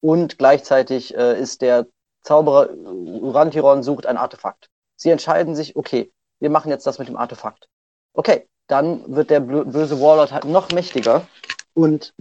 [0.00, 1.86] und gleichzeitig äh, ist der
[2.22, 4.68] Zauberer Urantiron sucht ein Artefakt.
[4.96, 7.68] Sie entscheiden sich, okay, wir machen jetzt das mit dem Artefakt.
[8.12, 11.26] Okay, dann wird der böse Warlord halt noch mächtiger
[11.72, 12.12] und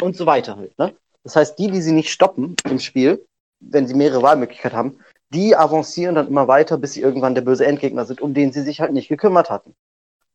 [0.00, 0.78] und so weiter halt.
[0.78, 0.94] Ne?
[1.24, 3.26] Das heißt, die, die sie nicht stoppen im Spiel,
[3.58, 7.66] wenn sie mehrere Wahlmöglichkeiten haben, die avancieren dann immer weiter, bis sie irgendwann der böse
[7.66, 9.74] Endgegner sind, um den sie sich halt nicht gekümmert hatten.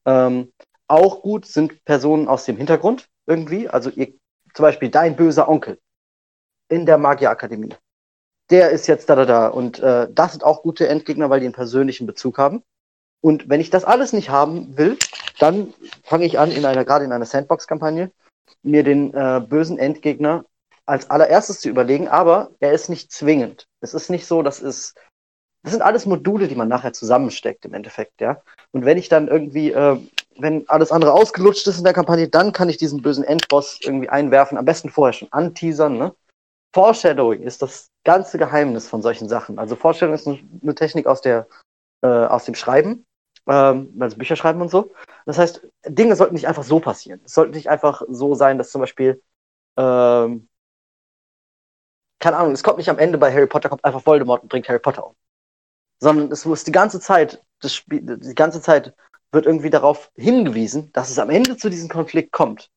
[0.06, 0.52] Ähm,
[0.91, 4.13] auch gut sind Personen aus dem Hintergrund irgendwie, also ihr,
[4.53, 5.80] zum Beispiel dein böser Onkel
[6.69, 7.73] in der Magierakademie.
[8.49, 9.47] Der ist jetzt da, da, da.
[9.47, 12.63] Und äh, das sind auch gute Endgegner, weil die einen persönlichen Bezug haben.
[13.22, 14.97] Und wenn ich das alles nicht haben will,
[15.39, 15.73] dann
[16.03, 18.11] fange ich an, in einer, gerade in einer Sandbox-Kampagne,
[18.63, 20.45] mir den äh, bösen Endgegner
[20.85, 23.68] als allererstes zu überlegen, aber er ist nicht zwingend.
[23.80, 24.97] Es ist nicht so, das ist,
[25.63, 28.41] das sind alles Module, die man nachher zusammensteckt im Endeffekt, ja.
[28.72, 29.99] Und wenn ich dann irgendwie, äh,
[30.38, 34.10] wenn alles andere ausgelutscht ist in der Kampagne, dann kann ich diesen bösen Endboss irgendwie
[34.10, 36.16] einwerfen, am besten vorher schon anteasern, ne?
[36.74, 39.60] Foreshadowing ist das ganze Geheimnis von solchen Sachen.
[39.60, 41.48] Also Foreshadowing ist eine Technik aus der,
[42.02, 43.06] äh, aus dem Schreiben,
[43.48, 44.94] ähm, also Bücher schreiben und so.
[45.26, 47.22] Das heißt, Dinge sollten nicht einfach so passieren.
[47.26, 49.22] Es sollte nicht einfach so sein, dass zum Beispiel,
[49.78, 50.48] ähm,
[52.20, 54.70] keine Ahnung, es kommt nicht am Ende bei Harry Potter, kommt einfach Voldemort und bringt
[54.70, 55.16] Harry Potter um.
[55.99, 58.95] Sondern es muss die ganze Zeit, das Spiel, die ganze Zeit
[59.32, 62.70] wird irgendwie darauf hingewiesen, dass es am Ende zu diesem Konflikt kommt.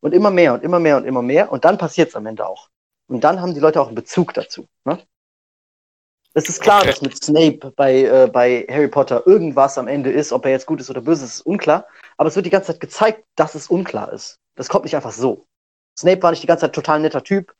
[0.00, 1.52] Und immer mehr und immer mehr und immer mehr.
[1.52, 2.68] Und dann passiert es am Ende auch.
[3.06, 4.66] Und dann haben die Leute auch einen Bezug dazu.
[4.84, 4.98] Ne?
[6.34, 6.88] Es ist klar, Okay.
[6.88, 10.66] dass mit Snape bei, äh, bei Harry Potter irgendwas am Ende ist, ob er jetzt
[10.66, 11.86] gut ist oder böse ist, ist unklar.
[12.16, 14.38] Aber es wird die ganze Zeit gezeigt, dass es unklar ist.
[14.54, 15.46] Das kommt nicht einfach so.
[15.98, 17.54] Snape war nicht die ganze Zeit total netter Typ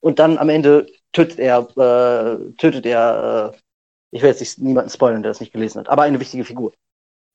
[0.00, 3.58] und dann am Ende tötet er, äh, tötet er, äh,
[4.10, 6.72] ich will jetzt nicht niemanden spoilern, der das nicht gelesen hat, aber eine wichtige Figur.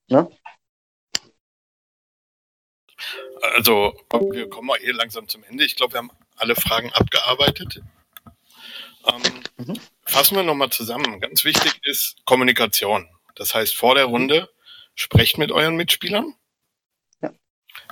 [0.08, 0.30] Ne?
[3.56, 3.94] Also,
[4.32, 5.66] wir kommen mal eh langsam zum Ende.
[5.66, 7.82] Ich glaube, wir haben alle Fragen abgearbeitet.
[9.06, 9.22] Ähm,
[9.58, 9.80] Mhm.
[10.06, 11.20] Fassen wir nochmal zusammen.
[11.20, 13.08] Ganz wichtig ist Kommunikation.
[13.36, 14.50] Das heißt, vor der Runde
[14.96, 16.34] sprecht mit euren Mitspielern.
[17.22, 17.34] Ja.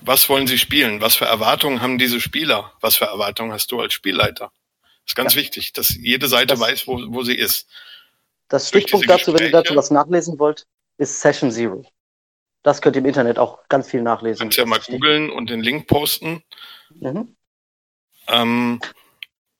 [0.01, 1.01] Was wollen sie spielen?
[1.01, 2.73] Was für Erwartungen haben diese Spieler?
[2.81, 4.51] Was für Erwartungen hast du als Spielleiter?
[5.05, 7.67] ist ganz wichtig, dass jede Seite Das- weiß, wo, wo sie ist.
[8.47, 10.67] Das Stichpunkt dazu, wenn ihr Gespräche- dazu was nachlesen wollt,
[10.97, 11.83] ist Session Zero.
[12.63, 14.39] Das könnt ihr im Internet auch ganz viel nachlesen.
[14.43, 16.43] Kannst ja mal googeln und den Link posten.
[16.99, 17.35] Mhm.
[18.27, 18.79] Ähm,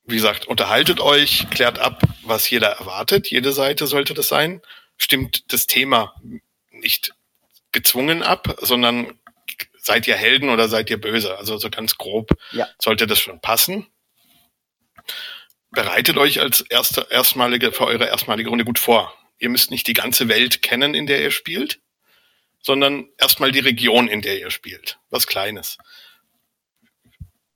[0.03, 3.29] wie gesagt, unterhaltet euch, klärt ab, was jeder erwartet.
[3.31, 4.61] Jede Seite sollte das sein.
[4.97, 6.13] Stimmt das Thema
[6.69, 7.13] nicht
[7.71, 9.17] gezwungen ab, sondern
[9.79, 11.37] seid ihr Helden oder seid ihr böse?
[11.37, 12.67] Also so ganz grob Ja.
[12.79, 13.87] sollte das schon passen.
[15.71, 19.13] Bereitet euch als erste, erstmalige, für eure erstmalige Runde gut vor.
[19.39, 21.79] ihr müsst nicht die ganze Welt kennen, in der ihr spielt,
[22.61, 24.99] sondern erstmal die Region, in der ihr spielt.
[25.09, 25.77] Was Kleines.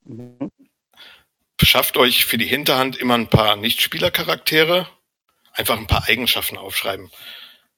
[0.03, 0.51] Mhm.
[1.61, 4.87] Schafft euch für die Hinterhand immer ein paar Nichtspielercharaktere,
[5.53, 7.09] einfach ein paar Eigenschaften aufschreiben.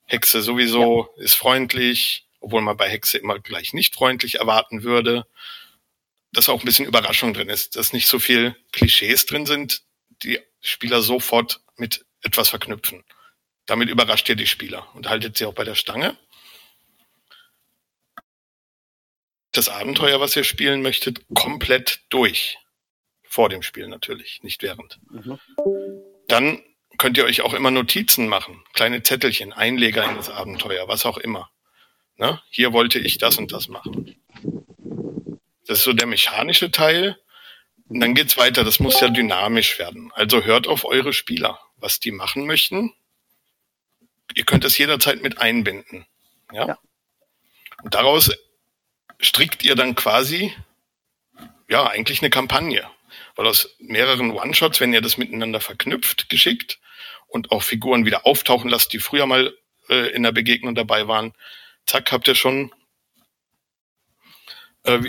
[0.05, 5.27] Hexe sowieso ist freundlich, obwohl man bei Hexe immer gleich nicht freundlich erwarten würde.
[6.31, 9.83] Dass auch ein bisschen Überraschung drin ist, dass nicht so viel Klischees drin sind,
[10.23, 13.03] die Spieler sofort mit etwas verknüpfen.
[13.65, 16.17] Damit überrascht ihr die Spieler und haltet sie auch bei der Stange.
[19.57, 22.59] Das Abenteuer, was ihr spielen möchtet, komplett durch.
[23.23, 24.99] Vor dem Spiel natürlich, nicht während.
[25.09, 25.39] Mhm.
[26.27, 26.61] Dann
[26.99, 31.17] könnt ihr euch auch immer Notizen machen, kleine Zettelchen, Einleger in das Abenteuer, was auch
[31.17, 31.49] immer.
[32.17, 32.39] Ne?
[32.51, 34.15] Hier wollte ich das und das machen.
[35.65, 37.17] Das ist so der mechanische Teil.
[37.89, 38.63] Und dann geht's weiter.
[38.63, 40.11] Das muss ja dynamisch werden.
[40.13, 42.93] Also hört auf eure Spieler, was die machen möchten.
[44.35, 46.05] Ihr könnt es jederzeit mit einbinden.
[46.53, 46.67] Ja.
[46.67, 46.79] Ja.
[47.81, 48.31] Und daraus
[49.19, 50.53] strickt ihr dann quasi,
[51.69, 52.87] ja, eigentlich eine Kampagne.
[53.35, 56.79] Weil aus mehreren One-Shots, wenn ihr das miteinander verknüpft, geschickt
[57.27, 59.55] und auch Figuren wieder auftauchen lasst, die früher mal
[59.89, 61.33] äh, in der Begegnung dabei waren,
[61.85, 62.73] zack, habt ihr schon
[64.83, 64.99] äh,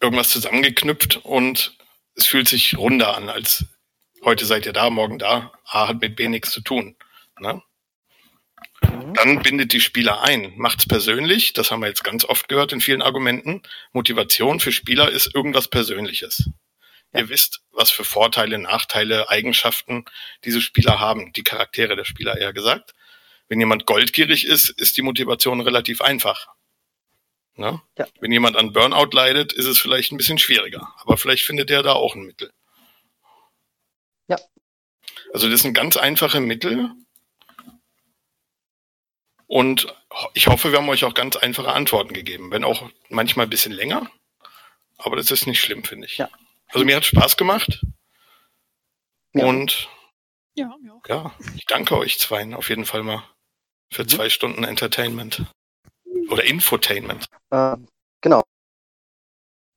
[0.00, 1.76] irgendwas zusammengeknüpft und
[2.14, 3.64] es fühlt sich runder an, als
[4.24, 5.52] heute seid ihr da, morgen da.
[5.64, 6.96] A hat mit B nichts zu tun.
[7.40, 7.62] Ne?
[8.82, 9.14] Mhm.
[9.14, 11.52] Dann bindet die Spieler ein, macht's persönlich.
[11.52, 13.62] Das haben wir jetzt ganz oft gehört in vielen Argumenten.
[13.92, 16.50] Motivation für Spieler ist irgendwas Persönliches.
[17.12, 17.20] Ja.
[17.20, 20.04] Ihr wisst, was für Vorteile, Nachteile, Eigenschaften
[20.44, 22.94] diese Spieler haben, die Charaktere der Spieler eher gesagt.
[23.48, 26.46] Wenn jemand goldgierig ist, ist die Motivation relativ einfach.
[27.56, 27.82] Ne?
[27.98, 28.06] Ja.
[28.20, 30.94] Wenn jemand an Burnout leidet, ist es vielleicht ein bisschen schwieriger.
[30.98, 32.50] Aber vielleicht findet er da auch ein Mittel.
[34.28, 34.38] Ja.
[35.34, 36.90] Also das sind ganz einfache Mittel.
[39.52, 39.94] Und
[40.32, 42.50] ich hoffe, wir haben euch auch ganz einfache Antworten gegeben.
[42.50, 44.10] Wenn auch manchmal ein bisschen länger.
[44.96, 46.16] Aber das ist nicht schlimm, finde ich.
[46.16, 46.30] Ja.
[46.68, 47.84] Also mir hat Spaß gemacht.
[49.34, 49.44] Ja.
[49.44, 49.90] Und
[50.54, 51.02] Ja, mir auch.
[51.06, 53.24] ja, ich danke euch zweien auf jeden Fall mal
[53.92, 54.08] für Mhm.
[54.08, 55.44] zwei Stunden Entertainment.
[56.30, 57.26] Oder Infotainment.
[57.50, 57.86] Ähm,
[58.22, 58.40] genau.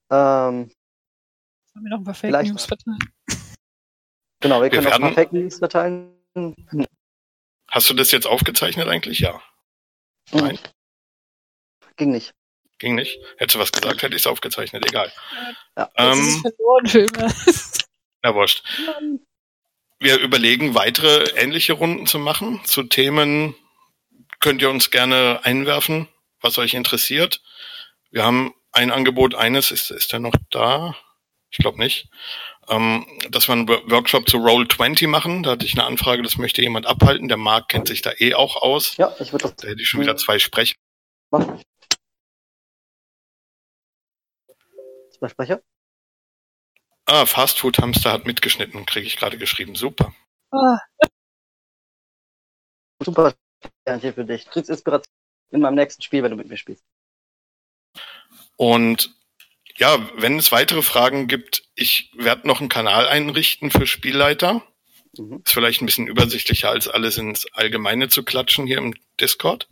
[0.10, 0.72] Ähm,
[1.74, 3.00] Sollen wir noch ein paar Fake Vielleicht- News verteilen?
[4.40, 6.16] genau, wir Wir können auch mal werden- Fake News verteilen.
[7.70, 9.20] Hast du das jetzt aufgezeichnet eigentlich?
[9.20, 9.42] Ja.
[10.32, 10.60] Nein.
[11.98, 12.34] Ging nicht.
[12.80, 13.20] Ging nicht.
[13.38, 14.86] Hättest du was gesagt, hätte ich es aufgezeichnet.
[14.88, 15.12] Egal.
[15.78, 15.90] Ja.
[15.96, 17.34] Das Ähm, ist verloren, Filme.
[18.24, 18.64] na wurscht.
[20.00, 22.64] Wir überlegen, weitere ähnliche Runden zu machen.
[22.66, 23.56] Zu Themen
[24.40, 26.10] könnt ihr uns gerne einwerfen,
[26.42, 27.42] was euch interessiert.
[28.12, 30.96] Wir haben ein Angebot, eines, ist, ist er noch da?
[31.50, 32.10] Ich glaube nicht.
[32.68, 35.44] Ähm, dass wir einen Wo- Workshop zu Roll20 machen.
[35.44, 37.28] Da hatte ich eine Anfrage, das möchte jemand abhalten.
[37.28, 38.98] Der Marc kennt sich da eh auch aus.
[38.98, 40.76] Ja, ich würde das Da hätte ich schon wieder zwei Sprecher.
[41.32, 41.62] machen.
[45.12, 45.62] Zwei Sprecher?
[47.08, 49.76] Ah, Fastfood Hamster hat mitgeschnitten, kriege ich gerade geschrieben.
[49.76, 50.14] Super.
[50.52, 50.78] Ah,
[53.04, 53.34] Super
[53.84, 54.46] Sternchen für dich.
[54.46, 55.06] Du kriegst Inspiration
[55.52, 56.84] in meinem nächsten Spiel, wenn du mit mir spielst.
[58.58, 59.15] Und
[59.78, 64.62] ja, wenn es weitere Fragen gibt, ich werde noch einen Kanal einrichten für Spielleiter.
[65.18, 65.42] Mhm.
[65.46, 69.68] Ist vielleicht ein bisschen übersichtlicher, als alles ins Allgemeine zu klatschen hier im Discord.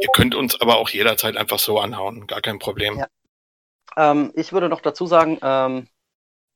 [0.00, 2.98] Ihr könnt uns aber auch jederzeit einfach so anhauen, gar kein Problem.
[2.98, 3.06] Ja.
[3.96, 5.88] Ähm, ich würde noch dazu sagen, ähm,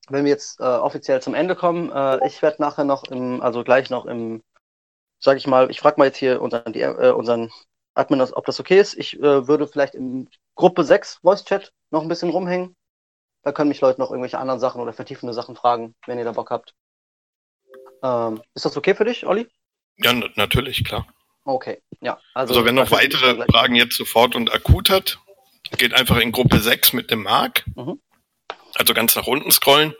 [0.09, 3.65] wenn wir jetzt äh, offiziell zum Ende kommen, äh, ich werde nachher noch im, also
[3.65, 4.43] gleich noch im,
[5.19, 7.51] sag ich mal, ich frage mal jetzt hier unseren, die, äh, unseren
[7.95, 8.95] Admin, ob das okay ist.
[8.95, 12.77] Ich äh, würde vielleicht in Gruppe 6 Voice Chat noch ein bisschen rumhängen.
[13.43, 16.33] Da können mich Leute noch irgendwelche anderen Sachen oder vertiefende Sachen fragen, wenn ihr da
[16.33, 16.75] Bock habt.
[18.03, 19.49] Ähm, ist das okay für dich, Olli?
[19.97, 21.07] Ja, natürlich, klar.
[21.45, 22.19] Okay, ja.
[22.35, 25.19] Also, Also wenn noch weitere Fragen jetzt sofort und akut hat,
[25.79, 27.65] geht einfach in Gruppe 6 mit dem Mark.
[27.75, 28.01] Mhm.
[28.75, 29.95] Also ganz nach unten scrollen.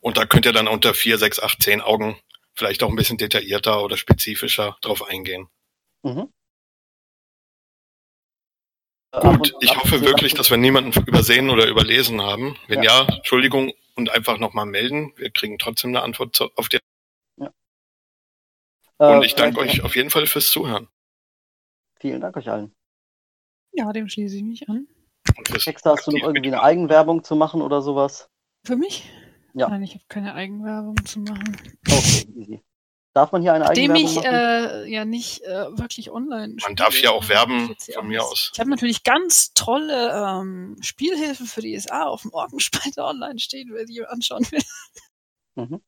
[0.00, 2.18] Und da könnt ihr dann unter 4, 6, 8, 10 Augen
[2.54, 5.48] vielleicht auch ein bisschen detaillierter oder spezifischer drauf eingehen.
[6.02, 6.32] Mhm.
[9.12, 12.56] Äh, Gut, ich hoffe wirklich, dass wir niemanden übersehen oder überlesen haben.
[12.68, 13.06] Wenn Ja.
[13.06, 15.12] ja, Entschuldigung und einfach nochmal melden.
[15.16, 16.78] Wir kriegen trotzdem eine Antwort zu- auf die.
[19.00, 20.88] Äh, Und ich danke vielleicht- euch auf jeden Fall fürs Zuhören.
[22.00, 22.74] Vielen Dank euch allen.
[23.72, 24.88] ja, dem schließe ich mich an.
[25.64, 26.62] Hexe, hast du noch irgendwie eine.
[26.62, 28.28] Eigenwerbung zu machen oder sowas?
[28.66, 29.08] Für mich?
[29.54, 29.68] Ja.
[29.68, 31.56] Nein, ich habe keine Eigenwerbung zu machen.
[31.86, 32.62] Okay, easy.
[33.18, 34.32] Darf man hier eine Nachdem Eigenwerbung ich machen?
[34.32, 38.52] äh, ja nicht äh, wirklich online Man darf hier auch werben, Ich von mir aus.
[38.54, 43.70] Ich habe natürlich ganz tolle ähm, Spielhilfen für die SA auf dem Orkenspalter online stehen,
[43.72, 44.62] wer die anschauen will.
[45.56, 45.80] Mhm.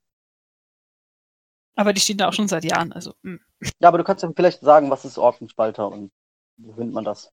[1.76, 3.14] Aber die stehen da auch schon seit Jahren, also.
[3.22, 3.38] hm.
[3.78, 6.10] Ja, aber du kannst ja vielleicht sagen, was ist Orkenspalter und
[6.56, 7.30] wie findet man das?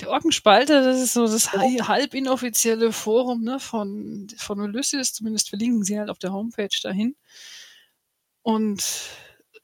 [0.00, 5.50] Der Orkenspalte, das ist so das hal- halb inoffizielle Forum ne, von, von Ulysses, zumindest
[5.50, 7.14] verlinken sie halt auf der Homepage dahin.
[8.42, 8.82] Und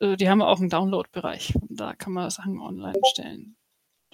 [0.01, 1.55] äh, die haben auch einen Download-Bereich.
[1.69, 3.57] Da kann man Sachen online stellen,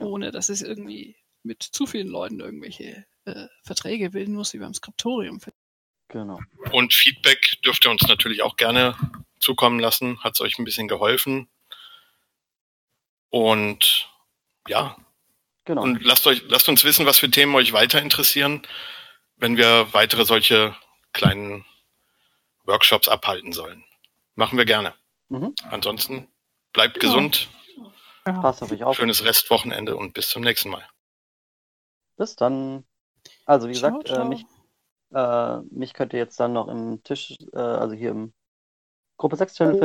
[0.01, 4.75] ohne dass es irgendwie mit zu vielen Leuten irgendwelche äh, Verträge bilden muss, wie beim
[4.75, 5.41] Skriptorium.
[6.09, 6.41] Genau.
[6.73, 8.97] Und Feedback dürft ihr uns natürlich auch gerne
[9.41, 10.23] zukommen lassen.
[10.23, 11.49] Hat es euch ein bisschen geholfen.
[13.31, 14.09] Und
[14.69, 14.97] ja,
[15.65, 15.83] Genau.
[15.83, 18.63] und lasst euch, lasst uns wissen, was für Themen euch weiter interessieren,
[19.37, 20.75] wenn wir weitere solche
[21.13, 21.65] kleinen
[22.65, 23.85] Workshops abhalten sollen.
[24.35, 24.95] Machen wir gerne.
[25.29, 25.55] Mhm.
[25.71, 26.29] Ansonsten
[26.73, 27.13] bleibt Genau.
[27.15, 27.49] gesund,
[28.27, 28.41] Ja.
[28.41, 28.97] Passt auf euch auf.
[28.97, 30.87] schönes Restwochenende und bis zum nächsten Mal.
[32.17, 32.85] Bis dann.
[33.47, 34.25] Also wie Ciao, gesagt, Äh, ciao.
[34.29, 34.45] mich,
[35.13, 38.33] äh, mich könnt ihr jetzt dann noch im Tisch, äh, also hier im
[39.17, 39.81] Gruppe 6 Channel finden.